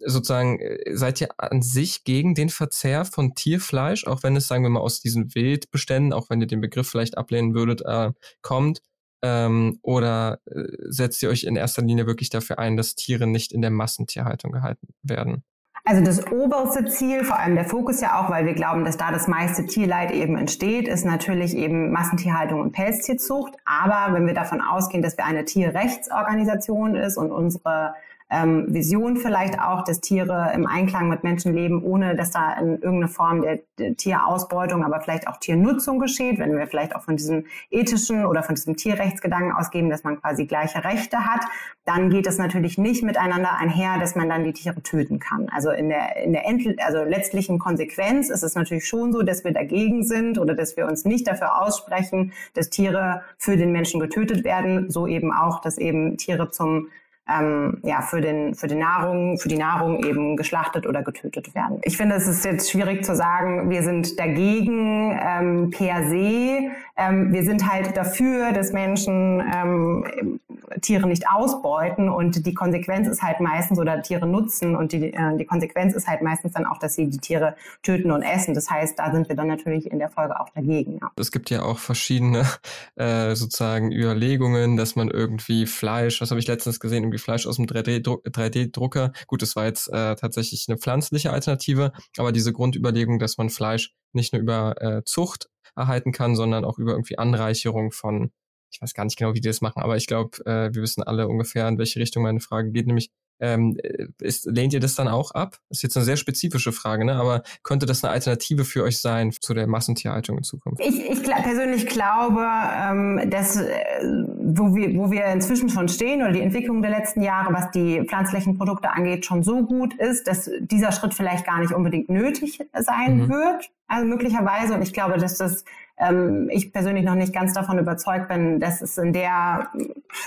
sozusagen, 0.05 0.61
äh, 0.61 0.97
seid 0.97 1.21
ihr 1.21 1.29
an 1.39 1.63
sich 1.63 2.05
gegen 2.05 2.35
den 2.35 2.49
Verzehr 2.49 3.05
von 3.05 3.35
Tierfleisch, 3.35 4.07
auch 4.07 4.23
wenn 4.23 4.37
es, 4.37 4.49
sagen 4.49 4.65
wir 4.65 4.71
mal, 4.71 4.81
aus 4.81 5.01
diesen 5.01 5.35
Wildbeständen, 5.35 6.13
auch 6.13 6.31
wenn 6.31 6.41
ihr 6.41 6.47
den 6.47 6.61
Begriff 6.61 6.89
vielleicht 6.89 7.17
ablehnen 7.19 7.55
würdet, 7.55 7.83
äh, 7.85 8.13
kommt? 8.43 8.83
Ähm, 9.23 9.79
oder 9.83 10.41
äh, 10.47 10.65
setzt 10.89 11.23
ihr 11.23 11.29
euch 11.29 11.45
in 11.45 11.57
erster 11.57 11.83
Linie 11.83 12.07
wirklich 12.07 12.31
dafür 12.31 12.59
ein, 12.59 12.77
dass 12.77 12.97
Tiere 12.97 13.27
nicht 13.27 13.53
in 13.53 13.63
der 13.63 13.71
Massentierhaltung 13.71 14.51
gehalten 14.51 14.89
werden? 15.03 15.45
Also 15.85 16.05
das 16.05 16.25
oberste 16.31 16.85
Ziel, 16.85 17.25
vor 17.25 17.39
allem 17.39 17.57
der 17.57 17.65
Fokus 17.65 18.01
ja 18.01 18.21
auch, 18.21 18.31
weil 18.31 18.47
wir 18.47 18.55
glauben, 18.55 18.85
dass 18.85 18.97
da 18.97 19.11
das 19.11 19.27
meiste 19.27 19.67
Tierleid 19.67 20.13
eben 20.13 20.37
entsteht, 20.37 20.87
ist 20.87 21.05
natürlich 21.05 21.57
eben 21.57 21.91
Massentierhaltung 21.91 22.61
und 22.61 22.73
Pelztierzucht. 22.73 23.55
Aber 23.65 24.15
wenn 24.15 24.27
wir 24.27 24.35
davon 24.35 24.61
ausgehen, 24.61 25.03
dass 25.03 25.17
wir 25.17 25.25
eine 25.25 25.45
Tierrechtsorganisation 25.45 26.95
ist 26.95 27.17
und 27.17 27.33
unsere 27.33 27.95
ähm, 28.33 28.73
Vision 28.73 29.17
vielleicht 29.17 29.61
auch, 29.61 29.85
dass 29.85 30.01
Tiere 30.01 30.53
im 30.55 30.67
Einklang 30.67 31.09
mit 31.09 31.23
Menschen 31.23 31.53
leben, 31.53 31.83
ohne 31.83 32.17
dass 32.17 32.31
da 32.31 32.55
in 32.55 32.81
irgendeine 32.81 33.09
Form 33.09 33.43
der, 33.43 33.61
der 33.79 33.95
Tierausbeutung, 33.95 34.85
aber 34.85 35.01
vielleicht 35.01 35.29
auch 35.29 35.37
Tiernutzung 35.37 35.99
geschieht, 35.99 36.39
wenn 36.39 36.57
wir 36.57 36.67
vielleicht 36.67 36.97
auch 36.97 37.03
von 37.03 37.17
diesem 37.17 37.45
ethischen 37.71 38.25
oder 38.25 38.43
von 38.43 38.55
diesem 38.55 38.77
Tierrechtsgedanken 38.77 39.53
ausgehen, 39.53 39.91
dass 39.91 40.03
man 40.03 40.21
quasi 40.21 40.47
gleiche 40.47 40.83
Rechte 40.83 41.19
hat, 41.19 41.45
dann 41.85 42.09
geht 42.09 42.27
es 42.27 42.39
natürlich 42.39 42.79
nicht 42.79 43.03
miteinander 43.03 43.57
einher, 43.59 43.99
dass 43.99 44.17
man 44.17 44.29
dann 44.29 44.45
die 44.45 44.53
Tiere 44.53 44.83
töten 44.83 45.19
kann. 45.19 45.49
Also 45.51 45.71
in 45.71 45.91
der, 45.91 46.17
in 46.17 46.33
der 46.33 46.47
End 46.47 46.63
also 46.83 47.03
letztlichen 47.03 47.59
Konsequenz 47.59 48.31
ist 48.31 48.43
es 48.43 48.55
natürlich 48.55 48.87
schon 48.87 49.13
so, 49.13 49.23
dass 49.23 49.45
wir 49.45 49.53
dagegen 49.53 50.05
sind 50.05 50.39
oder 50.39 50.55
dass 50.55 50.77
wir 50.77 50.87
uns 50.87 51.05
nicht 51.05 51.27
dafür 51.29 51.61
aussprechen, 51.61 52.33
dass 52.55 52.71
Tiere 52.71 53.23
für 53.37 53.57
den 53.57 53.73
Menschen 53.73 54.01
getötet 54.01 54.45
werden, 54.45 54.91
so 54.91 55.07
eben 55.07 55.33
auch, 55.33 55.61
dass 55.61 55.77
eben 55.77 56.17
Tiere 56.17 56.51
zum 56.51 56.89
ähm, 57.29 57.79
ja, 57.85 58.03
für, 58.03 58.21
den, 58.21 58.55
für, 58.55 58.67
die 58.67 58.75
Nahrung, 58.75 59.39
für 59.39 59.49
die 59.49 59.57
Nahrung 59.57 60.05
eben 60.05 60.37
geschlachtet 60.37 60.87
oder 60.87 61.03
getötet 61.03 61.55
werden. 61.55 61.81
Ich 61.83 61.97
finde, 61.97 62.17
es 62.17 62.27
ist 62.27 62.45
jetzt 62.45 62.71
schwierig 62.71 63.05
zu 63.05 63.15
sagen, 63.15 63.71
wir 63.71 63.83
sind 63.83 64.19
dagegen 64.19 65.19
ähm, 65.23 65.71
per 65.71 66.09
se. 66.09 66.71
Ähm, 66.97 67.33
wir 67.33 67.45
sind 67.45 67.71
halt 67.71 67.97
dafür, 67.97 68.53
dass 68.53 68.73
Menschen 68.73 69.41
ähm, 69.55 70.41
Tiere 70.81 71.07
nicht 71.07 71.29
ausbeuten 71.29 72.09
und 72.09 72.45
die 72.45 72.55
Konsequenz 72.55 73.07
ist 73.07 73.23
halt 73.23 73.41
meistens 73.41 73.79
oder 73.79 74.03
Tiere 74.03 74.27
nutzen 74.27 74.75
und 74.75 74.93
die, 74.93 75.13
äh, 75.13 75.37
die 75.37 75.45
Konsequenz 75.45 75.95
ist 75.95 76.09
halt 76.09 76.23
meistens 76.23 76.53
dann 76.53 76.67
auch, 76.67 76.79
dass 76.79 76.95
sie 76.95 77.09
die 77.09 77.19
Tiere 77.19 77.55
töten 77.83 78.11
und 78.11 78.23
essen. 78.23 78.55
Das 78.55 78.69
heißt, 78.69 78.99
da 78.99 79.13
sind 79.13 79.29
wir 79.29 79.37
dann 79.37 79.49
natürlich 79.49 79.91
in 79.91 79.99
der 79.99 80.11
Folge 80.11 80.41
auch 80.41 80.49
dagegen. 80.51 80.99
Ja. 81.01 81.11
Es 81.17 81.31
gibt 81.31 81.51
ja 81.51 81.63
auch 81.63 81.79
verschiedene 81.79 82.45
äh, 82.97 83.35
sozusagen 83.35 83.93
Überlegungen, 83.93 84.77
dass 84.77 84.97
man 84.97 85.09
irgendwie 85.09 85.67
Fleisch, 85.67 86.21
was 86.21 86.31
habe 86.31 86.41
ich 86.41 86.49
letztens 86.49 86.81
gesehen, 86.81 87.12
irgendwie 87.13 87.23
Fleisch 87.23 87.47
aus 87.47 87.57
dem 87.57 87.67
3D-Drucker. 87.67 89.13
Gut, 89.27 89.43
das 89.43 89.57
war 89.57 89.67
jetzt 89.67 89.89
äh, 89.89 90.17
tatsächlich 90.17 90.67
eine 90.69 90.79
pflanzliche 90.79 91.31
Alternative, 91.33 91.93
aber 92.17 92.33
diese 92.33 92.53
Grundüberlegung, 92.53 93.19
dass 93.19 93.37
man 93.39 93.51
Fleisch 93.51 93.95
nicht 94.13 94.33
nur 94.33 94.43
über 94.43 94.81
äh, 94.81 95.03
Zucht 95.05 95.49
erhalten 95.77 96.13
kann, 96.13 96.37
sondern 96.37 96.65
auch 96.65 96.79
über 96.79 96.93
irgendwie 96.93 97.19
Anreicherung 97.19 97.93
von, 97.93 98.33
ich 98.71 98.81
weiß 98.81 98.95
gar 98.95 99.05
nicht 99.05 99.19
genau, 99.19 99.35
wie 99.35 99.41
die 99.41 99.49
das 99.49 99.61
machen, 99.61 99.83
aber 99.83 99.97
ich 99.97 100.07
glaube, 100.07 100.39
äh, 100.47 100.75
wir 100.75 100.83
wissen 100.83 101.03
alle 101.03 101.29
ungefähr, 101.29 101.69
in 101.69 101.79
welche 101.79 102.01
Richtung 102.01 102.23
meine 102.23 102.41
Frage 102.41 102.73
geht, 102.73 102.87
nämlich 102.87 103.11
ähm, 103.41 103.77
ist, 104.21 104.47
lehnt 104.47 104.73
ihr 104.73 104.81
das 104.81 104.95
dann 104.95 105.09
auch 105.09 105.33
ab? 105.33 105.59
Das 105.69 105.79
ist 105.79 105.83
jetzt 105.83 105.97
eine 105.97 106.05
sehr 106.05 106.17
spezifische 106.17 106.73
Frage, 106.73 107.05
ne? 107.05 107.15
aber 107.15 107.43
könnte 107.63 107.87
das 107.87 108.05
eine 108.05 108.13
Alternative 108.13 108.65
für 108.65 108.85
euch 108.85 109.01
sein 109.01 109.33
zu 109.33 109.55
der 109.55 109.67
Massentierhaltung 109.67 110.39
in 110.39 110.45
Zukunft? 110.45 110.81
Ich, 110.81 111.11
ich 111.11 111.23
persönlich 111.23 111.87
glaube, 111.87 112.41
ähm, 112.41 113.31
dass 113.31 113.57
äh, 113.57 113.73
wo 114.03 114.75
wir, 114.75 114.95
wo 114.97 115.11
wir 115.11 115.27
inzwischen 115.27 115.69
schon 115.69 115.89
stehen 115.89 116.23
oder 116.23 116.33
die 116.33 116.41
Entwicklung 116.41 116.83
der 116.83 116.91
letzten 116.91 117.23
Jahre, 117.23 117.53
was 117.53 117.71
die 117.71 118.03
pflanzlichen 118.07 118.57
Produkte 118.59 118.91
angeht, 118.91 119.25
schon 119.25 119.43
so 119.43 119.65
gut 119.65 119.95
ist, 119.95 120.27
dass 120.27 120.51
dieser 120.61 120.93
Schritt 120.93 121.15
vielleicht 121.15 121.47
gar 121.47 121.61
nicht 121.61 121.73
unbedingt 121.73 122.09
nötig 122.09 122.61
sein 122.75 123.23
mhm. 123.23 123.29
wird. 123.31 123.71
Also 123.89 124.07
möglicherweise. 124.07 124.75
Und 124.75 124.83
ich 124.83 124.93
glaube, 124.93 125.19
dass 125.19 125.37
das 125.39 125.65
ähm, 125.99 126.49
ich 126.51 126.73
persönlich 126.73 127.05
noch 127.05 127.15
nicht 127.15 127.33
ganz 127.33 127.53
davon 127.53 127.79
überzeugt 127.79 128.29
bin, 128.29 128.61
dass 128.61 128.81
es 128.83 128.99
in 128.99 129.13
der, 129.13 129.69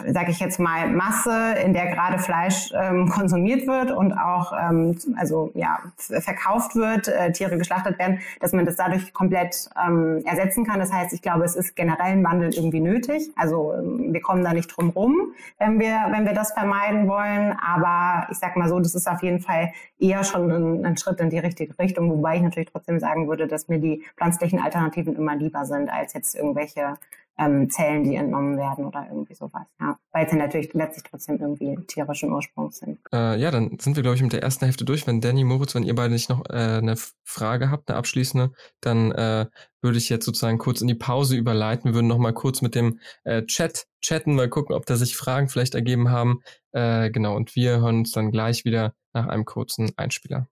sage 0.05 0.31
ich 0.31 0.39
jetzt 0.39 0.59
mal, 0.59 0.89
Masse, 0.89 1.55
in 1.63 1.73
der 1.73 1.87
gerade 1.87 2.19
Fleisch 2.19 2.71
ähm, 2.75 3.09
konsumiert 3.09 3.67
wird 3.67 3.91
und 3.91 4.13
auch 4.13 4.53
ähm, 4.53 4.97
also 5.17 5.51
ja 5.53 5.79
verkauft 5.97 6.75
wird, 6.75 7.07
äh, 7.07 7.31
Tiere 7.31 7.57
geschlachtet 7.57 7.99
werden, 7.99 8.19
dass 8.39 8.53
man 8.53 8.65
das 8.65 8.75
dadurch 8.75 9.13
komplett 9.13 9.69
ähm, 9.85 10.23
ersetzen 10.25 10.65
kann. 10.65 10.79
Das 10.79 10.91
heißt, 10.91 11.13
ich 11.13 11.21
glaube, 11.21 11.43
es 11.43 11.55
ist 11.55 11.75
generell 11.75 12.13
ein 12.13 12.23
Wandel 12.23 12.53
irgendwie 12.53 12.79
nötig. 12.79 13.29
Also 13.35 13.73
ähm, 13.73 14.13
wir 14.13 14.21
kommen 14.21 14.43
da 14.43 14.53
nicht 14.53 14.67
drum 14.67 14.89
rum, 14.89 15.33
wenn 15.59 15.79
wir 15.79 15.95
wenn 16.11 16.25
wir 16.25 16.33
das 16.33 16.53
vermeiden 16.53 17.07
wollen. 17.07 17.55
Aber 17.59 18.27
ich 18.31 18.37
sag 18.37 18.55
mal 18.55 18.69
so, 18.69 18.79
das 18.79 18.95
ist 18.95 19.07
auf 19.07 19.23
jeden 19.23 19.39
Fall 19.39 19.71
eher 19.99 20.23
schon 20.23 20.51
ein, 20.51 20.85
ein 20.85 20.97
Schritt 20.97 21.19
in 21.19 21.29
die 21.29 21.39
richtige 21.39 21.77
Richtung, 21.79 22.09
wobei 22.09 22.37
ich 22.37 22.41
natürlich 22.41 22.69
trotzdem 22.71 22.99
sagen 22.99 23.27
würde, 23.27 23.47
dass 23.47 23.67
mir 23.67 23.79
die 23.79 24.03
pflanzlichen 24.17 24.59
Alternativen 24.59 25.15
immer 25.15 25.35
lieber 25.35 25.54
sind 25.63 25.89
als 25.89 26.13
jetzt 26.13 26.35
irgendwelche 26.35 26.97
ähm, 27.37 27.69
Zellen, 27.69 28.03
die 28.03 28.15
entnommen 28.15 28.57
werden 28.57 28.85
oder 28.85 29.05
irgendwie 29.09 29.35
sowas. 29.35 29.65
Ja. 29.79 29.97
Weil 30.11 30.29
sie 30.29 30.37
natürlich 30.37 30.73
letztlich 30.73 31.03
trotzdem 31.03 31.39
irgendwie 31.39 31.75
tierischen 31.87 32.31
Ursprungs 32.31 32.77
sind. 32.77 32.99
Äh, 33.11 33.39
ja, 33.39 33.51
dann 33.51 33.77
sind 33.79 33.95
wir, 33.95 34.03
glaube 34.03 34.15
ich, 34.15 34.21
mit 34.21 34.33
der 34.33 34.43
ersten 34.43 34.65
Hälfte 34.65 34.85
durch. 34.85 35.05
Wenn 35.05 35.21
Danny, 35.21 35.43
Moritz, 35.43 35.75
wenn 35.75 35.83
ihr 35.83 35.95
beide 35.95 36.13
nicht 36.13 36.29
noch 36.29 36.45
äh, 36.49 36.77
eine 36.77 36.95
Frage 37.23 37.69
habt, 37.69 37.89
eine 37.89 37.97
abschließende, 37.97 38.51
dann 38.81 39.11
äh, 39.11 39.47
würde 39.81 39.97
ich 39.97 40.09
jetzt 40.09 40.25
sozusagen 40.25 40.57
kurz 40.57 40.81
in 40.81 40.87
die 40.87 40.95
Pause 40.95 41.35
überleiten. 41.35 41.91
Wir 41.91 41.95
würden 41.95 42.07
noch 42.07 42.17
mal 42.17 42.33
kurz 42.33 42.61
mit 42.61 42.75
dem 42.75 42.99
äh, 43.23 43.43
Chat 43.43 43.85
chatten, 44.01 44.35
mal 44.35 44.49
gucken, 44.49 44.75
ob 44.75 44.85
da 44.85 44.95
sich 44.95 45.17
Fragen 45.17 45.49
vielleicht 45.49 45.75
ergeben 45.75 46.09
haben. 46.09 46.41
Äh, 46.71 47.11
genau, 47.11 47.35
und 47.35 47.55
wir 47.55 47.79
hören 47.79 47.99
uns 47.99 48.11
dann 48.11 48.31
gleich 48.31 48.65
wieder 48.65 48.93
nach 49.13 49.27
einem 49.27 49.45
kurzen 49.45 49.91
Einspieler. 49.97 50.47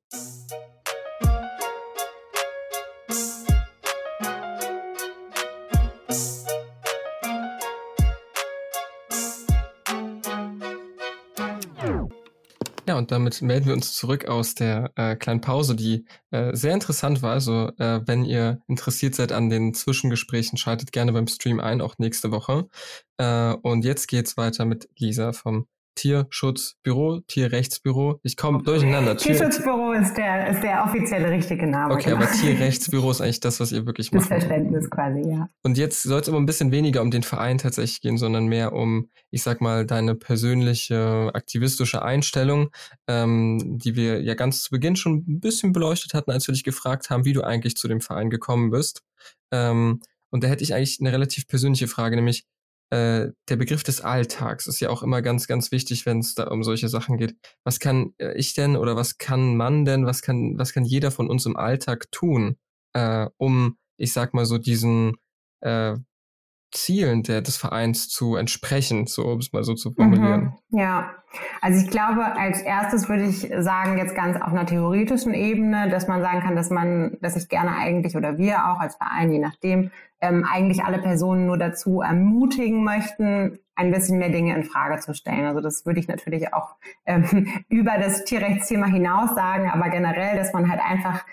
Ja, 12.94 13.00
und 13.00 13.10
damit 13.10 13.41
melden 13.41 13.65
wir 13.65 13.73
uns 13.73 13.94
zurück 13.94 14.27
aus 14.27 14.54
der 14.54 14.91
äh, 14.98 15.15
kleinen 15.15 15.41
Pause, 15.41 15.75
die 15.75 16.06
äh, 16.29 16.56
sehr 16.56 16.75
interessant 16.75 17.23
war. 17.23 17.31
Also, 17.31 17.71
äh, 17.79 18.02
wenn 18.06 18.23
ihr 18.23 18.60
interessiert 18.67 19.15
seid 19.15 19.31
an 19.31 19.50
den 19.50 19.73
Zwischengesprächen, 19.73 20.60
schaltet 20.60 20.91
gerne 20.91 21.12
beim 21.12 21.25
Stream 21.25 21.60
ein, 21.60 21.81
auch 21.81 21.98
nächste 21.98 22.29
Woche. 22.31 22.67
Äh, 23.17 23.54
und 23.63 23.83
jetzt 23.83 24.08
geht's 24.08 24.37
weiter 24.37 24.65
mit 24.65 24.89
Lisa 25.00 25.33
vom 25.33 25.65
Tierschutzbüro, 25.96 27.21
Tierrechtsbüro. 27.27 28.19
Ich 28.23 28.37
komme 28.37 28.63
durcheinander. 28.63 29.17
Tierschutzbüro 29.17 29.94
ist 29.94 30.15
der, 30.15 30.50
ist 30.50 30.63
der 30.63 30.83
offizielle 30.83 31.29
richtige 31.29 31.67
Name. 31.67 31.94
Okay, 31.94 32.12
genau. 32.12 32.17
aber 32.17 32.31
Tierrechtsbüro 32.31 33.12
ist 33.12 33.21
eigentlich 33.21 33.39
das, 33.39 33.60
was 33.60 33.71
ihr 33.71 33.85
wirklich 33.85 34.12
macht. 34.12 34.23
Das 34.31 34.39
Verständnis 34.39 34.89
quasi, 34.89 35.29
ja. 35.29 35.50
Und 35.63 35.77
jetzt 35.77 36.04
soll 36.04 36.21
es 36.21 36.29
aber 36.29 36.37
ein 36.37 36.46
bisschen 36.46 36.71
weniger 36.71 37.02
um 37.02 37.12
den 37.12 37.23
Verein 37.23 37.58
tatsächlich 37.58 38.02
gehen, 38.02 38.17
sondern 38.17 38.48
mehr 38.48 38.73
um, 38.73 39.10
ich 39.29 39.44
sag 39.44 39.62
mal, 39.62 39.85
deine 39.85 40.15
persönliche 40.15 41.31
aktivistische 41.33 42.02
Einstellung, 42.02 42.69
ähm, 43.08 43.77
die 43.79 43.96
wir 43.96 44.21
ja 44.21 44.33
ganz 44.33 44.63
zu 44.63 44.71
Beginn 44.71 44.96
schon 44.96 45.23
ein 45.27 45.39
bisschen 45.39 45.73
beleuchtet 45.73 46.13
hatten, 46.13 46.31
als 46.31 46.48
wir 46.48 46.54
dich 46.54 46.63
gefragt 46.63 47.10
haben, 47.10 47.25
wie 47.25 47.33
du 47.33 47.41
eigentlich 47.41 47.75
zu 47.75 47.87
dem 47.87 48.02
Verein 48.02 48.29
gekommen 48.29 48.71
bist. 48.71 49.04
Ähm, 49.52 50.02
und 50.29 50.44
da 50.44 50.48
hätte 50.48 50.63
ich 50.63 50.73
eigentlich 50.73 50.98
eine 51.00 51.12
relativ 51.12 51.48
persönliche 51.48 51.87
Frage, 51.87 52.15
nämlich 52.15 52.46
äh, 52.90 53.31
der 53.50 53.56
Begriff 53.56 53.84
des 53.84 54.02
Alltags 54.02 54.67
ist 54.67 54.79
ja 54.79 54.90
auch 54.90 55.04
immer 55.04 55.21
ganz, 55.21 55.48
ganz 55.48 55.71
wichtig, 55.71 56.06
wenn 56.06 56.19
es 56.19 56.36
da 56.36 56.48
um 56.48 56.63
solche 56.63 56.90
Sachen 56.90 57.17
geht. 57.17 57.36
Was 57.63 57.79
kann 57.79 58.13
äh, 58.19 58.38
ich 58.38 58.54
denn 58.54 58.75
oder 58.77 58.96
was 58.96 59.17
kann 59.17 59.58
man 59.58 59.86
denn, 59.86 60.06
was 60.06 60.21
kann, 60.21 60.58
was 60.58 60.73
kann 60.73 60.86
jeder 60.86 61.12
von 61.12 61.29
uns 61.29 61.46
im 61.46 61.58
Alltag 61.58 62.12
tun, 62.12 62.58
äh, 62.94 63.27
um, 63.38 63.77
ich 63.98 64.13
sag 64.13 64.34
mal 64.34 64.46
so, 64.46 64.58
diesen 64.58 65.15
äh, 65.62 65.96
Zielen 66.74 67.24
der, 67.24 67.42
des 67.42 67.58
Vereins 67.58 68.10
zu 68.10 68.36
entsprechen, 68.36 69.08
so 69.08 69.26
um 69.26 69.40
es 69.40 69.54
mal 69.54 69.63
so 69.63 69.74
zu 69.76 69.92
formulieren? 69.92 70.54
Mhm, 70.69 70.80
ja, 70.80 71.12
also 71.62 71.84
ich 71.84 71.90
glaube, 71.90 72.36
als 72.36 72.62
erstes 72.62 73.08
würde 73.10 73.24
ich 73.24 73.50
sagen, 73.60 73.98
jetzt 73.98 74.15
ganz 74.15 74.40
auf 74.42 74.52
einer 74.52 74.65
theoretischen 74.65 75.34
Ebene, 75.34 75.90
dass 75.90 76.08
man 76.08 76.21
sagen 76.21 76.42
kann, 76.42 76.56
dass 76.56 76.69
man, 76.69 77.17
dass 77.21 77.36
ich 77.36 77.48
gerne 77.50 77.76
eigentlich 77.76 78.15
oder 78.15 78.38
wir 78.38 78.69
auch 78.69 78.80
als 78.80 78.96
Verein, 78.96 79.32
je 79.32 79.40
nachdem, 79.40 79.92
ähm, 80.21 80.46
eigentlich 80.50 80.84
alle 80.84 81.00
Personen 81.00 81.48
nur 81.48 81.58
dazu 81.58 82.02
ermutigen 82.02 82.84
möchten, 82.84 83.60
ein 83.76 83.92
bisschen 83.92 84.19
mehr 84.19 84.30
Dinge 84.30 84.56
in 84.56 84.63
Frage 84.63 85.00
zu 85.00 85.13
stellen. 85.13 85.46
Also 85.46 85.62
das 85.62 85.86
würde 85.86 86.00
ich 86.00 86.08
natürlich 86.08 86.54
auch 86.54 86.76
ähm, 87.06 87.48
über 87.69 87.98
das 87.98 88.24
Tierrechtsthema 88.24 88.86
hinaus 88.86 89.36
sagen, 89.36 89.69
aber 89.69 89.90
generell, 89.90 90.38
dass 90.38 90.54
man 90.54 90.69
halt 90.69 90.82
einfach 90.82 91.26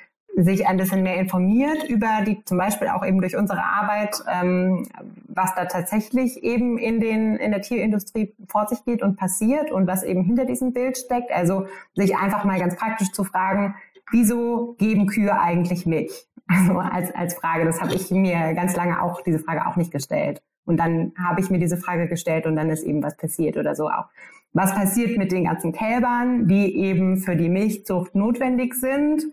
sich 0.45 0.67
ein 0.67 0.77
bisschen 0.77 1.03
mehr 1.03 1.17
informiert 1.17 1.89
über 1.89 2.23
die, 2.27 2.43
zum 2.45 2.59
Beispiel 2.59 2.89
auch 2.89 3.05
eben 3.05 3.21
durch 3.21 3.37
unsere 3.37 3.63
Arbeit, 3.63 4.23
ähm, 4.31 4.87
was 5.29 5.55
da 5.55 5.67
tatsächlich 5.67 6.43
eben 6.43 6.79
in 6.79 7.01
den, 7.01 7.37
in 7.37 7.51
der 7.51 7.63
Tierindustrie 7.63 8.35
vor 8.49 8.67
sich 8.69 8.85
geht 8.85 9.03
und 9.03 9.17
passiert 9.17 9.71
und 9.71 9.87
was 9.87 10.03
eben 10.03 10.23
hinter 10.23 10.45
diesem 10.45 10.73
Bild 10.73 10.99
steckt. 10.99 11.33
Also 11.33 11.67
sich 11.95 12.17
einfach 12.17 12.45
mal 12.45 12.59
ganz 12.59 12.77
praktisch 12.77 13.13
zu 13.13 13.25
fragen, 13.25 13.75
wieso 14.11 14.75
geben 14.79 15.07
Kühe 15.07 15.39
eigentlich 15.39 15.87
Milch? 15.87 16.27
Also 16.53 16.81
als, 16.81 17.15
als 17.15 17.35
Frage, 17.35 17.65
das 17.65 17.81
habe 17.81 17.95
ich 17.95 18.11
mir 18.11 18.55
ganz 18.55 18.75
lange 18.75 19.01
auch, 19.01 19.23
diese 19.23 19.39
Frage 19.39 19.69
auch 19.69 19.77
nicht 19.77 19.93
gestellt. 19.93 20.43
Und 20.65 20.79
dann 20.79 21.13
habe 21.17 21.41
ich 21.41 21.49
mir 21.49 21.61
diese 21.61 21.77
Frage 21.77 22.09
gestellt 22.09 22.45
und 22.45 22.57
dann 22.57 22.71
ist 22.71 22.83
eben 22.83 23.05
was 23.05 23.17
passiert 23.17 23.57
oder 23.57 23.77
so 23.77 23.89
auch. 23.89 24.07
Was 24.53 24.75
passiert 24.75 25.17
mit 25.17 25.31
den 25.31 25.45
ganzen 25.45 25.73
Kälbern, 25.73 26.49
die 26.49 26.77
eben 26.77 27.19
für 27.19 27.37
die 27.37 27.49
Milchzucht 27.49 28.17
notwendig 28.17 28.75
sind? 28.75 29.27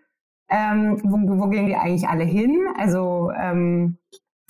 Ähm, 0.50 1.00
wo, 1.04 1.40
wo 1.40 1.50
gehen 1.50 1.68
die 1.68 1.76
eigentlich 1.76 2.08
alle 2.08 2.24
hin? 2.24 2.68
Also 2.78 3.32
ähm, 3.32 3.98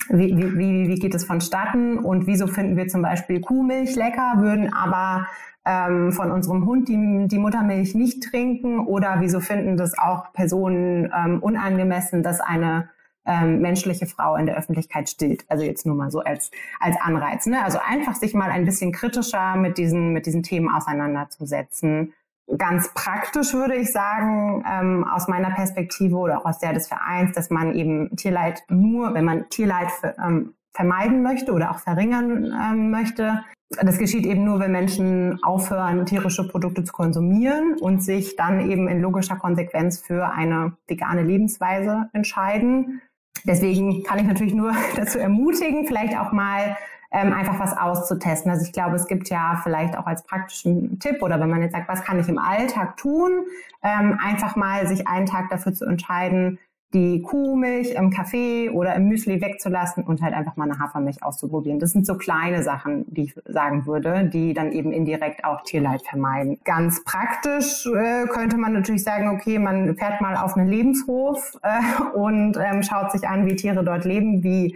wie, 0.08 0.36
wie, 0.36 0.88
wie 0.88 0.94
geht 0.94 1.14
es 1.14 1.24
vonstatten 1.24 1.98
und 1.98 2.26
wieso 2.26 2.46
finden 2.46 2.76
wir 2.76 2.88
zum 2.88 3.02
Beispiel 3.02 3.40
Kuhmilch 3.40 3.94
lecker, 3.96 4.34
würden 4.36 4.72
aber 4.72 5.26
ähm, 5.64 6.12
von 6.12 6.30
unserem 6.30 6.64
Hund 6.64 6.88
die, 6.88 7.26
die 7.28 7.38
Muttermilch 7.38 7.94
nicht 7.94 8.22
trinken 8.22 8.80
oder 8.80 9.16
wieso 9.20 9.40
finden 9.40 9.76
das 9.76 9.98
auch 9.98 10.32
Personen 10.32 11.12
ähm, 11.14 11.42
unangemessen, 11.42 12.22
dass 12.22 12.40
eine 12.40 12.88
ähm, 13.26 13.60
menschliche 13.60 14.06
Frau 14.06 14.36
in 14.36 14.46
der 14.46 14.56
Öffentlichkeit 14.56 15.10
stillt. 15.10 15.44
Also 15.48 15.64
jetzt 15.64 15.84
nur 15.84 15.94
mal 15.94 16.10
so 16.10 16.20
als, 16.20 16.50
als 16.80 16.96
Anreiz. 17.00 17.44
Ne? 17.46 17.62
Also 17.62 17.78
einfach 17.86 18.14
sich 18.14 18.32
mal 18.32 18.50
ein 18.50 18.64
bisschen 18.64 18.92
kritischer 18.92 19.56
mit 19.56 19.76
diesen, 19.76 20.14
mit 20.14 20.24
diesen 20.24 20.42
Themen 20.42 20.70
auseinanderzusetzen 20.70 22.14
ganz 22.56 22.92
praktisch 22.94 23.52
würde 23.52 23.76
ich 23.76 23.92
sagen, 23.92 24.64
ähm, 24.70 25.04
aus 25.04 25.28
meiner 25.28 25.50
Perspektive 25.50 26.16
oder 26.16 26.38
auch 26.38 26.46
aus 26.46 26.58
der 26.58 26.72
des 26.72 26.88
Vereins, 26.88 27.32
dass 27.32 27.50
man 27.50 27.74
eben 27.74 28.16
Tierleid 28.16 28.62
nur, 28.68 29.14
wenn 29.14 29.24
man 29.24 29.48
Tierleid 29.50 29.90
für, 29.90 30.14
ähm, 30.18 30.54
vermeiden 30.74 31.22
möchte 31.22 31.52
oder 31.52 31.72
auch 31.72 31.80
verringern 31.80 32.52
ähm, 32.52 32.90
möchte. 32.90 33.42
Das 33.70 33.98
geschieht 33.98 34.24
eben 34.24 34.44
nur, 34.44 34.60
wenn 34.60 34.72
Menschen 34.72 35.42
aufhören, 35.42 36.06
tierische 36.06 36.46
Produkte 36.48 36.84
zu 36.84 36.92
konsumieren 36.92 37.74
und 37.80 38.02
sich 38.02 38.36
dann 38.36 38.70
eben 38.70 38.88
in 38.88 39.00
logischer 39.00 39.36
Konsequenz 39.36 40.00
für 40.00 40.30
eine 40.30 40.72
vegane 40.86 41.22
Lebensweise 41.22 42.08
entscheiden. 42.12 43.02
Deswegen 43.44 44.04
kann 44.04 44.20
ich 44.20 44.26
natürlich 44.26 44.54
nur 44.54 44.72
dazu 44.96 45.18
ermutigen, 45.18 45.86
vielleicht 45.86 46.16
auch 46.18 46.32
mal 46.32 46.76
ähm, 47.10 47.32
einfach 47.32 47.58
was 47.58 47.76
auszutesten. 47.76 48.50
Also 48.50 48.64
ich 48.64 48.72
glaube, 48.72 48.96
es 48.96 49.06
gibt 49.06 49.30
ja 49.30 49.60
vielleicht 49.62 49.96
auch 49.96 50.06
als 50.06 50.24
praktischen 50.24 50.98
Tipp 50.98 51.22
oder 51.22 51.40
wenn 51.40 51.50
man 51.50 51.62
jetzt 51.62 51.72
sagt, 51.72 51.88
was 51.88 52.02
kann 52.02 52.20
ich 52.20 52.28
im 52.28 52.38
Alltag 52.38 52.96
tun, 52.96 53.46
ähm, 53.82 54.18
einfach 54.22 54.56
mal 54.56 54.86
sich 54.86 55.06
einen 55.08 55.26
Tag 55.26 55.48
dafür 55.50 55.72
zu 55.72 55.86
entscheiden, 55.86 56.58
die 56.94 57.20
Kuhmilch 57.20 57.90
im 57.90 58.10
Kaffee 58.10 58.70
oder 58.70 58.94
im 58.94 59.08
Müsli 59.08 59.42
wegzulassen 59.42 60.04
und 60.04 60.22
halt 60.22 60.32
einfach 60.32 60.56
mal 60.56 60.64
eine 60.64 60.78
Hafermilch 60.78 61.22
auszuprobieren. 61.22 61.78
Das 61.78 61.92
sind 61.92 62.06
so 62.06 62.16
kleine 62.16 62.62
Sachen, 62.62 63.04
die 63.08 63.24
ich 63.24 63.34
sagen 63.44 63.84
würde, 63.86 64.24
die 64.24 64.54
dann 64.54 64.72
eben 64.72 64.90
indirekt 64.90 65.44
auch 65.44 65.62
Tierleid 65.64 66.02
vermeiden. 66.02 66.58
Ganz 66.64 67.04
praktisch 67.04 67.86
äh, 67.86 68.26
könnte 68.28 68.56
man 68.56 68.72
natürlich 68.72 69.04
sagen, 69.04 69.28
okay, 69.28 69.58
man 69.58 69.96
fährt 69.96 70.22
mal 70.22 70.36
auf 70.36 70.56
einen 70.56 70.68
Lebenshof 70.68 71.58
äh, 71.62 72.16
und 72.16 72.56
ähm, 72.56 72.82
schaut 72.82 73.12
sich 73.12 73.28
an, 73.28 73.44
wie 73.44 73.56
Tiere 73.56 73.84
dort 73.84 74.06
leben, 74.06 74.42
wie 74.42 74.74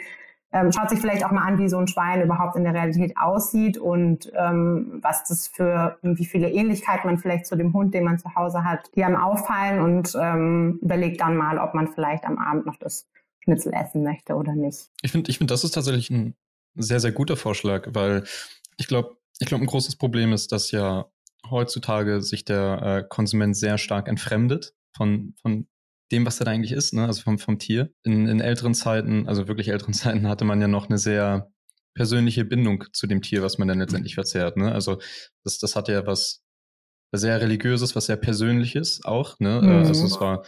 ähm, 0.53 0.70
schaut 0.70 0.90
sich 0.90 1.00
vielleicht 1.00 1.24
auch 1.24 1.30
mal 1.30 1.46
an, 1.46 1.59
wie 1.59 1.68
so 1.68 1.78
ein 1.78 1.88
Schwein 1.88 2.22
überhaupt 2.22 2.57
in 2.57 2.64
der 2.64 2.74
Realität 2.74 3.16
aussieht 3.16 3.78
und 3.78 4.30
ähm, 4.36 4.98
was 5.03 5.24
das 5.24 5.48
für, 5.48 5.98
wie 6.03 6.26
viele 6.26 6.50
Ähnlichkeiten 6.50 7.07
man 7.07 7.18
vielleicht 7.18 7.46
zu 7.46 7.57
dem 7.57 7.72
Hund, 7.72 7.94
den 7.94 8.05
man 8.05 8.18
zu 8.18 8.34
Hause 8.34 8.64
hat, 8.64 8.90
die 8.94 9.05
einem 9.05 9.16
auffallen 9.16 9.80
und 9.80 10.16
ähm, 10.20 10.78
überlegt 10.82 11.20
dann 11.20 11.36
mal, 11.36 11.59
ob 11.59 11.74
man 11.74 11.88
vielleicht 11.88 12.24
am 12.24 12.38
Abend 12.38 12.66
noch 12.66 12.76
das 12.76 13.09
Schnitzel 13.40 13.72
essen 13.72 14.03
möchte 14.03 14.34
oder 14.34 14.55
nicht. 14.55 14.90
Ich 15.03 15.11
finde, 15.11 15.30
ich 15.30 15.38
finde, 15.38 15.53
das 15.53 15.64
ist 15.64 15.72
tatsächlich 15.72 16.11
ein 16.11 16.34
sehr, 16.74 17.00
sehr 17.00 17.12
guter 17.12 17.36
Vorschlag, 17.36 17.88
weil 17.92 18.24
ich 18.76 18.86
glaube, 18.86 19.16
ich 19.38 19.46
glaube, 19.46 19.64
ein 19.64 19.68
großes 19.68 19.96
Problem 19.96 20.32
ist, 20.32 20.53
dass 20.53 20.70
ja 20.70 21.07
heutzutage 21.50 22.22
sich 22.22 22.44
der 22.44 22.82
äh, 22.82 23.05
Konsument 23.09 23.57
sehr 23.57 23.78
stark 23.78 24.07
entfremdet 24.07 24.74
von, 24.96 25.34
von 25.40 25.66
dem, 26.12 26.26
was 26.26 26.38
das 26.38 26.46
eigentlich 26.46 26.72
ist, 26.72 26.92
ne? 26.92 27.06
also 27.06 27.22
vom, 27.22 27.38
vom 27.38 27.58
Tier. 27.58 27.90
In, 28.04 28.28
in 28.28 28.40
älteren 28.40 28.74
Zeiten, 28.74 29.26
also 29.28 29.48
wirklich 29.48 29.68
älteren 29.68 29.94
Zeiten, 29.94 30.28
hatte 30.28 30.44
man 30.44 30.60
ja 30.60 30.68
noch 30.68 30.88
eine 30.88 30.98
sehr 30.98 31.50
persönliche 31.94 32.44
Bindung 32.44 32.84
zu 32.92 33.06
dem 33.06 33.22
Tier, 33.22 33.42
was 33.42 33.58
man 33.58 33.68
dann 33.68 33.78
letztendlich 33.78 34.14
verzehrt. 34.14 34.56
Ne? 34.56 34.72
Also 34.72 34.98
das, 35.44 35.58
das 35.58 35.76
hat 35.76 35.88
ja 35.88 36.06
was 36.06 36.42
sehr 37.14 37.40
religiöses, 37.40 37.94
was 37.94 38.06
sehr 38.06 38.16
persönliches 38.16 39.04
auch. 39.04 39.38
Ne? 39.40 39.60
Mhm. 39.62 39.68
Also 39.70 40.04
es 40.04 40.20
war 40.20 40.44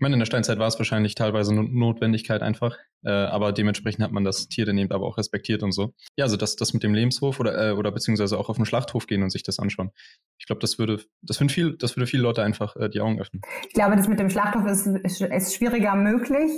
ich 0.00 0.02
meine, 0.02 0.14
in 0.14 0.20
der 0.20 0.26
Steinzeit 0.26 0.58
war 0.58 0.66
es 0.66 0.78
wahrscheinlich 0.78 1.14
teilweise 1.14 1.52
eine 1.52 1.62
Notwendigkeit 1.62 2.40
einfach, 2.40 2.78
äh, 3.04 3.10
aber 3.10 3.52
dementsprechend 3.52 4.04
hat 4.04 4.12
man 4.12 4.24
das 4.24 4.48
Tier 4.48 4.66
dann 4.66 4.76
eben 4.78 4.90
aber 4.92 5.06
auch 5.06 5.16
respektiert 5.16 5.62
und 5.62 5.72
so. 5.72 5.94
Ja, 6.16 6.24
also 6.24 6.36
das, 6.36 6.56
das 6.56 6.74
mit 6.74 6.82
dem 6.82 6.94
Lebenshof 6.94 7.40
oder, 7.40 7.70
äh, 7.70 7.72
oder 7.72 7.92
beziehungsweise 7.92 8.38
auch 8.38 8.48
auf 8.48 8.56
den 8.56 8.66
Schlachthof 8.66 9.06
gehen 9.06 9.22
und 9.22 9.30
sich 9.30 9.42
das 9.42 9.58
anschauen. 9.58 9.90
Ich 10.38 10.46
glaube, 10.46 10.60
das 10.60 10.78
würde, 10.78 11.00
das 11.22 11.38
finde 11.38 11.54
viel, 11.54 11.76
das 11.76 11.96
würde 11.96 12.06
viele 12.06 12.22
Leute 12.22 12.42
einfach 12.42 12.76
äh, 12.76 12.88
die 12.88 13.00
Augen 13.00 13.20
öffnen. 13.20 13.42
Ich 13.68 13.74
glaube, 13.74 13.96
das 13.96 14.08
mit 14.08 14.20
dem 14.20 14.30
Schlachthof 14.30 14.66
ist, 14.66 14.86
ist, 14.86 15.20
ist 15.20 15.54
schwieriger 15.54 15.94
möglich 15.94 16.50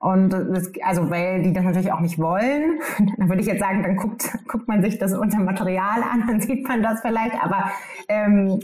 und 0.00 0.30
das, 0.30 0.70
also 0.84 1.10
weil 1.10 1.42
die 1.42 1.52
das 1.52 1.64
natürlich 1.64 1.92
auch 1.92 2.00
nicht 2.00 2.18
wollen. 2.18 2.80
dann 3.16 3.28
würde 3.28 3.42
ich 3.42 3.48
jetzt 3.48 3.60
sagen, 3.60 3.82
dann 3.82 3.96
guckt, 3.96 4.30
guckt 4.46 4.68
man 4.68 4.82
sich 4.82 4.98
das 4.98 5.14
unter 5.14 5.38
Material 5.38 6.02
an, 6.02 6.24
dann 6.28 6.40
sieht 6.40 6.66
man 6.68 6.82
das 6.82 7.00
vielleicht, 7.00 7.34
aber 7.42 7.70
ähm, 8.08 8.60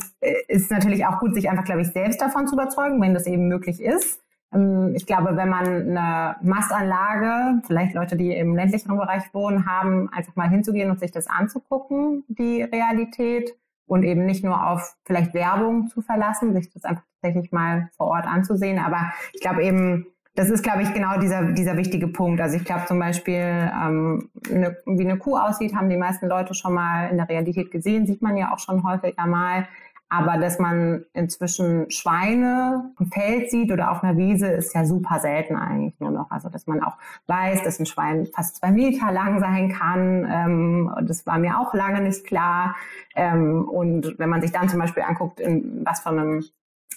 ist 0.49 0.71
natürlich 0.71 1.05
auch 1.07 1.19
gut, 1.19 1.35
sich 1.35 1.51
einfach, 1.51 1.65
glaube 1.65 1.83
ich, 1.83 1.89
selbst 1.89 2.21
davon 2.21 2.47
zu 2.47 2.55
überzeugen, 2.55 3.01
wenn 3.01 3.15
das 3.15 3.27
eben 3.27 3.49
möglich 3.49 3.81
ist. 3.81 4.24
Ähm, 4.55 4.93
ich 4.95 5.07
glaube, 5.07 5.37
wenn 5.37 5.49
man 5.49 5.67
eine 5.67 6.37
Massanlage, 6.43 7.63
vielleicht 7.67 7.95
Leute, 7.95 8.17
die 8.17 8.33
im 8.33 8.55
ländlichen 8.55 8.97
Bereich 8.97 9.23
wohnen, 9.33 9.67
haben, 9.67 10.09
einfach 10.13 10.37
mal 10.37 10.49
hinzugehen 10.49 10.91
und 10.91 11.01
sich 11.01 11.11
das 11.11 11.27
anzugucken, 11.27 12.25
die 12.29 12.63
Realität 12.63 13.55
und 13.87 14.03
eben 14.03 14.25
nicht 14.25 14.45
nur 14.45 14.67
auf 14.67 14.97
vielleicht 15.05 15.35
Werbung 15.35 15.89
zu 15.89 16.01
verlassen, 16.01 16.55
sich 16.55 16.73
das 16.73 16.85
einfach 16.85 17.03
tatsächlich 17.21 17.53
mal 17.53 17.91
vor 17.97 18.09
Ort 18.09 18.27
anzusehen. 18.27 18.79
Aber 18.79 19.13
ich 19.33 19.41
glaube 19.41 19.63
eben, 19.63 20.07
das 20.37 20.51
ist, 20.51 20.63
glaube 20.63 20.83
ich, 20.83 20.93
genau 20.93 21.19
dieser, 21.21 21.53
dieser 21.53 21.77
wichtige 21.77 22.09
Punkt. 22.09 22.41
Also 22.41 22.57
ich 22.57 22.65
glaube 22.65 22.87
zum 22.87 22.99
Beispiel, 22.99 23.35
ähm, 23.35 24.31
eine, 24.51 24.77
wie 24.87 25.05
eine 25.05 25.19
Kuh 25.19 25.37
aussieht, 25.37 25.75
haben 25.77 25.91
die 25.91 25.97
meisten 25.97 26.27
Leute 26.27 26.55
schon 26.55 26.75
mal 26.75 27.09
in 27.09 27.19
der 27.19 27.29
Realität 27.29 27.71
gesehen, 27.71 28.07
sieht 28.07 28.21
man 28.21 28.37
ja 28.37 28.53
auch 28.53 28.59
schon 28.59 28.83
häufiger 28.83 29.27
mal. 29.27 29.69
Aber 30.17 30.39
dass 30.39 30.59
man 30.59 31.05
inzwischen 31.13 31.91
Schweine 31.91 32.93
im 33.01 33.07
Feld 33.11 33.51
sieht 33.51 33.73
oder 33.73 33.91
auf 33.91 34.05
einer 34.05 34.17
Wiese, 34.17 34.47
ist 34.47 34.75
ja 34.75 34.85
super 34.85 35.19
selten 35.19 35.57
eigentlich 35.57 35.99
nur 35.99 36.11
noch. 36.11 36.31
Also 36.31 36.49
dass 36.49 36.67
man 36.67 36.83
auch 36.83 36.97
weiß, 37.27 37.65
dass 37.65 37.81
ein 37.81 37.87
Schwein 37.87 38.27
fast 38.33 38.57
zwei 38.57 38.71
Meter 38.71 39.11
lang 39.11 39.41
sein 39.41 39.73
kann. 39.73 40.29
Ähm, 40.31 40.95
das 41.03 41.27
war 41.27 41.39
mir 41.39 41.59
auch 41.59 41.75
lange 41.75 42.01
nicht 42.01 42.25
klar. 42.27 42.77
Ähm, 43.17 43.69
und 43.69 44.15
wenn 44.19 44.29
man 44.29 44.41
sich 44.41 44.53
dann 44.53 44.69
zum 44.69 44.79
Beispiel 44.79 45.03
anguckt, 45.03 45.41
in 45.41 45.85
was 45.85 46.01
von 46.01 46.19
einem 46.19 46.45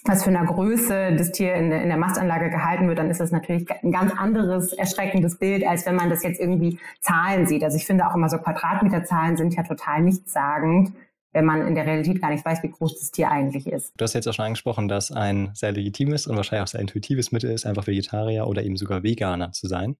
was 0.04 0.22
für 0.22 0.30
eine 0.30 0.46
Größe 0.46 1.16
das 1.16 1.32
Tier 1.32 1.54
in 1.54 1.72
in 1.72 1.88
der 1.88 1.98
Mastanlage 1.98 2.50
gehalten 2.50 2.86
wird, 2.86 3.00
dann 3.00 3.10
ist 3.10 3.18
das 3.18 3.32
natürlich 3.32 3.66
ein 3.82 3.90
ganz 3.90 4.12
anderes, 4.16 4.72
erschreckendes 4.72 5.38
Bild, 5.38 5.66
als 5.66 5.86
wenn 5.86 5.96
man 5.96 6.08
das 6.08 6.22
jetzt 6.22 6.40
irgendwie 6.40 6.78
Zahlen 7.00 7.46
sieht. 7.46 7.64
Also 7.64 7.76
ich 7.76 7.84
finde 7.84 8.06
auch 8.06 8.14
immer 8.14 8.28
so 8.28 8.38
Quadratmeterzahlen 8.38 9.36
sind 9.36 9.56
ja 9.56 9.64
total 9.64 10.02
nichtssagend, 10.02 10.92
wenn 11.38 11.44
man 11.44 11.64
in 11.68 11.76
der 11.76 11.86
Realität 11.86 12.20
gar 12.20 12.30
nicht 12.30 12.44
weiß, 12.44 12.64
wie 12.64 12.70
groß 12.70 12.98
das 12.98 13.12
Tier 13.12 13.30
eigentlich 13.30 13.68
ist. 13.68 13.92
Du 13.96 14.02
hast 14.02 14.12
jetzt 14.12 14.26
auch 14.26 14.34
schon 14.34 14.46
angesprochen, 14.46 14.88
dass 14.88 15.12
ein 15.12 15.52
sehr 15.54 15.70
legitimes 15.70 16.26
und 16.26 16.34
wahrscheinlich 16.34 16.64
auch 16.64 16.72
sehr 16.72 16.80
intuitives 16.80 17.30
Mittel 17.30 17.52
ist, 17.52 17.64
einfach 17.64 17.86
Vegetarier 17.86 18.48
oder 18.48 18.64
eben 18.64 18.76
sogar 18.76 19.04
Veganer 19.04 19.52
zu 19.52 19.68
sein. 19.68 19.96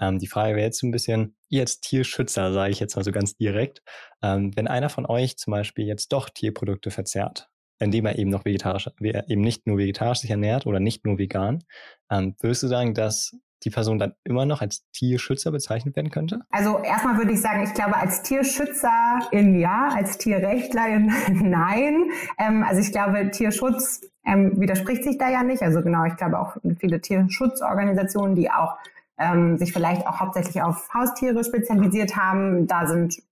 Ähm, 0.00 0.18
die 0.18 0.26
Frage 0.26 0.56
wäre 0.56 0.66
jetzt 0.66 0.80
so 0.80 0.88
ein 0.88 0.90
bisschen, 0.90 1.36
ihr 1.48 1.60
als 1.60 1.78
Tierschützer, 1.78 2.52
sage 2.52 2.72
ich 2.72 2.80
jetzt 2.80 2.96
mal 2.96 3.04
so 3.04 3.12
ganz 3.12 3.36
direkt, 3.36 3.82
ähm, 4.20 4.50
wenn 4.56 4.66
einer 4.66 4.88
von 4.88 5.06
euch 5.06 5.36
zum 5.36 5.52
Beispiel 5.52 5.86
jetzt 5.86 6.12
doch 6.12 6.28
Tierprodukte 6.28 6.90
verzehrt, 6.90 7.48
indem 7.78 8.06
er 8.06 8.18
eben 8.18 8.30
noch 8.30 8.44
vegetarisch, 8.44 8.90
eben 9.00 9.42
nicht 9.42 9.68
nur 9.68 9.78
vegetarisch 9.78 10.18
sich 10.18 10.30
ernährt 10.30 10.66
oder 10.66 10.80
nicht 10.80 11.04
nur 11.04 11.18
vegan. 11.18 11.62
Ähm, 12.10 12.34
würdest 12.40 12.64
du 12.64 12.66
sagen, 12.66 12.94
dass 12.94 13.36
die 13.64 13.70
Person 13.70 13.98
dann 13.98 14.14
immer 14.24 14.46
noch 14.46 14.60
als 14.60 14.84
Tierschützer 14.92 15.50
bezeichnet 15.50 15.96
werden 15.96 16.10
könnte? 16.10 16.40
Also 16.50 16.78
erstmal 16.78 17.16
würde 17.18 17.32
ich 17.32 17.40
sagen, 17.40 17.64
ich 17.64 17.74
glaube 17.74 17.96
als 17.96 18.22
Tierschützerin 18.22 19.58
ja, 19.58 19.88
als 19.94 20.18
Tierrechtlerin 20.18 21.12
nein. 21.42 22.10
Ähm, 22.38 22.64
also 22.64 22.80
ich 22.80 22.92
glaube, 22.92 23.30
Tierschutz 23.30 24.02
ähm, 24.26 24.60
widerspricht 24.60 25.04
sich 25.04 25.18
da 25.18 25.30
ja 25.30 25.42
nicht. 25.42 25.62
Also 25.62 25.82
genau, 25.82 26.04
ich 26.04 26.16
glaube 26.16 26.38
auch 26.38 26.56
viele 26.78 27.00
Tierschutzorganisationen, 27.00 28.34
die 28.34 28.50
auch 28.50 28.76
ähm, 29.18 29.58
sich 29.58 29.72
vielleicht 29.72 30.06
auch 30.06 30.20
hauptsächlich 30.20 30.62
auf 30.62 30.88
Haustiere 30.92 31.44
spezialisiert 31.44 32.16
haben, 32.16 32.66
da 32.66 32.86
sind 32.86 33.22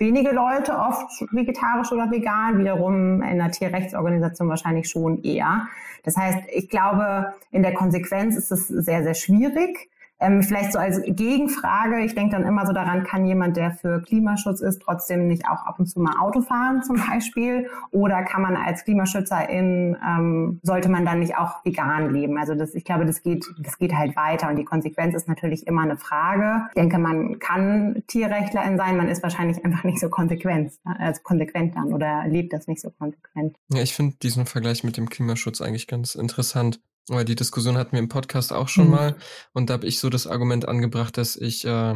wenige 0.00 0.30
Leute 0.30 0.76
oft 0.76 1.08
vegetarisch 1.30 1.92
oder 1.92 2.10
vegan, 2.10 2.58
wiederum 2.58 3.22
in 3.22 3.40
einer 3.40 3.50
Tierrechtsorganisation 3.50 4.48
wahrscheinlich 4.48 4.88
schon 4.88 5.22
eher. 5.22 5.68
Das 6.02 6.16
heißt, 6.16 6.48
ich 6.52 6.68
glaube, 6.68 7.34
in 7.50 7.62
der 7.62 7.74
Konsequenz 7.74 8.36
ist 8.36 8.50
es 8.50 8.68
sehr, 8.68 9.02
sehr 9.02 9.14
schwierig. 9.14 9.90
Ähm, 10.20 10.42
vielleicht 10.42 10.72
so 10.72 10.78
als 10.78 11.00
Gegenfrage, 11.06 12.04
ich 12.04 12.14
denke 12.14 12.36
dann 12.36 12.44
immer 12.44 12.66
so 12.66 12.72
daran, 12.72 13.04
kann 13.04 13.26
jemand, 13.26 13.56
der 13.56 13.72
für 13.72 14.02
Klimaschutz 14.02 14.60
ist, 14.60 14.82
trotzdem 14.82 15.26
nicht 15.26 15.46
auch 15.46 15.64
ab 15.66 15.78
und 15.78 15.86
zu 15.86 16.00
mal 16.00 16.18
Auto 16.18 16.42
fahren 16.42 16.82
zum 16.82 16.96
Beispiel? 16.96 17.68
Oder 17.90 18.22
kann 18.24 18.42
man 18.42 18.56
als 18.56 18.84
Klimaschützerin, 18.84 19.96
ähm, 20.06 20.60
sollte 20.62 20.88
man 20.88 21.04
dann 21.04 21.20
nicht 21.20 21.36
auch 21.36 21.64
vegan 21.64 22.12
leben? 22.12 22.38
Also 22.38 22.54
das, 22.54 22.74
ich 22.74 22.84
glaube, 22.84 23.06
das 23.06 23.22
geht, 23.22 23.46
das 23.58 23.78
geht 23.78 23.94
halt 23.94 24.16
weiter 24.16 24.48
und 24.50 24.56
die 24.56 24.64
Konsequenz 24.64 25.14
ist 25.14 25.28
natürlich 25.28 25.66
immer 25.66 25.82
eine 25.82 25.96
Frage. 25.96 26.66
Ich 26.68 26.74
denke, 26.74 26.98
man 26.98 27.38
kann 27.38 28.02
Tierrechtlerin 28.06 28.76
sein, 28.76 28.96
man 28.96 29.08
ist 29.08 29.22
wahrscheinlich 29.22 29.64
einfach 29.64 29.84
nicht 29.84 30.00
so 30.00 30.08
konsequent, 30.10 30.72
also 30.84 31.20
konsequent 31.22 31.76
dann 31.76 31.92
oder 31.92 32.24
lebt 32.26 32.52
das 32.52 32.66
nicht 32.66 32.80
so 32.80 32.90
konsequent. 32.90 33.56
Ja, 33.72 33.82
ich 33.82 33.94
finde 33.94 34.16
diesen 34.22 34.46
Vergleich 34.46 34.84
mit 34.84 34.96
dem 34.96 35.08
Klimaschutz 35.08 35.60
eigentlich 35.60 35.86
ganz 35.86 36.14
interessant. 36.14 36.80
Weil 37.08 37.24
die 37.24 37.34
Diskussion 37.34 37.76
hatten 37.76 37.92
wir 37.92 37.98
im 37.98 38.08
Podcast 38.08 38.52
auch 38.52 38.68
schon 38.68 38.86
mhm. 38.86 38.90
mal. 38.90 39.16
Und 39.52 39.70
da 39.70 39.74
habe 39.74 39.86
ich 39.86 39.98
so 39.98 40.10
das 40.10 40.26
Argument 40.26 40.68
angebracht, 40.68 41.16
dass 41.16 41.36
ich 41.36 41.64
äh, 41.64 41.94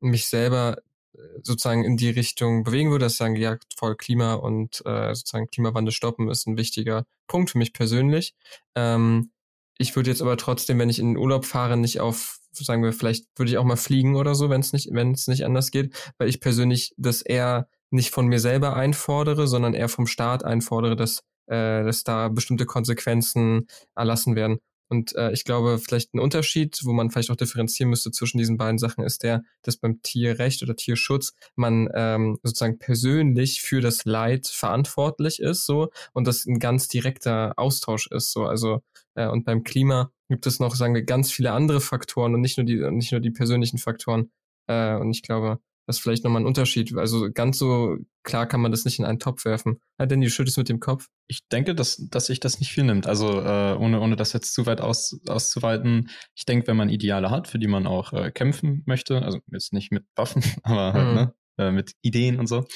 mich 0.00 0.26
selber 0.26 0.78
äh, 1.14 1.18
sozusagen 1.42 1.84
in 1.84 1.96
die 1.96 2.10
Richtung 2.10 2.64
bewegen 2.64 2.90
würde, 2.90 3.06
dass 3.06 3.12
ich 3.12 3.18
sagen, 3.18 3.36
ja, 3.36 3.56
voll 3.76 3.96
Klima 3.96 4.34
und 4.34 4.82
äh, 4.86 5.14
sozusagen 5.14 5.48
Klimawandel 5.48 5.92
stoppen 5.92 6.30
ist 6.30 6.46
ein 6.46 6.56
wichtiger 6.56 7.04
Punkt 7.26 7.50
für 7.50 7.58
mich 7.58 7.72
persönlich. 7.72 8.34
Ähm, 8.74 9.30
ich 9.78 9.96
würde 9.96 10.10
jetzt 10.10 10.22
aber 10.22 10.36
trotzdem, 10.36 10.78
wenn 10.78 10.88
ich 10.88 10.98
in 10.98 11.08
den 11.08 11.16
Urlaub 11.16 11.44
fahre, 11.44 11.76
nicht 11.76 12.00
auf, 12.00 12.38
sagen 12.52 12.82
wir, 12.82 12.92
vielleicht 12.92 13.26
würde 13.36 13.50
ich 13.50 13.58
auch 13.58 13.64
mal 13.64 13.76
fliegen 13.76 14.16
oder 14.16 14.34
so, 14.34 14.50
wenn 14.50 14.60
es 14.60 14.72
nicht, 14.72 14.88
wenn 14.92 15.12
es 15.12 15.26
nicht 15.26 15.44
anders 15.44 15.70
geht, 15.70 15.94
weil 16.18 16.28
ich 16.28 16.40
persönlich 16.40 16.94
das 16.96 17.22
eher 17.22 17.68
nicht 17.90 18.10
von 18.10 18.26
mir 18.26 18.40
selber 18.40 18.76
einfordere, 18.76 19.46
sondern 19.48 19.74
eher 19.74 19.88
vom 19.88 20.06
Staat 20.06 20.44
einfordere, 20.44 20.96
dass 20.96 21.22
äh, 21.46 21.84
dass 21.84 22.04
da 22.04 22.28
bestimmte 22.28 22.66
Konsequenzen 22.66 23.66
erlassen 23.94 24.36
werden. 24.36 24.58
Und 24.88 25.14
äh, 25.16 25.32
ich 25.32 25.44
glaube, 25.44 25.78
vielleicht 25.78 26.14
ein 26.14 26.20
Unterschied, 26.20 26.78
wo 26.84 26.92
man 26.92 27.10
vielleicht 27.10 27.30
auch 27.30 27.36
differenzieren 27.36 27.90
müsste 27.90 28.10
zwischen 28.10 28.38
diesen 28.38 28.58
beiden 28.58 28.78
Sachen, 28.78 29.02
ist 29.02 29.22
der, 29.22 29.42
dass 29.62 29.76
beim 29.76 30.02
Tierrecht 30.02 30.62
oder 30.62 30.76
Tierschutz 30.76 31.34
man 31.56 31.88
ähm, 31.94 32.38
sozusagen 32.42 32.78
persönlich 32.78 33.62
für 33.62 33.80
das 33.80 34.04
Leid 34.04 34.46
verantwortlich 34.46 35.40
ist, 35.40 35.66
so 35.66 35.90
und 36.12 36.26
das 36.26 36.44
ein 36.44 36.58
ganz 36.58 36.88
direkter 36.88 37.54
Austausch 37.56 38.08
ist, 38.08 38.30
so 38.30 38.44
also 38.44 38.82
äh, 39.14 39.26
und 39.26 39.44
beim 39.44 39.64
Klima 39.64 40.10
gibt 40.28 40.46
es 40.46 40.60
noch, 40.60 40.74
sagen 40.74 40.94
wir, 40.94 41.02
ganz 41.02 41.32
viele 41.32 41.52
andere 41.52 41.80
Faktoren 41.80 42.34
und 42.34 42.40
nicht 42.40 42.58
nur 42.58 42.64
die 42.64 42.76
nicht 42.90 43.12
nur 43.12 43.20
die 43.20 43.30
persönlichen 43.30 43.78
Faktoren. 43.78 44.30
Äh, 44.66 44.96
und 44.96 45.10
ich 45.10 45.22
glaube, 45.22 45.60
das 45.86 45.96
ist 45.96 46.02
vielleicht 46.02 46.24
nochmal 46.24 46.42
ein 46.42 46.46
Unterschied. 46.46 46.96
Also 46.96 47.30
ganz 47.32 47.58
so 47.58 47.98
klar 48.22 48.46
kann 48.46 48.60
man 48.60 48.70
das 48.70 48.84
nicht 48.84 48.98
in 48.98 49.04
einen 49.04 49.18
Topf 49.18 49.44
werfen. 49.44 49.80
Ja, 49.98 50.06
denn 50.06 50.20
du 50.20 50.30
schüttest 50.30 50.56
mit 50.56 50.68
dem 50.68 50.80
Kopf. 50.80 51.08
Ich 51.26 51.46
denke, 51.48 51.74
dass, 51.74 52.08
dass 52.10 52.26
sich 52.26 52.40
das 52.40 52.58
nicht 52.58 52.72
viel 52.72 52.84
nimmt. 52.84 53.06
Also 53.06 53.40
äh, 53.40 53.76
ohne, 53.76 54.00
ohne 54.00 54.16
das 54.16 54.32
jetzt 54.32 54.54
zu 54.54 54.66
weit 54.66 54.80
aus, 54.80 55.20
auszuweiten. 55.28 56.08
Ich 56.34 56.46
denke, 56.46 56.66
wenn 56.66 56.76
man 56.76 56.88
Ideale 56.88 57.30
hat, 57.30 57.48
für 57.48 57.58
die 57.58 57.68
man 57.68 57.86
auch 57.86 58.12
äh, 58.12 58.30
kämpfen 58.30 58.82
möchte, 58.86 59.22
also 59.22 59.38
jetzt 59.50 59.72
nicht 59.72 59.92
mit 59.92 60.04
Waffen, 60.16 60.42
aber 60.62 60.92
halt, 60.94 61.08
mhm. 61.08 61.14
ne, 61.14 61.34
äh, 61.58 61.70
mit 61.70 61.92
Ideen 62.02 62.38
und 62.38 62.46
so, 62.46 62.66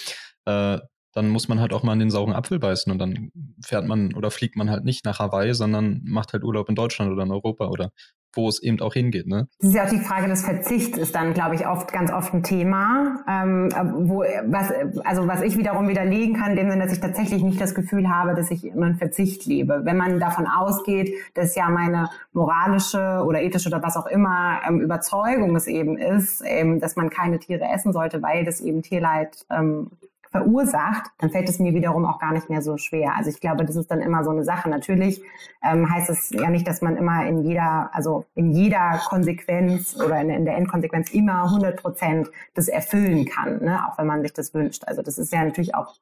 äh, 0.44 0.78
dann 1.14 1.28
muss 1.30 1.48
man 1.48 1.60
halt 1.60 1.72
auch 1.72 1.82
mal 1.82 1.94
in 1.94 1.98
den 1.98 2.10
sauren 2.10 2.34
Apfel 2.34 2.58
beißen 2.58 2.92
und 2.92 2.98
dann 2.98 3.32
fährt 3.64 3.86
man 3.86 4.14
oder 4.14 4.30
fliegt 4.30 4.56
man 4.56 4.70
halt 4.70 4.84
nicht 4.84 5.04
nach 5.04 5.18
Hawaii, 5.18 5.54
sondern 5.54 6.00
macht 6.04 6.32
halt 6.32 6.44
Urlaub 6.44 6.68
in 6.68 6.74
Deutschland 6.74 7.10
oder 7.10 7.22
in 7.24 7.32
Europa 7.32 7.68
oder 7.68 7.90
wo 8.34 8.48
es 8.48 8.62
eben 8.62 8.80
auch 8.80 8.94
hingeht. 8.94 9.26
Ne? 9.26 9.48
Das 9.58 9.70
ist 9.70 9.74
ja 9.74 9.84
auch 9.84 9.90
die 9.90 9.98
Frage 9.98 10.28
des 10.28 10.44
Verzichts 10.44 10.98
ist 10.98 11.14
dann, 11.14 11.34
glaube 11.34 11.54
ich, 11.54 11.66
oft 11.66 11.92
ganz 11.92 12.12
oft 12.12 12.34
ein 12.34 12.42
Thema, 12.42 13.24
ähm, 13.28 13.70
wo 14.08 14.20
was 14.46 14.72
also 15.04 15.26
was 15.26 15.42
ich 15.42 15.56
wiederum 15.56 15.88
widerlegen 15.88 16.36
kann, 16.36 16.50
in 16.50 16.56
dem 16.56 16.70
Sinne, 16.70 16.84
dass 16.84 16.92
ich 16.92 17.00
tatsächlich 17.00 17.42
nicht 17.42 17.60
das 17.60 17.74
Gefühl 17.74 18.08
habe, 18.08 18.34
dass 18.34 18.50
ich 18.50 18.64
immer 18.64 18.86
einen 18.86 18.96
Verzicht 18.96 19.46
lebe. 19.46 19.80
Wenn 19.84 19.96
man 19.96 20.20
davon 20.20 20.46
ausgeht, 20.46 21.12
dass 21.34 21.54
ja 21.54 21.68
meine 21.68 22.10
moralische 22.32 23.24
oder 23.26 23.42
ethische 23.42 23.68
oder 23.68 23.82
was 23.82 23.96
auch 23.96 24.06
immer 24.06 24.60
ähm, 24.68 24.80
Überzeugung 24.80 25.56
es 25.56 25.66
eben 25.66 25.96
ist, 25.96 26.42
ähm, 26.44 26.80
dass 26.80 26.96
man 26.96 27.10
keine 27.10 27.38
Tiere 27.38 27.64
essen 27.64 27.92
sollte, 27.92 28.22
weil 28.22 28.44
das 28.44 28.60
eben 28.60 28.82
Tierleid 28.82 29.46
ähm, 29.50 29.90
verursacht, 30.30 31.10
dann 31.18 31.30
fällt 31.30 31.48
es 31.48 31.58
mir 31.58 31.74
wiederum 31.74 32.04
auch 32.04 32.18
gar 32.18 32.32
nicht 32.32 32.50
mehr 32.50 32.62
so 32.62 32.76
schwer. 32.76 33.14
Also 33.16 33.30
ich 33.30 33.40
glaube, 33.40 33.64
das 33.64 33.76
ist 33.76 33.90
dann 33.90 34.00
immer 34.00 34.24
so 34.24 34.30
eine 34.30 34.44
Sache. 34.44 34.68
Natürlich 34.68 35.22
ähm, 35.62 35.90
heißt 35.90 36.10
es 36.10 36.30
ja 36.30 36.50
nicht, 36.50 36.66
dass 36.66 36.82
man 36.82 36.96
immer 36.96 37.26
in 37.26 37.44
jeder, 37.44 37.90
also 37.92 38.24
in 38.34 38.50
jeder 38.50 39.00
Konsequenz 39.08 39.96
oder 39.96 40.20
in, 40.20 40.30
in 40.30 40.44
der 40.44 40.56
Endkonsequenz 40.56 41.10
immer 41.10 41.44
100 41.44 41.80
Prozent 41.80 42.30
das 42.54 42.68
erfüllen 42.68 43.26
kann, 43.26 43.62
ne? 43.62 43.86
auch 43.86 43.98
wenn 43.98 44.06
man 44.06 44.22
sich 44.22 44.32
das 44.32 44.54
wünscht. 44.54 44.84
Also 44.86 45.02
das 45.02 45.18
ist 45.18 45.32
ja 45.32 45.44
natürlich 45.44 45.74
auch 45.74 45.96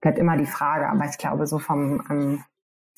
bleibt 0.00 0.18
immer 0.18 0.36
die 0.36 0.46
Frage, 0.46 0.88
aber 0.88 1.06
ich 1.06 1.18
glaube, 1.18 1.46
so 1.46 1.58
vom 1.58 2.02
ähm, 2.10 2.44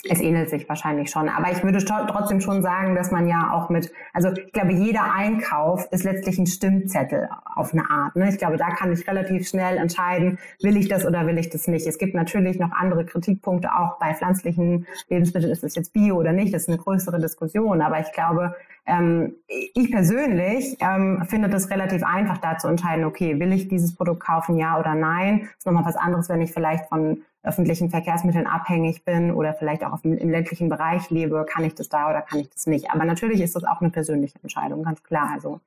es 0.05 0.20
ähnelt 0.20 0.49
sich 0.49 0.68
wahrscheinlich 0.68 1.11
schon. 1.11 1.28
Aber 1.28 1.51
ich 1.51 1.64
würde 1.64 1.84
trotzdem 1.84 2.40
schon 2.40 2.62
sagen, 2.62 2.94
dass 2.94 3.11
man 3.11 3.26
ja 3.26 3.53
auch 3.53 3.68
mit, 3.68 3.92
also 4.12 4.30
ich 4.32 4.53
glaube, 4.53 4.72
jeder 4.72 5.12
Einkauf 5.12 5.88
ist 5.90 6.05
letztlich 6.05 6.38
ein 6.38 6.46
Stimmzettel 6.46 7.28
auf 7.57 7.72
eine 7.72 7.90
Art. 7.90 8.14
Ne? 8.14 8.28
Ich 8.28 8.38
glaube, 8.38 8.59
da 8.59 8.70
kann 8.70 8.92
ich 8.92 9.09
relativ 9.09 9.49
schnell 9.49 9.76
entscheiden, 9.76 10.38
will 10.62 10.76
ich 10.76 10.88
das 10.88 11.05
oder 11.05 11.26
will 11.26 11.36
ich 11.36 11.51
das 11.51 11.66
nicht. 11.66 11.84
Es 11.86 11.99
gibt 11.99 12.14
natürlich 12.14 12.61
noch 12.61 12.70
andere 12.70 13.05
Kritikpunkte, 13.07 13.74
auch 13.74 13.99
bei 13.99 14.14
pflanzlichen 14.14 14.86
Lebensmitteln, 15.09 15.53
ist 15.53 15.64
es 15.64 15.74
jetzt 15.74 15.92
Bio 15.92 16.16
oder 16.16 16.32
nicht, 16.32 16.55
das 16.55 16.62
ist 16.62 16.68
eine 16.68 16.78
größere 16.78 17.18
Diskussion. 17.18 17.82
Aber 17.82 17.99
ich 17.99 18.12
glaube, 18.12 18.55
ähm, 18.86 19.34
ich 19.49 19.90
persönlich 19.90 20.76
ähm, 20.80 21.24
finde 21.28 21.49
das 21.49 21.70
relativ 21.70 22.05
einfach, 22.05 22.38
da 22.38 22.57
zu 22.57 22.68
entscheiden, 22.68 23.05
okay, 23.05 23.40
will 23.40 23.53
ich 23.53 23.66
dieses 23.66 23.96
Produkt 23.96 24.20
kaufen, 24.20 24.57
ja 24.57 24.78
oder 24.78 24.94
nein. 24.94 25.40
Das 25.40 25.59
ist 25.59 25.66
nochmal 25.66 25.84
was 25.84 25.96
anderes, 25.96 26.28
wenn 26.28 26.40
ich 26.40 26.53
vielleicht 26.53 26.86
von 26.86 27.22
öffentlichen 27.49 27.90
Verkehrsmitteln 27.90 28.46
abhängig 28.46 29.05
bin 29.05 29.32
oder 29.32 29.55
vielleicht 29.55 29.84
auch 29.84 30.05
im, 30.05 30.16
im 30.16 30.30
ländlichen 30.30 30.68
Bereich 30.68 31.11
lebe, 31.11 31.44
kann 31.49 31.64
ich 31.64 31.74
das 31.74 31.88
da 31.88 32.09
oder 32.09 32.22
kann 32.22 32.40
ich 32.40 32.51
das 32.51 32.66
nicht. 32.66 32.90
Aber 32.90 33.05
natürlich 33.05 33.40
ist 33.40 33.57
das 33.57 33.64
auch 33.64 33.80
eine 33.80 33.90
persönliche 33.90 34.38
Entscheidung, 34.42 34.84
ganz 34.84 35.03
klar. 35.03 35.30
Also 35.32 35.61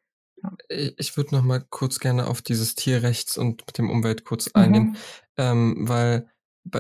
ich 0.70 1.18
würde 1.18 1.36
noch 1.36 1.44
mal 1.44 1.64
kurz 1.70 2.00
gerne 2.00 2.28
auf 2.28 2.42
dieses 2.42 2.76
Tierrechts 2.76 3.38
und 3.38 3.66
mit 3.68 3.78
dem 3.78 3.90
Umwelt 3.90 4.26
kurz 4.26 4.50
eingehen, 4.54 4.84
mhm. 4.84 4.96
ähm, 5.38 5.76
weil 5.82 6.28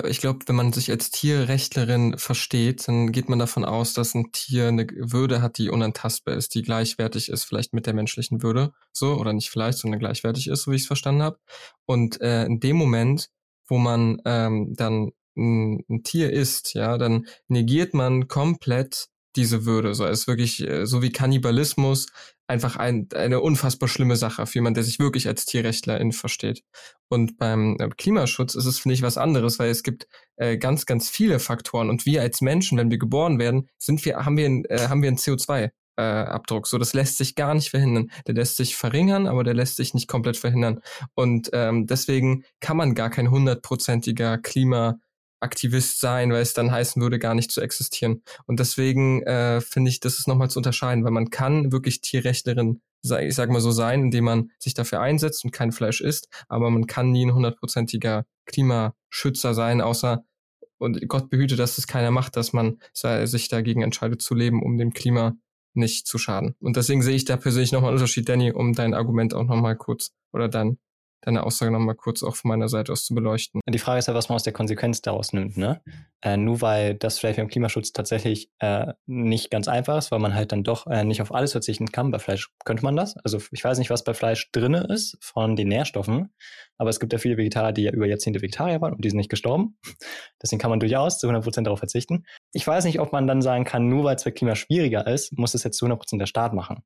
ich 0.07 0.19
glaube, 0.19 0.39
wenn 0.45 0.55
man 0.55 0.73
sich 0.73 0.91
als 0.91 1.09
Tierrechtlerin 1.09 2.17
versteht, 2.17 2.87
dann 2.87 3.11
geht 3.11 3.29
man 3.29 3.39
davon 3.39 3.65
aus, 3.65 3.93
dass 3.93 4.13
ein 4.13 4.31
Tier 4.31 4.67
eine 4.67 4.85
Würde 4.87 5.41
hat, 5.41 5.57
die 5.57 5.69
unantastbar 5.69 6.35
ist, 6.35 6.53
die 6.53 6.61
gleichwertig 6.61 7.29
ist, 7.29 7.45
vielleicht 7.45 7.73
mit 7.73 7.87
der 7.87 7.95
menschlichen 7.95 8.43
Würde, 8.43 8.73
so 8.91 9.15
oder 9.15 9.33
nicht 9.33 9.49
vielleicht, 9.49 9.79
sondern 9.79 9.99
gleichwertig 9.99 10.47
ist, 10.47 10.63
so 10.63 10.71
wie 10.71 10.75
ich 10.75 10.83
es 10.83 10.87
verstanden 10.87 11.23
habe. 11.23 11.39
Und 11.85 12.21
äh, 12.21 12.45
in 12.45 12.59
dem 12.59 12.75
Moment 12.75 13.29
wo 13.71 13.77
man 13.77 14.21
ähm, 14.25 14.73
dann 14.75 15.13
ein, 15.37 15.85
ein 15.89 16.03
Tier 16.03 16.31
isst, 16.31 16.73
ja, 16.73 16.97
dann 16.97 17.25
negiert 17.47 17.93
man 17.93 18.27
komplett 18.27 19.07
diese 19.37 19.65
Würde. 19.65 19.95
So, 19.95 20.05
es 20.05 20.21
ist 20.21 20.27
wirklich 20.27 20.67
äh, 20.67 20.85
so 20.85 21.01
wie 21.01 21.13
Kannibalismus 21.13 22.07
einfach 22.47 22.75
ein, 22.75 23.07
eine 23.15 23.39
unfassbar 23.39 23.87
schlimme 23.87 24.17
Sache 24.17 24.45
für 24.45 24.55
jemanden, 24.55 24.75
der 24.75 24.83
sich 24.83 24.99
wirklich 24.99 25.25
als 25.25 25.45
Tierrechtlerin 25.45 26.11
versteht. 26.11 26.63
Und 27.07 27.37
beim 27.37 27.77
äh, 27.79 27.87
Klimaschutz 27.97 28.55
ist 28.55 28.65
es, 28.65 28.79
finde 28.79 28.95
ich, 28.95 29.03
was 29.03 29.17
anderes, 29.17 29.57
weil 29.57 29.69
es 29.69 29.83
gibt 29.83 30.05
äh, 30.35 30.57
ganz, 30.57 30.85
ganz 30.85 31.09
viele 31.09 31.39
Faktoren. 31.39 31.89
Und 31.89 32.05
wir 32.05 32.21
als 32.21 32.41
Menschen, 32.41 32.77
wenn 32.77 32.91
wir 32.91 32.97
geboren 32.97 33.39
werden, 33.39 33.69
sind 33.77 34.03
wir, 34.03 34.25
haben 34.25 34.35
wir, 34.35 34.47
äh, 34.69 34.89
haben 34.89 35.01
wir 35.01 35.07
einen 35.07 35.17
CO2 35.17 35.71
äh, 35.97 36.01
Abdruck. 36.01 36.67
So, 36.67 36.77
das 36.77 36.93
lässt 36.93 37.17
sich 37.17 37.35
gar 37.35 37.53
nicht 37.53 37.69
verhindern. 37.69 38.11
Der 38.27 38.35
lässt 38.35 38.57
sich 38.57 38.75
verringern, 38.75 39.27
aber 39.27 39.43
der 39.43 39.53
lässt 39.53 39.75
sich 39.75 39.93
nicht 39.93 40.07
komplett 40.07 40.37
verhindern. 40.37 40.81
Und 41.13 41.49
ähm, 41.53 41.87
deswegen 41.87 42.43
kann 42.59 42.77
man 42.77 42.95
gar 42.95 43.09
kein 43.09 43.31
hundertprozentiger 43.31 44.37
Klimaaktivist 44.37 45.99
sein, 45.99 46.31
weil 46.31 46.41
es 46.41 46.53
dann 46.53 46.71
heißen 46.71 47.01
würde, 47.01 47.19
gar 47.19 47.35
nicht 47.35 47.51
zu 47.51 47.61
existieren. 47.61 48.23
Und 48.45 48.59
deswegen 48.59 49.23
äh, 49.23 49.61
finde 49.61 49.89
ich, 49.89 49.99
das 49.99 50.17
ist 50.17 50.27
nochmal 50.27 50.49
zu 50.49 50.59
unterscheiden, 50.59 51.03
weil 51.03 51.11
man 51.11 51.29
kann 51.29 51.71
wirklich 51.71 52.01
Tierrechtlerin, 52.01 52.81
ich 53.03 53.35
sag 53.35 53.49
mal 53.49 53.61
so 53.61 53.71
sein, 53.71 54.03
indem 54.03 54.25
man 54.25 54.51
sich 54.59 54.73
dafür 54.73 55.01
einsetzt 55.01 55.43
und 55.43 55.51
kein 55.51 55.71
Fleisch 55.71 56.01
isst, 56.01 56.27
aber 56.47 56.69
man 56.69 56.85
kann 56.85 57.11
nie 57.11 57.25
ein 57.25 57.33
hundertprozentiger 57.33 58.25
Klimaschützer 58.45 59.53
sein, 59.53 59.81
außer 59.81 60.23
und 60.77 61.07
Gott 61.07 61.29
behüte, 61.29 61.55
dass 61.55 61.77
es 61.77 61.85
keiner 61.85 62.09
macht, 62.09 62.35
dass 62.35 62.53
man 62.53 62.79
sich 62.93 63.49
dagegen 63.49 63.83
entscheidet 63.83 64.21
zu 64.23 64.33
leben, 64.33 64.63
um 64.63 64.77
dem 64.79 64.93
Klima 64.93 65.35
nicht 65.73 66.07
zu 66.07 66.17
schaden. 66.17 66.55
Und 66.59 66.77
deswegen 66.77 67.01
sehe 67.01 67.15
ich 67.15 67.25
da 67.25 67.37
persönlich 67.37 67.71
nochmal 67.71 67.89
einen 67.89 67.97
Unterschied, 67.97 68.27
Danny, 68.27 68.51
um 68.51 68.73
dein 68.73 68.93
Argument 68.93 69.33
auch 69.33 69.45
nochmal 69.45 69.75
kurz 69.75 70.11
oder 70.33 70.49
dann 70.49 70.77
deine 71.21 71.43
Aussage 71.43 71.71
nochmal 71.71 71.95
kurz 71.95 72.23
auch 72.23 72.35
von 72.35 72.49
meiner 72.49 72.67
Seite 72.67 72.91
aus 72.91 73.05
zu 73.05 73.15
beleuchten. 73.15 73.61
Die 73.67 73.79
Frage 73.79 73.99
ist 73.99 74.07
ja, 74.07 74.13
was 74.13 74.29
man 74.29 74.35
aus 74.35 74.43
der 74.43 74.53
Konsequenz 74.53 75.01
daraus 75.01 75.33
nimmt, 75.33 75.57
ne? 75.57 75.81
Äh, 76.23 76.37
nur 76.37 76.61
weil 76.61 76.95
das 76.95 77.17
vielleicht 77.17 77.37
beim 77.37 77.47
Klimaschutz 77.47 77.93
tatsächlich 77.93 78.51
äh, 78.59 78.93
nicht 79.07 79.49
ganz 79.49 79.67
einfach 79.67 79.97
ist, 79.97 80.11
weil 80.11 80.19
man 80.19 80.35
halt 80.35 80.51
dann 80.51 80.63
doch 80.63 80.85
äh, 80.87 81.03
nicht 81.03 81.21
auf 81.21 81.33
alles 81.33 81.53
verzichten 81.53 81.91
kann. 81.91 82.11
Bei 82.11 82.19
Fleisch 82.19 82.49
könnte 82.63 82.83
man 82.83 82.95
das. 82.95 83.17
Also 83.23 83.39
ich 83.51 83.63
weiß 83.63 83.79
nicht, 83.79 83.89
was 83.89 84.03
bei 84.03 84.13
Fleisch 84.13 84.51
drinne 84.51 84.85
ist 84.89 85.17
von 85.19 85.55
den 85.55 85.67
Nährstoffen, 85.69 86.33
aber 86.77 86.89
es 86.89 86.99
gibt 86.99 87.13
ja 87.13 87.19
viele 87.19 87.37
Vegetarier, 87.37 87.71
die 87.71 87.83
ja 87.83 87.91
über 87.91 88.05
Jahrzehnte 88.05 88.41
Vegetarier 88.41 88.81
waren 88.81 88.93
und 88.93 89.03
die 89.03 89.09
sind 89.09 89.17
nicht 89.17 89.29
gestorben. 89.29 89.77
Deswegen 90.43 90.59
kann 90.59 90.69
man 90.69 90.79
durchaus 90.79 91.19
zu 91.19 91.27
100% 91.27 91.63
darauf 91.63 91.79
verzichten. 91.79 92.25
Ich 92.53 92.65
weiß 92.67 92.85
nicht, 92.85 92.99
ob 92.99 93.11
man 93.11 93.25
dann 93.25 93.41
sagen 93.41 93.63
kann, 93.63 93.87
nur 93.87 94.03
weil 94.03 94.15
es 94.15 94.23
bei 94.23 94.31
Klima 94.31 94.55
schwieriger 94.55 95.07
ist, 95.07 95.37
muss 95.37 95.53
es 95.53 95.63
jetzt 95.63 95.77
zu 95.77 95.85
100% 95.85 96.19
der 96.19 96.27
Staat 96.27 96.53
machen. 96.53 96.83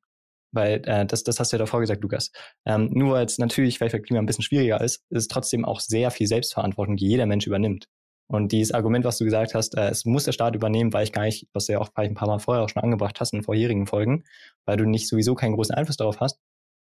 Weil 0.52 0.82
äh, 0.86 1.06
das, 1.06 1.24
das 1.24 1.40
hast 1.40 1.52
du 1.52 1.56
ja 1.56 1.58
davor 1.58 1.80
gesagt, 1.80 2.02
Lukas. 2.02 2.30
Ähm, 2.64 2.90
nur 2.92 3.14
weil 3.14 3.26
es 3.26 3.38
natürlich 3.38 3.78
vielleicht 3.78 3.94
für 3.94 4.00
Klima 4.00 4.20
ein 4.20 4.26
bisschen 4.26 4.44
schwieriger 4.44 4.80
ist, 4.80 5.04
ist 5.10 5.18
es 5.22 5.28
trotzdem 5.28 5.64
auch 5.64 5.80
sehr 5.80 6.10
viel 6.10 6.26
Selbstverantwortung, 6.26 6.96
die 6.96 7.08
jeder 7.08 7.26
Mensch 7.26 7.46
übernimmt. 7.46 7.88
Und 8.28 8.50
dieses 8.50 8.72
Argument, 8.72 9.04
was 9.04 9.18
du 9.18 9.24
gesagt 9.24 9.54
hast, 9.54 9.76
äh, 9.76 9.88
es 9.88 10.04
muss 10.04 10.24
der 10.24 10.32
Staat 10.32 10.56
übernehmen, 10.56 10.92
weil 10.92 11.04
ich 11.04 11.12
gar 11.12 11.22
nicht, 11.22 11.48
was 11.52 11.66
du 11.66 11.72
ja 11.72 11.80
auch 11.80 11.90
ein 11.94 12.14
paar 12.14 12.28
Mal 12.28 12.38
vorher 12.38 12.64
auch 12.64 12.68
schon 12.68 12.82
angebracht 12.82 13.20
hast 13.20 13.32
in 13.32 13.42
vorherigen 13.42 13.86
Folgen, 13.86 14.24
weil 14.64 14.76
du 14.76 14.84
nicht 14.84 15.08
sowieso 15.08 15.34
keinen 15.34 15.54
großen 15.54 15.74
Einfluss 15.74 15.96
darauf 15.96 16.20
hast. 16.20 16.40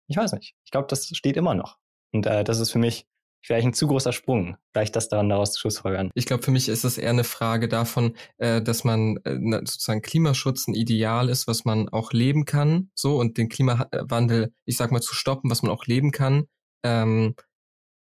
Ich 0.09 0.17
weiß 0.17 0.33
nicht. 0.33 0.55
Ich 0.65 0.71
glaube, 0.71 0.89
das 0.89 1.07
steht 1.07 1.37
immer 1.37 1.55
noch. 1.55 1.79
Und 2.13 2.27
äh, 2.27 2.45
das 2.45 2.61
ist 2.61 2.71
für 2.71 2.79
mich 2.79 3.07
vielleicht 3.43 3.67
ein 3.67 3.73
zu 3.75 3.87
großer 3.87 4.13
Sprung, 4.13 4.57
vielleicht 4.73 4.97
das 4.97 5.09
daran 5.09 5.29
daraus 5.29 5.53
zu 5.53 5.61
schlussfolgern. 5.61 6.11
Ich 6.15 6.27
glaube, 6.27 6.43
für 6.43 6.51
mich 6.51 6.69
ist 6.69 6.85
es 6.85 6.99
eher 6.99 7.11
eine 7.11 7.25
Frage 7.25 7.69
davon, 7.69 8.15
äh, 8.39 8.63
dass 8.63 8.85
man 8.85 9.19
äh, 9.25 9.39
sozusagen 9.65 10.03
Klimaschutz 10.03 10.69
ein 10.69 10.75
Ideal 10.75 11.29
ist, 11.29 11.47
was 11.47 11.65
man 11.65 11.89
auch 11.89 12.13
leben 12.13 12.45
kann, 12.45 12.91
so 12.95 13.19
und 13.19 13.39
den 13.39 13.49
Klimawandel, 13.49 14.53
ich 14.65 14.77
sag 14.77 14.93
mal, 14.93 15.01
zu 15.01 15.15
stoppen, 15.15 15.51
was 15.51 15.63
man 15.63 15.73
auch 15.73 15.87
leben 15.87 16.11
kann, 16.11 16.45
ähm, 16.85 17.35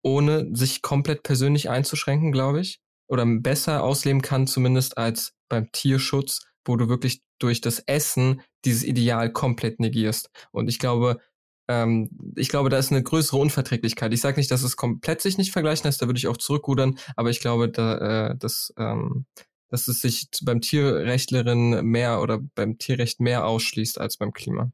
ohne 0.04 0.56
sich 0.56 0.82
komplett 0.82 1.24
persönlich 1.24 1.70
einzuschränken, 1.70 2.32
glaube 2.32 2.62
ich, 2.62 2.80
oder 3.08 3.26
besser 3.26 3.84
ausleben 3.84 4.22
kann, 4.22 4.48
zumindest 4.48 4.98
als 4.98 5.34
beim 5.50 5.72
Tierschutz, 5.72 6.46
wo 6.66 6.76
du 6.76 6.90
wirklich 6.90 7.22
durch 7.40 7.62
das 7.62 7.80
Essen 7.80 8.42
dieses 8.66 8.84
Ideal 8.84 9.32
komplett 9.32 9.80
negierst. 9.80 10.30
Und 10.52 10.68
ich 10.68 10.80
glaube, 10.80 11.20
ähm, 11.68 12.10
ich 12.36 12.50
glaube, 12.50 12.70
da 12.70 12.78
ist 12.78 12.92
eine 12.92 13.04
größere 13.04 13.38
Unverträglichkeit. 13.38 14.14
Ich 14.14 14.22
sage 14.22 14.40
nicht, 14.40 14.52
dass 14.52 14.64
es 14.64 14.78
komplett 14.78 15.22
sich 15.22 15.38
nicht 15.38 15.52
vergleichen 15.52 15.86
lässt, 15.86 16.02
da 16.02 16.08
würde 16.08 16.18
ich 16.18 16.28
auch 16.28 16.38
zurückrudern, 16.38 16.98
aber 17.16 17.30
ich 17.30 17.40
glaube, 17.40 17.70
da, 17.70 18.30
äh, 18.30 18.38
dass, 18.38 18.74
ähm, 18.78 19.26
dass 19.70 19.88
es 19.88 20.00
sich 20.00 20.30
beim 20.44 20.62
Tierrechtlerin 20.62 21.86
mehr 21.86 22.22
oder 22.22 22.40
beim 22.56 22.78
Tierrecht 22.78 23.20
mehr 23.20 23.46
ausschließt 23.46 24.00
als 24.00 24.18
beim 24.18 24.34
Klima. 24.34 24.72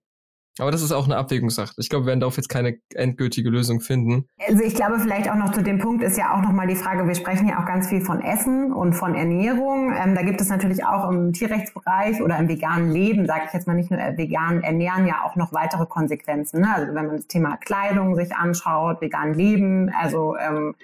Aber 0.59 0.69
das 0.69 0.83
ist 0.83 0.91
auch 0.91 1.05
eine 1.05 1.17
Abwägungssache. 1.17 1.73
Ich 1.77 1.89
glaube, 1.89 2.05
wir 2.05 2.07
werden 2.09 2.19
darauf 2.19 2.37
jetzt 2.37 2.49
keine 2.49 2.77
endgültige 2.93 3.49
Lösung 3.49 3.81
finden. 3.81 4.27
Also 4.47 4.63
ich 4.63 4.75
glaube, 4.75 4.99
vielleicht 4.99 5.29
auch 5.29 5.35
noch 5.35 5.51
zu 5.51 5.63
dem 5.63 5.79
Punkt 5.79 6.03
ist 6.03 6.15
ja 6.15 6.35
auch 6.35 6.41
nochmal 6.41 6.67
die 6.67 6.75
Frage, 6.75 7.07
wir 7.07 7.15
sprechen 7.15 7.47
ja 7.47 7.59
auch 7.59 7.65
ganz 7.65 7.87
viel 7.87 8.01
von 8.01 8.21
Essen 8.21 8.71
und 8.71 8.93
von 8.93 9.15
Ernährung. 9.15 9.93
Ähm, 9.93 10.13
da 10.13 10.21
gibt 10.21 10.41
es 10.41 10.49
natürlich 10.49 10.85
auch 10.85 11.09
im 11.09 11.33
Tierrechtsbereich 11.33 12.21
oder 12.21 12.37
im 12.37 12.47
veganen 12.47 12.91
Leben, 12.91 13.25
sage 13.25 13.43
ich 13.47 13.53
jetzt 13.53 13.65
mal 13.65 13.73
nicht 13.73 13.89
nur 13.89 13.99
äh, 13.99 14.15
vegan 14.15 14.61
ernähren, 14.61 15.07
ja 15.07 15.23
auch 15.23 15.35
noch 15.35 15.53
weitere 15.53 15.87
Konsequenzen. 15.87 16.61
Ne? 16.61 16.67
Also 16.73 16.93
wenn 16.93 17.07
man 17.07 17.15
das 17.17 17.27
Thema 17.27 17.57
Kleidung 17.57 18.15
sich 18.15 18.35
anschaut, 18.35 19.01
vegan 19.01 19.33
leben, 19.33 19.91
also 19.99 20.35
ähm, 20.37 20.75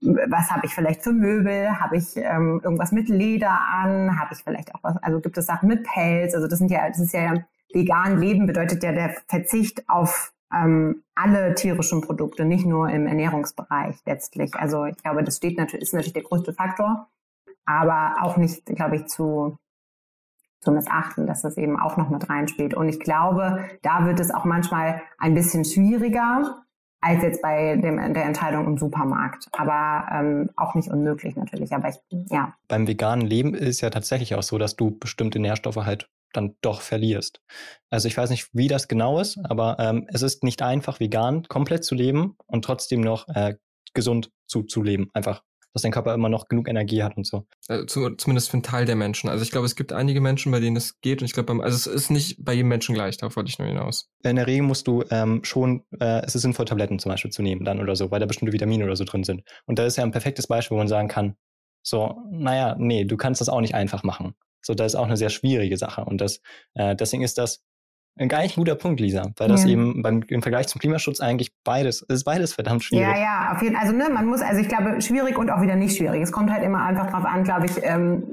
was 0.00 0.50
habe 0.50 0.66
ich 0.66 0.74
vielleicht 0.74 1.02
für 1.02 1.12
Möbel? 1.12 1.80
Habe 1.80 1.96
ich 1.96 2.16
ähm, 2.16 2.60
irgendwas 2.62 2.92
mit 2.92 3.08
Leder 3.08 3.58
an? 3.82 4.20
Habe 4.20 4.34
ich 4.34 4.44
vielleicht 4.44 4.74
auch 4.74 4.80
was, 4.82 4.96
also 4.98 5.20
gibt 5.20 5.38
es 5.38 5.46
Sachen 5.46 5.68
mit 5.68 5.84
Pelz? 5.84 6.34
Also 6.34 6.48
das 6.48 6.58
sind 6.58 6.70
ja, 6.70 6.86
das 6.86 7.00
ist 7.00 7.14
ja 7.14 7.32
vegan 7.72 8.18
leben 8.18 8.46
bedeutet 8.46 8.82
ja 8.82 8.92
der 8.92 9.16
Verzicht 9.28 9.88
auf 9.88 10.32
ähm, 10.52 11.02
alle 11.14 11.54
tierischen 11.54 12.00
Produkte, 12.00 12.44
nicht 12.44 12.66
nur 12.66 12.88
im 12.88 13.06
Ernährungsbereich 13.06 13.96
letztlich. 14.06 14.54
Also 14.54 14.84
ich 14.84 14.96
glaube, 14.96 15.24
das 15.24 15.36
steht 15.36 15.58
natürlich, 15.58 15.82
ist 15.82 15.94
natürlich 15.94 16.12
der 16.12 16.22
größte 16.22 16.52
Faktor, 16.52 17.08
aber 17.64 18.16
auch 18.22 18.36
nicht, 18.36 18.64
glaube 18.66 18.96
ich, 18.96 19.06
zu, 19.06 19.58
zu 20.60 20.70
missachten, 20.70 21.26
dass 21.26 21.42
das 21.42 21.56
eben 21.56 21.78
auch 21.78 21.96
noch 21.96 22.10
mit 22.10 22.28
reinspielt. 22.28 22.74
Und 22.74 22.88
ich 22.88 23.00
glaube, 23.00 23.68
da 23.82 24.06
wird 24.06 24.20
es 24.20 24.32
auch 24.32 24.44
manchmal 24.44 25.02
ein 25.18 25.34
bisschen 25.34 25.64
schwieriger 25.64 26.62
als 27.00 27.22
jetzt 27.22 27.42
bei 27.42 27.76
dem, 27.76 27.96
der 28.14 28.24
Entscheidung 28.24 28.66
im 28.66 28.78
Supermarkt. 28.78 29.48
Aber 29.52 30.06
ähm, 30.10 30.50
auch 30.56 30.74
nicht 30.74 30.90
unmöglich 30.90 31.36
natürlich. 31.36 31.72
Aber 31.72 31.88
ich, 31.88 31.96
ja. 32.30 32.54
Beim 32.68 32.88
veganen 32.88 33.26
Leben 33.26 33.54
ist 33.54 33.80
ja 33.80 33.90
tatsächlich 33.90 34.34
auch 34.34 34.42
so, 34.42 34.58
dass 34.58 34.76
du 34.76 34.96
bestimmte 34.98 35.38
Nährstoffe 35.38 35.76
halt 35.76 36.08
dann 36.32 36.56
doch 36.60 36.80
verlierst. 36.80 37.40
Also 37.90 38.08
ich 38.08 38.16
weiß 38.16 38.30
nicht, 38.30 38.48
wie 38.52 38.68
das 38.68 38.88
genau 38.88 39.20
ist, 39.20 39.38
aber 39.44 39.76
ähm, 39.78 40.06
es 40.12 40.22
ist 40.22 40.44
nicht 40.44 40.62
einfach, 40.62 41.00
vegan 41.00 41.44
komplett 41.44 41.84
zu 41.84 41.94
leben 41.94 42.36
und 42.46 42.64
trotzdem 42.64 43.00
noch 43.00 43.28
äh, 43.28 43.56
gesund 43.94 44.30
zu, 44.46 44.62
zu 44.62 44.82
leben. 44.82 45.10
Einfach, 45.14 45.42
dass 45.72 45.82
dein 45.82 45.92
Körper 45.92 46.14
immer 46.14 46.28
noch 46.28 46.48
genug 46.48 46.68
Energie 46.68 47.02
hat 47.02 47.16
und 47.16 47.26
so. 47.26 47.46
Also 47.68 47.84
zu, 47.84 48.10
zumindest 48.16 48.50
für 48.50 48.54
einen 48.54 48.62
Teil 48.62 48.86
der 48.86 48.96
Menschen. 48.96 49.28
Also 49.28 49.42
ich 49.42 49.50
glaube, 49.50 49.66
es 49.66 49.76
gibt 49.76 49.92
einige 49.92 50.20
Menschen, 50.20 50.52
bei 50.52 50.60
denen 50.60 50.76
es 50.76 51.00
geht 51.00 51.20
und 51.20 51.26
ich 51.26 51.32
glaube, 51.32 51.52
also 51.62 51.76
es 51.76 51.86
ist 51.86 52.10
nicht 52.10 52.42
bei 52.44 52.54
jedem 52.54 52.68
Menschen 52.68 52.94
gleich, 52.94 53.16
darauf 53.18 53.36
wollte 53.36 53.50
ich 53.50 53.58
nur 53.58 53.68
hinaus. 53.68 54.08
In 54.22 54.36
der 54.36 54.46
Regel 54.46 54.62
musst 54.62 54.86
du 54.86 55.04
ähm, 55.10 55.44
schon, 55.44 55.84
äh, 56.00 56.22
es 56.24 56.34
ist 56.34 56.42
sinnvoll, 56.42 56.66
Tabletten 56.66 56.98
zum 56.98 57.10
Beispiel 57.10 57.30
zu 57.30 57.42
nehmen 57.42 57.64
dann 57.64 57.80
oder 57.80 57.94
so, 57.94 58.10
weil 58.10 58.20
da 58.20 58.26
bestimmte 58.26 58.52
Vitamine 58.52 58.84
oder 58.84 58.96
so 58.96 59.04
drin 59.04 59.24
sind. 59.24 59.42
Und 59.66 59.78
da 59.78 59.84
ist 59.84 59.96
ja 59.96 60.04
ein 60.04 60.12
perfektes 60.12 60.46
Beispiel, 60.46 60.76
wo 60.76 60.78
man 60.78 60.88
sagen 60.88 61.08
kann, 61.08 61.36
so, 61.82 62.22
naja, 62.30 62.74
nee, 62.78 63.04
du 63.04 63.16
kannst 63.16 63.40
das 63.40 63.48
auch 63.48 63.60
nicht 63.60 63.74
einfach 63.74 64.02
machen. 64.02 64.34
So, 64.66 64.74
das 64.74 64.92
ist 64.92 64.96
auch 64.96 65.06
eine 65.06 65.16
sehr 65.16 65.30
schwierige 65.30 65.76
Sache. 65.76 66.04
Und 66.04 66.20
das, 66.20 66.40
äh, 66.74 66.96
deswegen 66.96 67.22
ist 67.22 67.38
das 67.38 67.62
ein 68.18 68.28
gar 68.28 68.42
nicht 68.42 68.56
guter 68.56 68.74
Punkt, 68.74 68.98
Lisa, 68.98 69.30
weil 69.36 69.48
das 69.48 69.64
ja. 69.64 69.70
eben 69.70 70.02
beim, 70.02 70.22
im 70.28 70.42
Vergleich 70.42 70.68
zum 70.68 70.80
Klimaschutz 70.80 71.20
eigentlich 71.20 71.52
beides, 71.64 72.02
ist 72.02 72.24
beides 72.24 72.54
verdammt 72.54 72.82
schwierig. 72.82 73.06
Ja, 73.06 73.16
ja, 73.16 73.52
auf 73.52 73.62
jeden 73.62 73.76
Fall. 73.76 73.84
Also, 73.84 73.96
ne, 73.96 74.08
man 74.08 74.26
muss, 74.26 74.40
also 74.40 74.60
ich 74.60 74.68
glaube, 74.68 75.00
schwierig 75.02 75.38
und 75.38 75.50
auch 75.50 75.60
wieder 75.60 75.76
nicht 75.76 75.96
schwierig. 75.96 76.22
Es 76.22 76.32
kommt 76.32 76.50
halt 76.50 76.64
immer 76.64 76.82
einfach 76.82 77.10
drauf 77.10 77.24
an, 77.24 77.44
glaube 77.44 77.66
ich, 77.66 77.72
ähm, 77.82 78.24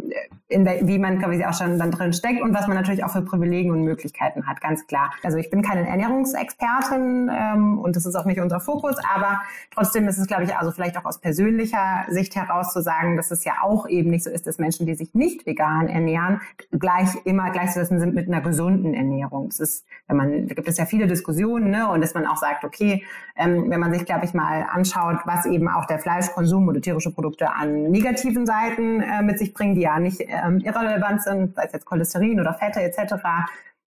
in 0.54 0.66
der, 0.66 0.88
wie 0.88 1.00
man, 1.00 1.20
ich, 1.34 1.46
auch 1.46 1.54
schon 1.54 1.80
dann 1.80 1.92
drin 1.92 2.14
steckt 2.14 2.42
und 2.42 2.54
was 2.54 2.68
man 2.68 2.78
natürlich 2.78 3.04
auch 3.04 3.12
für 3.12 3.22
Privilegien 3.22 3.72
und 3.72 3.84
Möglichkeiten 3.84 4.48
hat, 4.48 4.62
ganz 4.62 4.86
klar. 4.88 5.12
Also 5.24 5.38
ich 5.38 5.50
bin 5.50 5.62
keine 5.62 5.88
Ernährungsexpertin 5.88 7.30
ähm, 7.34 7.80
und 7.80 7.96
das 7.96 8.06
ist 8.06 8.16
auch 8.16 8.26
nicht 8.26 8.40
unser 8.40 8.60
Fokus, 8.60 8.96
aber 9.14 9.42
trotzdem 9.72 10.08
ist 10.08 10.18
es, 10.18 10.28
glaube 10.28 10.44
ich, 10.44 10.56
also 10.56 10.72
vielleicht 10.72 10.98
auch 10.98 11.06
aus 11.06 11.20
persönlicher 11.20 12.06
Sicht 12.10 12.36
heraus 12.36 12.72
zu 12.72 12.82
sagen, 12.82 13.18
dass 13.18 13.32
es 13.32 13.44
ja 13.44 13.54
auch 13.64 13.88
eben 13.88 14.10
nicht 14.10 14.24
so 14.24 14.30
ist, 14.30 14.48
dass 14.48 14.58
Menschen, 14.60 14.86
die 14.86 14.96
sich 14.96 15.14
nicht 15.14 15.46
vegan 15.46 15.88
ernähren, 15.88 16.42
gleich 16.72 17.10
immer 17.26 17.52
gleichzusetzen 17.52 18.00
sind 18.00 18.14
mit 18.14 18.28
einer 18.28 18.42
gesunden 18.42 18.94
Ernährung. 18.94 19.50
Das 19.50 19.60
ist, 19.60 19.86
wenn 20.08 20.18
man, 20.18 20.48
da 20.48 20.56
gibt 20.56 20.68
es 20.68 20.78
ja 20.78 20.86
viele 20.86 21.08
Diskussionen, 21.08 21.72
ne, 21.72 21.90
und 21.90 22.02
dass 22.02 22.14
man 22.14 22.28
auch 22.28 22.38
sagt, 22.38 22.64
okay, 22.64 23.04
ähm, 23.36 23.70
wenn 23.70 23.80
man 23.80 23.94
sich, 23.94 24.06
glaube 24.06 24.26
ich, 24.26 24.34
mal 24.34 24.66
anschaut, 24.72 25.20
was 25.26 25.46
eben 25.46 25.68
auch 25.68 25.86
der 25.86 26.00
Fleischkonsum 26.00 26.68
oder 26.68 26.82
tierische 26.82 27.12
Produkte 27.12 27.52
an 27.52 27.84
negativen 27.84 28.46
Seiten 28.46 29.02
äh, 29.02 29.24
mit 29.24 29.40
sich 29.40 29.54
bringen, 29.54 29.76
die 29.76 29.82
ja 29.82 30.00
nicht 30.00 30.22
äh, 30.22 30.43
ähm, 30.44 30.60
irrelevant 30.60 31.22
sind, 31.24 31.56
sei 31.56 31.66
es 31.66 31.74
jetzt 31.74 31.86
Cholesterin 31.86 32.40
oder 32.40 32.54
Fette 32.54 32.82
etc., 32.82 33.16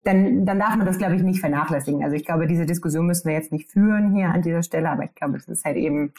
dann, 0.03 0.45
dann 0.45 0.59
darf 0.59 0.75
man 0.75 0.85
das, 0.85 0.99
glaube 0.99 1.15
ich, 1.15 1.23
nicht 1.23 1.39
vernachlässigen. 1.39 2.03
Also 2.03 2.15
ich 2.15 2.25
glaube, 2.25 2.45
diese 2.45 2.67
Diskussion 2.67 3.07
müssen 3.07 3.27
wir 3.27 3.33
jetzt 3.33 3.51
nicht 3.51 3.71
führen 3.71 4.13
hier 4.13 4.29
an 4.29 4.43
dieser 4.43 4.61
Stelle, 4.61 4.89
aber 4.89 5.03
ich 5.03 5.15
glaube, 5.15 5.37
es 5.37 5.47
ist 5.47 5.65
halt 5.65 5.77
eben, 5.77 6.13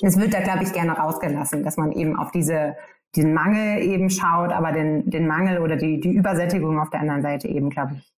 es 0.00 0.18
wird 0.18 0.32
da, 0.32 0.40
glaube 0.40 0.62
ich, 0.62 0.72
gerne 0.72 0.92
rausgelassen, 0.92 1.62
dass 1.62 1.76
man 1.76 1.92
eben 1.92 2.16
auf 2.16 2.30
diese, 2.30 2.76
diesen 3.14 3.34
Mangel 3.34 3.82
eben 3.82 4.08
schaut, 4.08 4.52
aber 4.52 4.72
den, 4.72 5.10
den 5.10 5.26
Mangel 5.26 5.58
oder 5.58 5.76
die, 5.76 6.00
die 6.00 6.14
Übersättigung 6.14 6.80
auf 6.80 6.88
der 6.88 7.00
anderen 7.00 7.20
Seite 7.20 7.48
eben, 7.48 7.68
glaube 7.68 7.96
ich, 7.98 8.15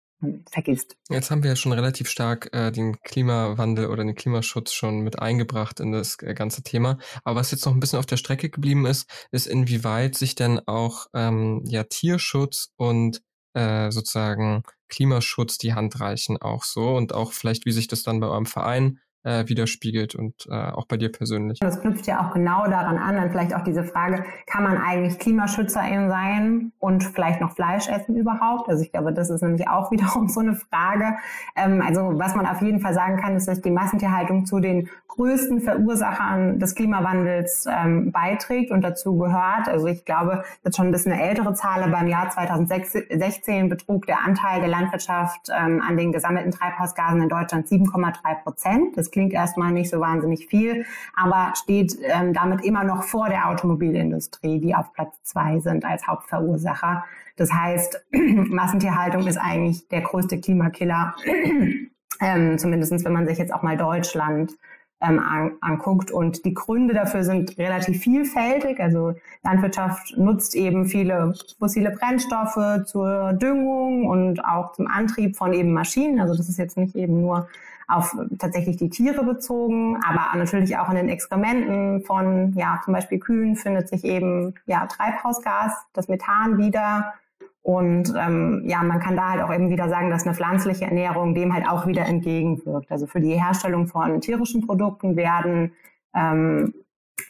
vergisst. 0.50 0.96
Jetzt 1.08 1.30
haben 1.30 1.42
wir 1.42 1.50
ja 1.50 1.56
schon 1.56 1.72
relativ 1.72 2.08
stark 2.08 2.52
äh, 2.52 2.70
den 2.70 3.00
Klimawandel 3.02 3.86
oder 3.86 4.04
den 4.04 4.14
Klimaschutz 4.14 4.72
schon 4.72 5.00
mit 5.00 5.18
eingebracht 5.18 5.80
in 5.80 5.92
das 5.92 6.16
äh, 6.22 6.34
ganze 6.34 6.62
Thema. 6.62 6.98
Aber 7.24 7.40
was 7.40 7.50
jetzt 7.50 7.66
noch 7.66 7.74
ein 7.74 7.80
bisschen 7.80 7.98
auf 7.98 8.06
der 8.06 8.16
Strecke 8.16 8.48
geblieben 8.48 8.86
ist, 8.86 9.08
ist 9.30 9.46
inwieweit 9.46 10.14
sich 10.14 10.34
denn 10.34 10.60
auch 10.66 11.06
ähm, 11.14 11.62
ja 11.66 11.84
Tierschutz 11.84 12.72
und 12.76 13.22
äh, 13.54 13.90
sozusagen 13.90 14.62
Klimaschutz 14.88 15.58
die 15.58 15.74
Hand 15.74 16.00
reichen 16.00 16.36
auch 16.36 16.64
so 16.64 16.94
und 16.94 17.14
auch 17.14 17.32
vielleicht, 17.32 17.66
wie 17.66 17.72
sich 17.72 17.88
das 17.88 18.02
dann 18.02 18.20
bei 18.20 18.26
eurem 18.26 18.46
Verein 18.46 19.00
äh, 19.26 19.48
widerspiegelt 19.48 20.14
und 20.14 20.46
äh, 20.48 20.54
auch 20.54 20.86
bei 20.86 20.96
dir 20.96 21.10
persönlich. 21.10 21.58
Das 21.58 21.80
knüpft 21.80 22.06
ja 22.06 22.24
auch 22.24 22.32
genau 22.32 22.64
daran 22.66 22.96
an, 22.96 23.16
dann 23.16 23.30
vielleicht 23.30 23.54
auch 23.54 23.64
diese 23.64 23.82
Frage, 23.82 24.24
kann 24.46 24.62
man 24.62 24.78
eigentlich 24.78 25.18
Klimaschützerin 25.18 26.08
sein 26.08 26.72
und 26.78 27.02
vielleicht 27.02 27.40
noch 27.40 27.52
Fleisch 27.56 27.88
essen 27.88 28.14
überhaupt? 28.14 28.68
Also 28.68 28.84
ich 28.84 28.92
glaube, 28.92 29.12
das 29.12 29.28
ist 29.28 29.42
nämlich 29.42 29.68
auch 29.68 29.90
wiederum 29.96 30.28
so 30.28 30.40
eine 30.40 30.54
Frage. 30.54 31.16
Ähm, 31.56 31.82
also 31.84 32.12
was 32.14 32.36
man 32.36 32.46
auf 32.46 32.62
jeden 32.62 32.78
Fall 32.78 32.94
sagen 32.94 33.16
kann, 33.20 33.34
ist, 33.34 33.48
dass 33.48 33.60
die 33.60 33.72
Massentierhaltung 33.72 34.46
zu 34.46 34.60
den 34.60 34.88
größten 35.16 35.60
Verursachern 35.62 36.58
des 36.58 36.74
Klimawandels 36.74 37.66
ähm, 37.66 38.12
beiträgt 38.12 38.70
und 38.70 38.82
dazu 38.82 39.16
gehört. 39.16 39.66
Also 39.66 39.86
ich 39.86 40.04
glaube, 40.04 40.44
das 40.62 40.70
ist 40.70 40.76
schon 40.76 40.86
ein 40.86 40.92
bisschen 40.92 41.12
eine 41.12 41.22
ältere 41.22 41.54
Zahl, 41.54 41.82
aber 41.82 42.00
im 42.00 42.08
Jahr 42.08 42.30
2016 42.30 43.68
betrug 43.68 44.06
der 44.06 44.24
Anteil 44.24 44.60
der 44.60 44.68
Landwirtschaft 44.68 45.48
ähm, 45.50 45.82
an 45.86 45.96
den 45.96 46.12
gesammelten 46.12 46.52
Treibhausgasen 46.52 47.22
in 47.22 47.28
Deutschland 47.28 47.66
7,3 47.66 48.42
Prozent. 48.42 48.96
Das 48.96 49.10
klingt 49.16 49.32
erstmal 49.32 49.72
nicht 49.72 49.88
so 49.88 49.98
wahnsinnig 49.98 50.46
viel, 50.46 50.84
aber 51.14 51.54
steht 51.56 51.96
ähm, 52.02 52.34
damit 52.34 52.62
immer 52.66 52.84
noch 52.84 53.02
vor 53.02 53.30
der 53.30 53.48
Automobilindustrie, 53.48 54.60
die 54.60 54.74
auf 54.74 54.92
Platz 54.92 55.16
zwei 55.22 55.58
sind 55.58 55.86
als 55.86 56.06
Hauptverursacher. 56.06 57.02
Das 57.36 57.50
heißt, 57.50 58.08
Massentierhaltung 58.12 59.26
ist 59.26 59.38
eigentlich 59.38 59.88
der 59.88 60.02
größte 60.02 60.38
Klimakiller, 60.38 61.14
ähm, 62.20 62.58
zumindest 62.58 63.06
wenn 63.06 63.12
man 63.14 63.26
sich 63.26 63.38
jetzt 63.38 63.54
auch 63.54 63.62
mal 63.62 63.78
Deutschland 63.78 64.52
ähm, 65.00 65.18
an, 65.18 65.52
anguckt. 65.62 66.10
Und 66.10 66.44
die 66.44 66.52
Gründe 66.52 66.92
dafür 66.92 67.24
sind 67.24 67.56
relativ 67.56 68.02
vielfältig. 68.02 68.78
Also 68.80 69.14
Landwirtschaft 69.44 70.18
nutzt 70.18 70.54
eben 70.54 70.84
viele 70.84 71.32
fossile 71.58 71.90
Brennstoffe 71.90 72.84
zur 72.84 73.32
Düngung 73.32 74.06
und 74.06 74.44
auch 74.44 74.72
zum 74.72 74.86
Antrieb 74.88 75.36
von 75.36 75.54
eben 75.54 75.72
Maschinen. 75.72 76.20
Also 76.20 76.36
das 76.36 76.50
ist 76.50 76.58
jetzt 76.58 76.76
nicht 76.76 76.94
eben 76.96 77.22
nur 77.22 77.48
auf 77.88 78.16
tatsächlich 78.38 78.76
die 78.76 78.90
Tiere 78.90 79.24
bezogen, 79.24 79.98
aber 80.04 80.36
natürlich 80.36 80.76
auch 80.76 80.88
in 80.90 80.96
den 80.96 81.08
Exkrementen 81.08 82.02
von, 82.02 82.52
ja, 82.54 82.80
zum 82.84 82.94
Beispiel 82.94 83.18
Kühen 83.18 83.56
findet 83.56 83.88
sich 83.88 84.04
eben, 84.04 84.54
ja, 84.66 84.86
Treibhausgas, 84.86 85.72
das 85.92 86.08
Methan 86.08 86.58
wieder. 86.58 87.14
Und 87.62 88.14
ähm, 88.16 88.62
ja, 88.66 88.82
man 88.82 89.00
kann 89.00 89.16
da 89.16 89.30
halt 89.30 89.42
auch 89.42 89.52
eben 89.52 89.70
wieder 89.70 89.88
sagen, 89.88 90.10
dass 90.10 90.24
eine 90.24 90.34
pflanzliche 90.34 90.84
Ernährung 90.84 91.34
dem 91.34 91.52
halt 91.52 91.68
auch 91.68 91.86
wieder 91.86 92.06
entgegenwirkt. 92.06 92.90
Also 92.90 93.06
für 93.06 93.20
die 93.20 93.40
Herstellung 93.40 93.88
von 93.88 94.20
tierischen 94.20 94.64
Produkten 94.66 95.16
werden 95.16 95.72
ähm, 96.14 96.74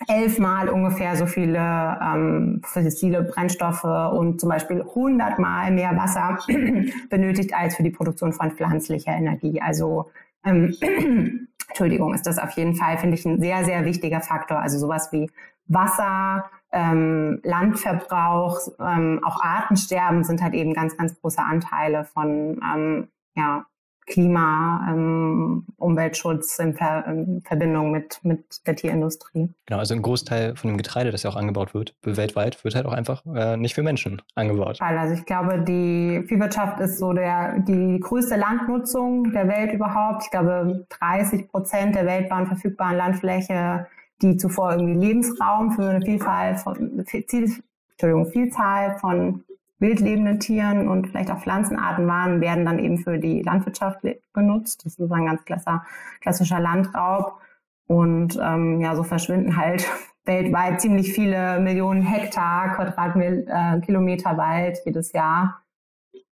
elfmal 0.08 0.68
ungefähr 0.68 1.16
so 1.16 1.26
viele 1.26 1.98
ähm, 2.02 2.60
fossile 2.64 3.22
Brennstoffe 3.22 3.84
und 3.84 4.40
zum 4.40 4.50
Beispiel 4.50 4.82
hundertmal 4.82 5.70
mehr 5.70 5.96
Wasser 5.96 6.38
benötigt 7.10 7.54
als 7.54 7.76
für 7.76 7.82
die 7.82 7.90
Produktion 7.90 8.32
von 8.32 8.50
pflanzlicher 8.50 9.12
Energie. 9.12 9.60
Also 9.60 10.10
ähm, 10.46 10.76
Entschuldigung, 11.68 12.14
ist 12.14 12.26
das 12.26 12.38
auf 12.38 12.52
jeden 12.52 12.74
Fall, 12.74 12.96
finde 12.98 13.16
ich, 13.16 13.26
ein 13.26 13.40
sehr, 13.40 13.64
sehr 13.64 13.84
wichtiger 13.84 14.20
Faktor. 14.20 14.60
Also 14.60 14.78
sowas 14.78 15.12
wie 15.12 15.30
Wasser, 15.66 16.48
ähm, 16.72 17.40
Landverbrauch, 17.42 18.60
ähm, 18.80 19.20
auch 19.24 19.42
Artensterben 19.42 20.24
sind 20.24 20.42
halt 20.42 20.54
eben 20.54 20.72
ganz, 20.74 20.96
ganz 20.96 21.20
große 21.20 21.42
Anteile 21.42 22.04
von 22.04 22.60
ähm, 22.62 23.08
ja, 23.34 23.66
Klima, 24.06 24.86
ähm, 24.88 25.66
Umweltschutz 25.78 26.58
in, 26.60 26.74
Ver 26.74 27.04
in, 27.08 27.42
Verbindung 27.42 27.90
mit, 27.90 28.20
mit 28.22 28.44
der 28.66 28.76
Tierindustrie. 28.76 29.48
Genau, 29.66 29.80
also 29.80 29.94
ein 29.94 30.02
Großteil 30.02 30.54
von 30.54 30.70
dem 30.70 30.76
Getreide, 30.76 31.10
das 31.10 31.24
ja 31.24 31.30
auch 31.30 31.36
angebaut 31.36 31.74
wird, 31.74 31.94
weltweit, 32.02 32.62
wird 32.62 32.76
halt 32.76 32.86
auch 32.86 32.92
einfach 32.92 33.24
äh, 33.34 33.56
nicht 33.56 33.74
für 33.74 33.82
Menschen 33.82 34.22
angebaut. 34.36 34.78
Also 34.80 35.14
ich 35.14 35.26
glaube, 35.26 35.58
die 35.58 36.22
Viehwirtschaft 36.28 36.78
ist 36.80 36.98
so 36.98 37.12
der, 37.12 37.58
die 37.58 37.98
größte 37.98 38.36
Landnutzung 38.36 39.32
der 39.32 39.48
Welt 39.48 39.72
überhaupt. 39.72 40.22
Ich 40.24 40.30
glaube, 40.30 40.86
30 41.00 41.48
Prozent 41.48 41.96
der 41.96 42.06
weltweiten 42.06 42.46
verfügbaren 42.46 42.96
Landfläche, 42.96 43.86
die 44.22 44.36
zuvor 44.36 44.72
irgendwie 44.72 44.94
Lebensraum 44.94 45.72
für 45.72 45.88
eine 45.88 46.00
Vielfalt 46.00 46.60
von, 46.60 47.04
Vielzahl 48.30 48.98
von 48.98 49.44
wildlebenden 49.78 50.40
Tieren 50.40 50.88
und 50.88 51.08
vielleicht 51.08 51.30
auch 51.30 51.40
Pflanzenarten 51.40 52.06
waren, 52.06 52.40
werden 52.40 52.64
dann 52.64 52.78
eben 52.78 52.98
für 52.98 53.18
die 53.18 53.42
Landwirtschaft 53.42 54.00
genutzt. 54.32 54.84
Das 54.84 54.98
ist 54.98 55.12
ein 55.12 55.26
ganz 55.26 55.44
klassischer, 55.44 55.84
klassischer 56.20 56.60
Landraub. 56.60 57.40
Und 57.86 58.38
ähm, 58.42 58.80
ja, 58.80 58.96
so 58.96 59.02
verschwinden 59.04 59.56
halt 59.56 59.86
weltweit 60.24 60.80
ziemlich 60.80 61.12
viele 61.12 61.60
Millionen 61.60 62.02
Hektar, 62.02 62.74
Quadratkilometer 62.74 64.30
äh, 64.32 64.36
Wald 64.36 64.78
jedes 64.84 65.12
Jahr, 65.12 65.62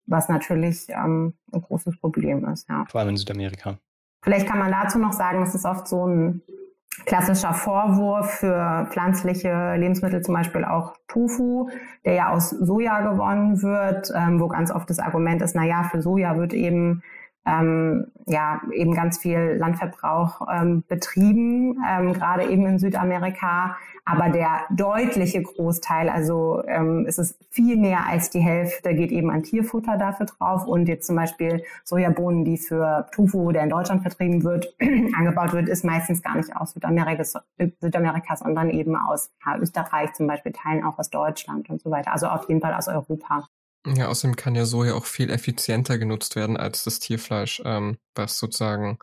was 0.06 0.28
natürlich 0.28 0.88
ähm, 0.88 1.34
ein 1.52 1.62
großes 1.62 1.98
Problem 1.98 2.44
ist. 2.46 2.68
Ja. 2.68 2.84
Vor 2.88 3.00
allem 3.00 3.10
in 3.10 3.16
Südamerika. 3.16 3.78
Vielleicht 4.22 4.48
kann 4.48 4.58
man 4.58 4.72
dazu 4.72 4.98
noch 4.98 5.12
sagen, 5.12 5.42
es 5.42 5.54
ist 5.54 5.66
oft 5.66 5.86
so 5.86 6.06
ein 6.06 6.42
klassischer 7.06 7.54
Vorwurf 7.54 8.30
für 8.40 8.86
pflanzliche 8.90 9.74
Lebensmittel, 9.76 10.22
zum 10.22 10.34
Beispiel 10.34 10.64
auch 10.64 10.94
Tofu, 11.08 11.68
der 12.04 12.14
ja 12.14 12.30
aus 12.30 12.50
Soja 12.50 13.00
gewonnen 13.00 13.62
wird, 13.62 14.12
ähm, 14.14 14.40
wo 14.40 14.48
ganz 14.48 14.70
oft 14.70 14.88
das 14.90 14.98
Argument 14.98 15.42
ist, 15.42 15.54
na 15.54 15.64
ja, 15.64 15.84
für 15.84 16.02
Soja 16.02 16.36
wird 16.36 16.52
eben 16.52 17.02
ähm, 17.46 18.06
ja 18.26 18.60
eben 18.72 18.94
ganz 18.94 19.18
viel 19.18 19.56
Landverbrauch 19.58 20.46
ähm, 20.50 20.84
betrieben, 20.88 21.82
ähm, 21.86 22.12
gerade 22.12 22.44
eben 22.48 22.66
in 22.66 22.78
Südamerika. 22.78 23.76
Aber 24.06 24.28
der 24.28 24.60
deutliche 24.70 25.42
Großteil, 25.42 26.10
also 26.10 26.62
ähm, 26.66 27.06
es 27.08 27.16
ist 27.18 27.38
viel 27.50 27.78
mehr 27.78 28.06
als 28.06 28.28
die 28.28 28.40
Hälfte, 28.40 28.94
geht 28.94 29.10
eben 29.10 29.30
an 29.30 29.42
Tierfutter 29.42 29.96
dafür 29.96 30.26
drauf. 30.26 30.66
Und 30.66 30.88
jetzt 30.88 31.06
zum 31.06 31.16
Beispiel 31.16 31.64
Sojabohnen, 31.84 32.44
die 32.44 32.58
für 32.58 33.06
Tofu, 33.14 33.50
der 33.52 33.62
in 33.62 33.70
Deutschland 33.70 34.02
vertrieben 34.02 34.44
wird, 34.44 34.74
angebaut 35.16 35.54
wird, 35.54 35.68
ist 35.68 35.84
meistens 35.84 36.22
gar 36.22 36.36
nicht 36.36 36.54
aus 36.54 36.72
Südamerika, 36.72 37.24
Südamerika 37.80 38.36
sondern 38.36 38.68
eben 38.70 38.94
aus 38.96 39.30
Österreich 39.58 40.12
zum 40.12 40.26
Beispiel, 40.26 40.52
Teilen 40.52 40.84
auch 40.84 40.98
aus 40.98 41.08
Deutschland 41.08 41.70
und 41.70 41.80
so 41.80 41.90
weiter. 41.90 42.12
Also 42.12 42.26
auf 42.26 42.48
jeden 42.48 42.60
Fall 42.60 42.74
aus 42.74 42.88
Europa. 42.88 43.48
Ja, 43.86 44.08
außerdem 44.08 44.36
kann 44.36 44.54
ja 44.54 44.64
Soja 44.64 44.94
auch 44.94 45.04
viel 45.04 45.30
effizienter 45.30 45.98
genutzt 45.98 46.36
werden 46.36 46.56
als 46.56 46.84
das 46.84 47.00
Tierfleisch, 47.00 47.62
ähm, 47.64 47.98
was 48.14 48.38
sozusagen 48.38 48.98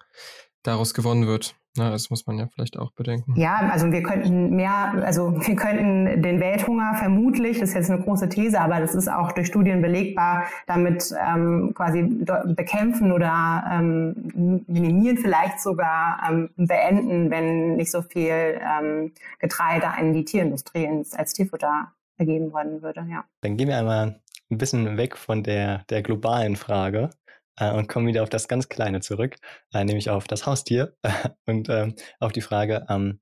daraus 0.63 0.93
gewonnen 0.93 1.27
wird. 1.27 1.55
Na, 1.77 1.89
das 1.89 2.09
muss 2.09 2.27
man 2.27 2.37
ja 2.37 2.49
vielleicht 2.53 2.77
auch 2.77 2.91
bedenken. 2.91 3.33
Ja, 3.37 3.69
also 3.71 3.89
wir 3.93 4.03
könnten 4.03 4.57
mehr, 4.57 4.93
also 5.05 5.33
wir 5.39 5.55
könnten 5.55 6.21
den 6.21 6.41
Welthunger 6.41 6.95
vermutlich, 6.95 7.59
das 7.59 7.69
ist 7.69 7.75
jetzt 7.75 7.89
eine 7.89 8.03
große 8.03 8.27
These, 8.27 8.59
aber 8.59 8.81
das 8.81 8.93
ist 8.93 9.07
auch 9.07 9.31
durch 9.31 9.47
Studien 9.47 9.81
belegbar, 9.81 10.47
damit 10.67 11.13
ähm, 11.17 11.71
quasi 11.73 12.03
bekämpfen 12.03 13.13
oder 13.13 13.63
ähm, 13.71 14.63
minimieren, 14.67 15.17
vielleicht 15.17 15.61
sogar 15.61 16.21
ähm, 16.29 16.49
beenden, 16.57 17.31
wenn 17.31 17.77
nicht 17.77 17.91
so 17.91 18.01
viel 18.01 18.59
ähm, 18.59 19.13
Getreide 19.39 19.87
in 19.97 20.11
die 20.11 20.25
Tierindustrie 20.25 20.89
als 21.15 21.33
Tierfutter 21.33 21.93
vergeben 22.17 22.51
worden 22.51 22.81
würde. 22.81 23.07
Ja. 23.09 23.23
Dann 23.39 23.55
gehen 23.55 23.69
wir 23.69 23.77
einmal 23.77 24.19
ein 24.51 24.57
bisschen 24.57 24.97
weg 24.97 25.17
von 25.17 25.43
der, 25.43 25.83
der 25.89 26.01
globalen 26.01 26.55
Frage 26.55 27.09
äh, 27.57 27.71
und 27.71 27.87
kommen 27.87 28.07
wieder 28.07 28.23
auf 28.23 28.29
das 28.29 28.47
ganz 28.47 28.69
Kleine 28.69 28.99
zurück, 28.99 29.35
äh, 29.73 29.83
nämlich 29.83 30.09
auf 30.09 30.27
das 30.27 30.45
Haustier 30.45 30.95
und 31.45 31.69
ähm, 31.69 31.95
auf 32.19 32.31
die 32.31 32.41
Frage, 32.41 32.85
ähm, 32.89 33.19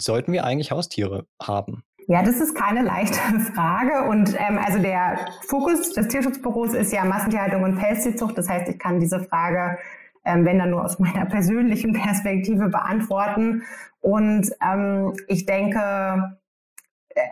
sollten 0.00 0.32
wir 0.32 0.44
eigentlich 0.44 0.70
Haustiere 0.70 1.26
haben? 1.40 1.84
Ja, 2.06 2.22
das 2.22 2.40
ist 2.40 2.54
keine 2.54 2.82
leichte 2.82 3.18
Frage. 3.54 4.08
Und 4.08 4.34
ähm, 4.38 4.58
also 4.58 4.78
der 4.80 5.26
Fokus 5.46 5.92
des 5.92 6.08
Tierschutzbüros 6.08 6.74
ist 6.74 6.92
ja 6.92 7.04
Massentierhaltung 7.04 7.62
und 7.62 7.78
Pelztierzucht. 7.78 8.36
Das 8.36 8.48
heißt, 8.48 8.68
ich 8.68 8.78
kann 8.78 9.00
diese 9.00 9.20
Frage, 9.20 9.78
ähm, 10.24 10.44
wenn 10.44 10.58
dann 10.58 10.70
nur 10.70 10.84
aus 10.84 10.98
meiner 10.98 11.26
persönlichen 11.26 11.92
Perspektive 11.92 12.68
beantworten. 12.68 13.62
Und 14.00 14.50
ähm, 14.60 15.14
ich 15.28 15.46
denke, 15.46 16.39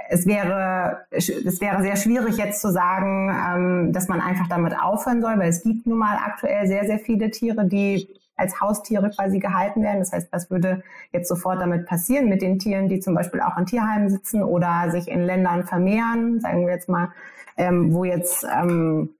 es 0.09 0.26
wäre, 0.26 1.07
es 1.11 1.61
wäre 1.61 1.83
sehr 1.83 1.97
schwierig 1.97 2.37
jetzt 2.37 2.61
zu 2.61 2.72
sagen, 2.72 3.31
ähm, 3.31 3.93
dass 3.93 4.09
man 4.09 4.20
einfach 4.20 4.49
damit 4.49 4.74
aufhören 4.79 5.22
soll, 5.22 5.39
weil 5.39 5.49
es 5.49 5.62
gibt 5.62 5.87
nun 5.87 5.99
mal 5.99 6.16
aktuell 6.16 6.66
sehr, 6.66 6.85
sehr 6.87 6.99
viele 6.99 7.31
Tiere, 7.31 7.64
die 7.64 8.09
als 8.37 8.61
Haustiere 8.61 9.11
quasi 9.11 9.39
gehalten 9.39 9.83
werden. 9.83 9.99
Das 9.99 10.12
heißt, 10.12 10.33
was 10.33 10.51
würde 10.51 10.83
jetzt 11.12 11.29
sofort 11.29 11.61
damit 11.61 11.87
passieren 11.87 12.29
mit 12.29 12.41
den 12.41 12.59
Tieren, 12.59 12.89
die 12.89 13.01
zum 13.01 13.14
Beispiel 13.14 13.41
auch 13.41 13.57
in 13.59 13.66
Tierheimen 13.66 14.09
sitzen 14.09 14.43
oder 14.43 14.91
sich 14.91 15.09
in 15.09 15.22
Ländern 15.22 15.64
vermehren, 15.64 16.41
sagen 16.41 16.66
wir 16.66 16.74
jetzt 16.74 16.89
mal, 16.89 17.11
ähm, 17.57 17.93
wo 17.93 18.05
jetzt 18.05 18.47
ähm, 18.51 19.11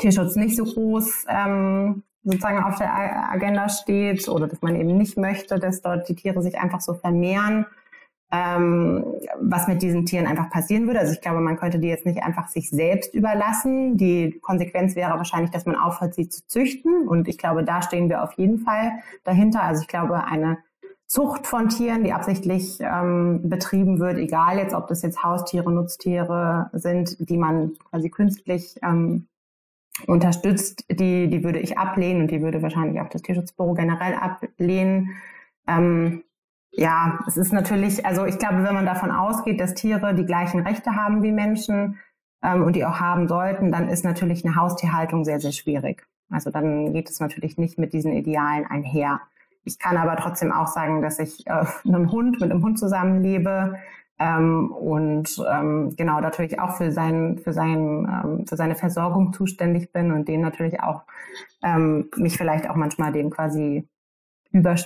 Tierschutz 0.00 0.34
nicht 0.36 0.56
so 0.56 0.64
groß 0.64 1.26
ähm, 1.28 2.02
sozusagen 2.24 2.64
auf 2.64 2.76
der 2.76 3.30
Agenda 3.30 3.68
steht 3.68 4.28
oder 4.28 4.48
dass 4.48 4.60
man 4.62 4.74
eben 4.74 4.96
nicht 4.96 5.16
möchte, 5.16 5.58
dass 5.58 5.82
dort 5.82 6.08
die 6.08 6.16
Tiere 6.16 6.42
sich 6.42 6.58
einfach 6.58 6.80
so 6.80 6.94
vermehren 6.94 7.66
ähm, 8.34 9.04
was 9.40 9.68
mit 9.68 9.80
diesen 9.80 10.06
Tieren 10.06 10.26
einfach 10.26 10.50
passieren 10.50 10.86
würde. 10.86 10.98
Also 10.98 11.12
ich 11.12 11.20
glaube, 11.20 11.40
man 11.40 11.56
könnte 11.56 11.78
die 11.78 11.86
jetzt 11.86 12.04
nicht 12.04 12.22
einfach 12.22 12.48
sich 12.48 12.68
selbst 12.68 13.14
überlassen. 13.14 13.96
Die 13.96 14.40
Konsequenz 14.40 14.96
wäre 14.96 15.16
wahrscheinlich, 15.16 15.52
dass 15.52 15.66
man 15.66 15.76
aufhört, 15.76 16.14
sie 16.14 16.28
zu 16.28 16.44
züchten. 16.46 17.06
Und 17.06 17.28
ich 17.28 17.38
glaube, 17.38 17.62
da 17.62 17.80
stehen 17.80 18.08
wir 18.08 18.24
auf 18.24 18.32
jeden 18.32 18.58
Fall 18.58 18.92
dahinter. 19.22 19.62
Also 19.62 19.82
ich 19.82 19.88
glaube, 19.88 20.24
eine 20.24 20.58
Zucht 21.06 21.46
von 21.46 21.68
Tieren, 21.68 22.02
die 22.02 22.12
absichtlich 22.12 22.78
ähm, 22.80 23.48
betrieben 23.48 24.00
wird, 24.00 24.18
egal 24.18 24.58
jetzt, 24.58 24.74
ob 24.74 24.88
das 24.88 25.02
jetzt 25.02 25.22
Haustiere, 25.22 25.70
Nutztiere 25.70 26.70
sind, 26.72 27.16
die 27.28 27.36
man 27.36 27.74
quasi 27.90 28.10
künstlich 28.10 28.76
ähm, 28.82 29.28
unterstützt, 30.08 30.86
die, 30.90 31.28
die 31.28 31.44
würde 31.44 31.60
ich 31.60 31.78
ablehnen 31.78 32.22
und 32.22 32.30
die 32.32 32.42
würde 32.42 32.62
wahrscheinlich 32.62 33.00
auch 33.00 33.10
das 33.10 33.22
Tierschutzbüro 33.22 33.74
generell 33.74 34.14
ablehnen. 34.14 35.10
Ähm, 35.68 36.24
ja, 36.76 37.20
es 37.26 37.36
ist 37.36 37.52
natürlich, 37.52 38.04
also 38.04 38.24
ich 38.24 38.38
glaube, 38.38 38.64
wenn 38.64 38.74
man 38.74 38.86
davon 38.86 39.10
ausgeht, 39.10 39.60
dass 39.60 39.74
Tiere 39.74 40.14
die 40.14 40.26
gleichen 40.26 40.60
Rechte 40.60 40.96
haben 40.96 41.22
wie 41.22 41.32
Menschen 41.32 41.98
ähm, 42.42 42.64
und 42.64 42.74
die 42.74 42.84
auch 42.84 43.00
haben 43.00 43.28
sollten, 43.28 43.70
dann 43.70 43.88
ist 43.88 44.04
natürlich 44.04 44.44
eine 44.44 44.56
Haustierhaltung 44.56 45.24
sehr, 45.24 45.40
sehr 45.40 45.52
schwierig. 45.52 46.06
Also 46.30 46.50
dann 46.50 46.92
geht 46.92 47.08
es 47.10 47.20
natürlich 47.20 47.58
nicht 47.58 47.78
mit 47.78 47.92
diesen 47.92 48.12
Idealen 48.12 48.66
einher. 48.66 49.20
Ich 49.62 49.78
kann 49.78 49.96
aber 49.96 50.16
trotzdem 50.16 50.52
auch 50.52 50.66
sagen, 50.66 51.00
dass 51.00 51.18
ich 51.18 51.46
äh, 51.46 51.64
einen 51.84 52.10
Hund 52.10 52.40
mit 52.40 52.50
einem 52.50 52.62
Hund 52.62 52.78
zusammenlebe 52.78 53.76
ähm, 54.18 54.72
und 54.72 55.42
ähm, 55.50 55.94
genau 55.96 56.20
natürlich 56.20 56.60
auch 56.60 56.76
für 56.76 56.92
sein 56.92 57.38
für 57.38 57.52
sein 57.52 58.08
ähm, 58.24 58.46
für 58.46 58.56
seine 58.56 58.76
Versorgung 58.76 59.32
zuständig 59.32 59.92
bin 59.92 60.12
und 60.12 60.28
den 60.28 60.40
natürlich 60.40 60.80
auch 60.80 61.02
ähm, 61.62 62.08
mich 62.16 62.36
vielleicht 62.36 62.68
auch 62.70 62.76
manchmal 62.76 63.12
dem 63.12 63.30
quasi 63.30 63.88
über, 64.54 64.76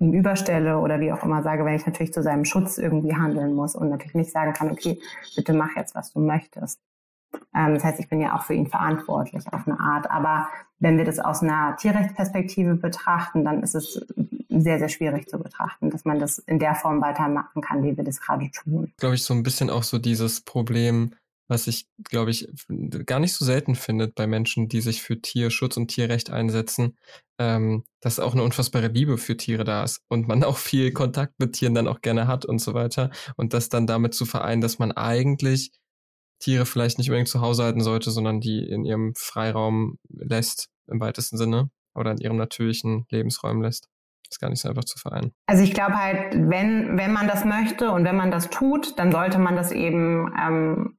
überstelle 0.00 0.78
oder 0.78 0.98
wie 0.98 1.12
auch 1.12 1.22
immer 1.22 1.42
sage, 1.42 1.64
wenn 1.64 1.76
ich 1.76 1.86
natürlich 1.86 2.12
zu 2.12 2.24
seinem 2.24 2.44
Schutz 2.44 2.76
irgendwie 2.76 3.14
handeln 3.14 3.54
muss 3.54 3.76
und 3.76 3.88
natürlich 3.88 4.14
nicht 4.14 4.32
sagen 4.32 4.52
kann, 4.52 4.70
okay, 4.70 5.00
bitte 5.36 5.52
mach 5.52 5.76
jetzt, 5.76 5.94
was 5.94 6.12
du 6.12 6.18
möchtest. 6.18 6.80
Ähm, 7.54 7.74
das 7.74 7.84
heißt, 7.84 8.00
ich 8.00 8.08
bin 8.08 8.20
ja 8.20 8.34
auch 8.36 8.42
für 8.42 8.54
ihn 8.54 8.66
verantwortlich 8.66 9.44
auf 9.52 9.66
eine 9.66 9.78
Art. 9.78 10.10
Aber 10.10 10.48
wenn 10.80 10.98
wir 10.98 11.04
das 11.04 11.20
aus 11.20 11.40
einer 11.40 11.76
Tierrechtsperspektive 11.76 12.74
betrachten, 12.74 13.44
dann 13.44 13.62
ist 13.62 13.76
es 13.76 14.04
sehr, 14.48 14.80
sehr 14.80 14.88
schwierig 14.88 15.28
zu 15.28 15.38
betrachten, 15.38 15.90
dass 15.90 16.04
man 16.04 16.18
das 16.18 16.38
in 16.38 16.58
der 16.58 16.74
Form 16.74 17.00
weitermachen 17.00 17.62
kann, 17.62 17.84
wie 17.84 17.96
wir 17.96 18.02
das 18.02 18.20
gerade 18.20 18.50
tun. 18.50 18.92
Glaube 18.96 19.14
ich, 19.14 19.22
so 19.22 19.34
ein 19.34 19.44
bisschen 19.44 19.70
auch 19.70 19.84
so 19.84 19.98
dieses 19.98 20.40
Problem, 20.40 21.12
was 21.48 21.66
ich, 21.66 21.86
glaube 22.04 22.30
ich, 22.30 22.48
gar 23.06 23.20
nicht 23.20 23.34
so 23.34 23.44
selten 23.44 23.74
findet 23.74 24.14
bei 24.14 24.26
Menschen, 24.26 24.68
die 24.68 24.80
sich 24.80 25.02
für 25.02 25.20
Tierschutz 25.20 25.76
und 25.76 25.88
Tierrecht 25.88 26.30
einsetzen, 26.30 26.96
ähm, 27.38 27.84
dass 28.00 28.18
auch 28.18 28.32
eine 28.32 28.42
unfassbare 28.42 28.88
Liebe 28.88 29.18
für 29.18 29.36
Tiere 29.36 29.64
da 29.64 29.84
ist 29.84 30.02
und 30.08 30.28
man 30.28 30.42
auch 30.44 30.58
viel 30.58 30.92
Kontakt 30.92 31.38
mit 31.38 31.52
Tieren 31.52 31.74
dann 31.74 31.88
auch 31.88 32.00
gerne 32.00 32.26
hat 32.26 32.44
und 32.44 32.60
so 32.60 32.74
weiter. 32.74 33.10
Und 33.36 33.54
das 33.54 33.68
dann 33.68 33.86
damit 33.86 34.14
zu 34.14 34.24
vereinen, 34.26 34.60
dass 34.60 34.78
man 34.78 34.92
eigentlich 34.92 35.70
Tiere 36.38 36.66
vielleicht 36.66 36.98
nicht 36.98 37.08
unbedingt 37.08 37.28
zu 37.28 37.40
Hause 37.40 37.64
halten 37.64 37.80
sollte, 37.80 38.10
sondern 38.10 38.40
die 38.40 38.58
in 38.58 38.84
ihrem 38.84 39.14
Freiraum 39.16 39.98
lässt, 40.08 40.68
im 40.86 41.00
weitesten 41.00 41.38
Sinne, 41.38 41.70
oder 41.94 42.12
in 42.12 42.18
ihrem 42.18 42.36
natürlichen 42.36 43.06
Lebensraum 43.10 43.62
lässt. 43.62 43.88
Ist 44.30 44.40
gar 44.40 44.50
nicht 44.50 44.60
so 44.60 44.68
einfach 44.68 44.84
zu 44.84 44.98
vereinen. 44.98 45.32
Also 45.46 45.62
ich 45.62 45.72
glaube 45.72 45.94
halt, 45.94 46.34
wenn, 46.34 46.98
wenn 46.98 47.12
man 47.12 47.28
das 47.28 47.44
möchte 47.44 47.90
und 47.92 48.04
wenn 48.04 48.16
man 48.16 48.30
das 48.30 48.50
tut, 48.50 48.98
dann 48.98 49.12
sollte 49.12 49.38
man 49.38 49.56
das 49.56 49.70
eben, 49.72 50.32
ähm, 50.38 50.98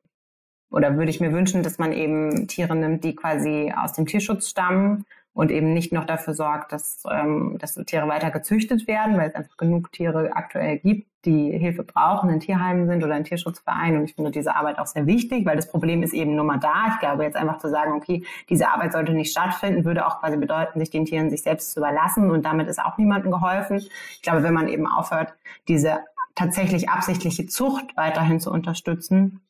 oder 0.70 0.98
würde 0.98 1.10
ich 1.10 1.22
mir 1.22 1.32
wünschen, 1.32 1.64
dass 1.64 1.78
man 1.78 1.94
eben 1.94 2.48
Tiere 2.48 2.76
nimmt, 2.76 3.04
die 3.04 3.16
quasi 3.16 3.74
aus 3.76 3.94
dem 3.94 4.06
Tierschutz 4.06 4.50
stammen 4.50 5.06
und 5.38 5.52
eben 5.52 5.72
nicht 5.72 5.94
noch 5.94 6.06
dafür 6.06 6.34
sorgt, 6.34 6.72
dass, 6.72 7.04
ähm, 7.10 7.58
dass 7.60 7.76
Tiere 7.76 8.08
weiter 8.08 8.32
gezüchtet 8.32 8.88
werden, 8.88 9.18
weil 9.18 9.30
es 9.30 9.36
einfach 9.36 9.56
genug 9.56 9.92
Tiere 9.92 10.32
aktuell 10.34 10.80
gibt, 10.80 11.08
die 11.26 11.52
Hilfe 11.52 11.84
brauchen, 11.84 12.32
in 12.32 12.40
Tierheimen 12.40 12.88
sind 12.88 13.04
oder 13.04 13.16
in 13.16 13.24
Tierschutzvereinen. 13.24 14.00
Und 14.00 14.06
ich 14.06 14.16
finde 14.16 14.32
diese 14.32 14.56
Arbeit 14.56 14.80
auch 14.80 14.88
sehr 14.88 15.06
wichtig, 15.06 15.46
weil 15.46 15.56
das 15.56 15.70
Problem 15.70 16.02
ist 16.02 16.14
eben 16.14 16.36
nur 16.36 16.44
mal 16.44 16.58
da. 16.58 16.88
Ich 16.94 17.00
glaube, 17.00 17.24
jetzt 17.24 17.36
einfach 17.36 17.60
zu 17.60 17.70
sagen, 17.70 17.92
okay, 17.92 18.26
diese 18.50 18.70
Arbeit 18.70 18.94
sollte 18.94 19.14
nicht 19.14 19.32
stattfinden, 19.32 19.86
würde 19.86 20.08
auch 20.08 20.22
quasi 20.22 20.38
bedeuten, 20.38 20.80
sich 20.80 20.90
den 20.90 21.06
Tieren 21.06 21.30
sich 21.30 21.44
selbst 21.44 21.72
zu 21.72 21.82
überlassen. 21.82 22.32
Und 22.32 22.44
damit 22.44 22.68
ist 22.68 22.80
auch 22.80 22.98
niemandem 22.98 23.32
geholfen. 23.32 23.78
Ich 23.78 24.22
glaube, 24.24 24.42
wenn 24.42 24.56
man 24.56 24.68
eben 24.68 24.88
aufhört, 24.88 25.36
diese 25.68 26.00
tatsächlich 26.34 26.90
absichtliche 26.90 27.46
Zucht 27.46 27.96
weiterhin 27.96 28.40
zu 28.40 28.52
unterstützen, 28.52 29.42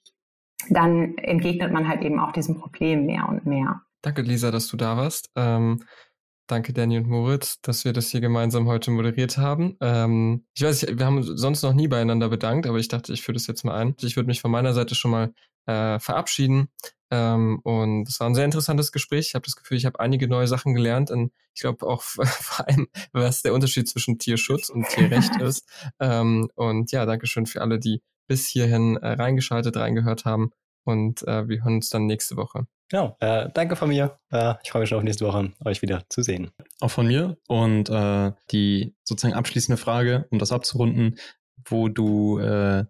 dann 0.69 1.17
entgegnet 1.17 1.71
man 1.71 1.87
halt 1.87 2.01
eben 2.01 2.19
auch 2.19 2.31
diesem 2.31 2.59
Problem 2.59 3.05
mehr 3.05 3.27
und 3.29 3.45
mehr. 3.45 3.81
Danke, 4.01 4.21
Lisa, 4.21 4.51
dass 4.51 4.67
du 4.67 4.77
da 4.77 4.97
warst. 4.97 5.29
Ähm, 5.35 5.83
danke, 6.47 6.73
Danny 6.73 6.97
und 6.97 7.07
Moritz, 7.07 7.61
dass 7.61 7.85
wir 7.85 7.93
das 7.93 8.09
hier 8.09 8.21
gemeinsam 8.21 8.67
heute 8.67 8.91
moderiert 8.91 9.37
haben. 9.37 9.77
Ähm, 9.81 10.45
ich 10.55 10.63
weiß, 10.63 10.87
wir 10.97 11.05
haben 11.05 11.17
uns 11.17 11.27
sonst 11.27 11.61
noch 11.63 11.73
nie 11.73 11.87
beieinander 11.87 12.29
bedankt, 12.29 12.67
aber 12.67 12.77
ich 12.77 12.87
dachte, 12.87 13.13
ich 13.13 13.21
führe 13.21 13.33
das 13.33 13.47
jetzt 13.47 13.63
mal 13.65 13.75
ein. 13.75 13.95
Ich 14.01 14.15
würde 14.15 14.27
mich 14.27 14.41
von 14.41 14.51
meiner 14.51 14.73
Seite 14.73 14.95
schon 14.95 15.11
mal 15.11 15.33
äh, 15.65 15.99
verabschieden. 15.99 16.69
Ähm, 17.09 17.59
und 17.63 18.07
es 18.07 18.19
war 18.19 18.27
ein 18.27 18.35
sehr 18.35 18.45
interessantes 18.45 18.91
Gespräch. 18.91 19.27
Ich 19.27 19.35
habe 19.35 19.45
das 19.45 19.55
Gefühl, 19.55 19.77
ich 19.77 19.85
habe 19.85 19.99
einige 19.99 20.27
neue 20.27 20.47
Sachen 20.47 20.73
gelernt. 20.73 21.11
Und 21.11 21.31
ich 21.53 21.61
glaube 21.61 21.85
auch 21.85 22.01
vor 22.01 22.67
allem, 22.67 22.87
was 23.11 23.41
der 23.41 23.53
Unterschied 23.53 23.87
zwischen 23.87 24.17
Tierschutz 24.17 24.69
und 24.69 24.87
Tierrecht 24.89 25.35
ist. 25.41 25.67
Ähm, 25.99 26.49
und 26.55 26.91
ja, 26.91 27.05
Dankeschön 27.05 27.45
für 27.45 27.61
alle, 27.61 27.79
die 27.79 28.01
bis 28.27 28.47
hierhin 28.47 28.97
äh, 28.97 29.13
reingeschaltet, 29.13 29.77
reingehört 29.77 30.25
haben. 30.25 30.51
Und 30.83 31.27
äh, 31.27 31.47
wir 31.47 31.63
hören 31.63 31.75
uns 31.75 31.89
dann 31.89 32.05
nächste 32.05 32.37
Woche. 32.37 32.67
Genau, 32.89 33.17
äh, 33.19 33.49
danke 33.53 33.75
von 33.75 33.89
mir. 33.89 34.19
Äh, 34.31 34.55
ich 34.63 34.71
freue 34.71 34.81
mich 34.81 34.89
schon 34.89 34.99
auf 34.99 35.03
nächste 35.03 35.25
Woche, 35.25 35.51
euch 35.65 35.81
wieder 35.81 36.03
zu 36.09 36.21
sehen. 36.21 36.51
Auch 36.79 36.91
von 36.91 37.07
mir. 37.07 37.37
Und 37.47 37.89
äh, 37.89 38.31
die 38.51 38.95
sozusagen 39.03 39.35
abschließende 39.35 39.77
Frage, 39.77 40.27
um 40.29 40.39
das 40.39 40.53
abzurunden, 40.53 41.17
wo 41.65 41.89
du 41.89 42.39
äh, 42.39 42.85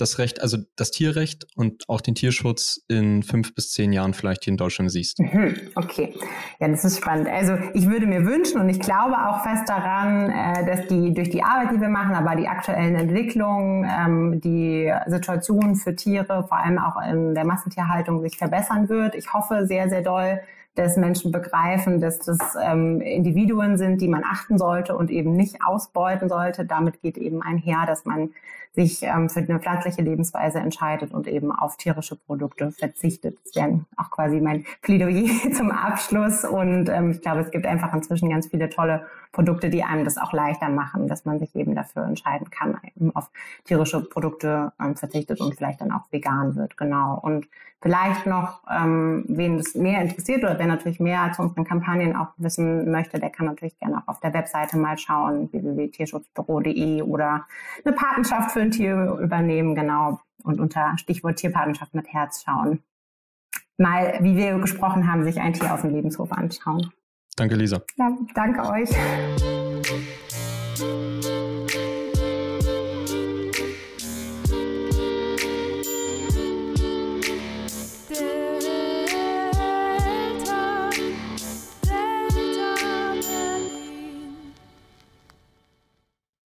das 0.00 0.18
Recht, 0.18 0.40
also 0.42 0.58
das 0.76 0.90
Tierrecht 0.90 1.46
und 1.56 1.88
auch 1.88 2.00
den 2.00 2.14
Tierschutz 2.14 2.80
in 2.88 3.22
fünf 3.22 3.54
bis 3.54 3.70
zehn 3.70 3.92
Jahren 3.92 4.14
vielleicht 4.14 4.44
hier 4.44 4.52
in 4.52 4.56
Deutschland 4.56 4.90
siehst? 4.90 5.18
Mhm, 5.18 5.54
okay, 5.74 6.14
ja, 6.58 6.68
das 6.68 6.84
ist 6.84 6.98
spannend. 6.98 7.28
Also 7.28 7.56
ich 7.74 7.88
würde 7.88 8.06
mir 8.06 8.24
wünschen 8.24 8.60
und 8.60 8.68
ich 8.68 8.80
glaube 8.80 9.16
auch 9.16 9.42
fest 9.42 9.68
daran, 9.68 10.30
äh, 10.30 10.66
dass 10.66 10.86
die 10.88 11.12
durch 11.12 11.30
die 11.30 11.42
Arbeit, 11.42 11.72
die 11.72 11.80
wir 11.80 11.88
machen, 11.88 12.14
aber 12.14 12.36
die 12.36 12.48
aktuellen 12.48 12.94
Entwicklungen, 12.94 13.84
ähm, 13.84 14.40
die 14.40 14.92
Situation 15.06 15.76
für 15.76 15.94
Tiere, 15.94 16.44
vor 16.48 16.58
allem 16.58 16.78
auch 16.78 17.00
in 17.02 17.34
der 17.34 17.44
Massentierhaltung, 17.44 18.20
sich 18.22 18.36
verbessern 18.36 18.88
wird. 18.88 19.14
Ich 19.14 19.32
hoffe 19.32 19.66
sehr, 19.66 19.88
sehr 19.88 20.02
doll, 20.02 20.40
dass 20.74 20.96
Menschen 20.96 21.32
begreifen, 21.32 22.00
dass 22.00 22.20
das 22.20 22.38
ähm, 22.62 23.00
Individuen 23.00 23.76
sind, 23.76 24.00
die 24.00 24.08
man 24.08 24.24
achten 24.24 24.56
sollte 24.56 24.96
und 24.96 25.10
eben 25.10 25.32
nicht 25.32 25.58
ausbeuten 25.64 26.28
sollte. 26.28 26.64
Damit 26.64 27.02
geht 27.02 27.18
eben 27.18 27.42
einher, 27.42 27.84
dass 27.86 28.04
man 28.04 28.30
sich 28.72 29.02
ähm, 29.02 29.28
für 29.28 29.40
eine 29.40 29.58
pflanzliche 29.58 30.02
Lebensweise 30.02 30.58
entscheidet 30.58 31.12
und 31.12 31.26
eben 31.26 31.50
auf 31.50 31.76
tierische 31.76 32.16
Produkte 32.16 32.70
verzichtet. 32.70 33.36
Das 33.44 33.56
wäre 33.56 33.80
auch 33.96 34.10
quasi 34.10 34.40
mein 34.40 34.64
Plädoyer 34.82 35.28
zum 35.52 35.72
Abschluss. 35.72 36.44
Und 36.44 36.88
ähm, 36.88 37.10
ich 37.10 37.20
glaube, 37.20 37.40
es 37.40 37.50
gibt 37.50 37.66
einfach 37.66 37.92
inzwischen 37.92 38.30
ganz 38.30 38.46
viele 38.46 38.68
tolle 38.68 39.06
Produkte, 39.32 39.70
die 39.70 39.82
einem 39.82 40.04
das 40.04 40.18
auch 40.18 40.32
leichter 40.32 40.68
machen, 40.68 41.08
dass 41.08 41.24
man 41.24 41.40
sich 41.40 41.54
eben 41.56 41.74
dafür 41.74 42.04
entscheiden 42.04 42.50
kann, 42.50 42.78
eben 42.96 43.14
auf 43.14 43.30
tierische 43.64 44.02
Produkte 44.02 44.72
ähm, 44.80 44.96
verzichtet 44.96 45.40
und 45.40 45.56
vielleicht 45.56 45.80
dann 45.80 45.92
auch 45.92 46.10
vegan 46.12 46.54
wird. 46.54 46.76
Genau. 46.76 47.18
Und 47.20 47.48
vielleicht 47.82 48.26
noch, 48.26 48.60
ähm, 48.70 49.24
wen 49.28 49.56
das 49.56 49.74
mehr 49.74 50.02
interessiert 50.02 50.42
oder 50.42 50.58
wer 50.58 50.66
natürlich 50.66 51.00
mehr 51.00 51.32
zu 51.34 51.42
unseren 51.42 51.64
Kampagnen 51.64 52.14
auch 52.14 52.28
wissen 52.36 52.90
möchte, 52.90 53.18
der 53.18 53.30
kann 53.30 53.46
natürlich 53.46 53.78
gerne 53.78 53.98
auch 53.98 54.08
auf 54.08 54.20
der 54.20 54.34
Webseite 54.34 54.76
mal 54.76 54.98
schauen, 54.98 55.50
www.tierschutzbüro.de 55.50 57.02
oder 57.02 57.46
eine 57.84 57.94
Patenschaft 57.94 58.52
für 58.52 58.59
ein 58.60 58.70
Tier 58.70 59.18
übernehmen, 59.20 59.74
genau. 59.74 60.20
Und 60.42 60.60
unter 60.60 60.96
Stichwort 60.98 61.36
Tierpatenschaft 61.36 61.94
mit 61.94 62.08
Herz 62.08 62.42
schauen. 62.44 62.82
Mal, 63.76 64.18
wie 64.20 64.36
wir 64.36 64.58
gesprochen 64.58 65.10
haben, 65.10 65.24
sich 65.24 65.40
ein 65.40 65.52
Tier 65.52 65.72
auf 65.72 65.82
dem 65.82 65.94
Lebenshof 65.94 66.32
anschauen. 66.32 66.90
Danke, 67.36 67.54
Lisa. 67.56 67.82
Ja, 67.96 68.16
danke 68.34 68.68
euch. 68.68 68.90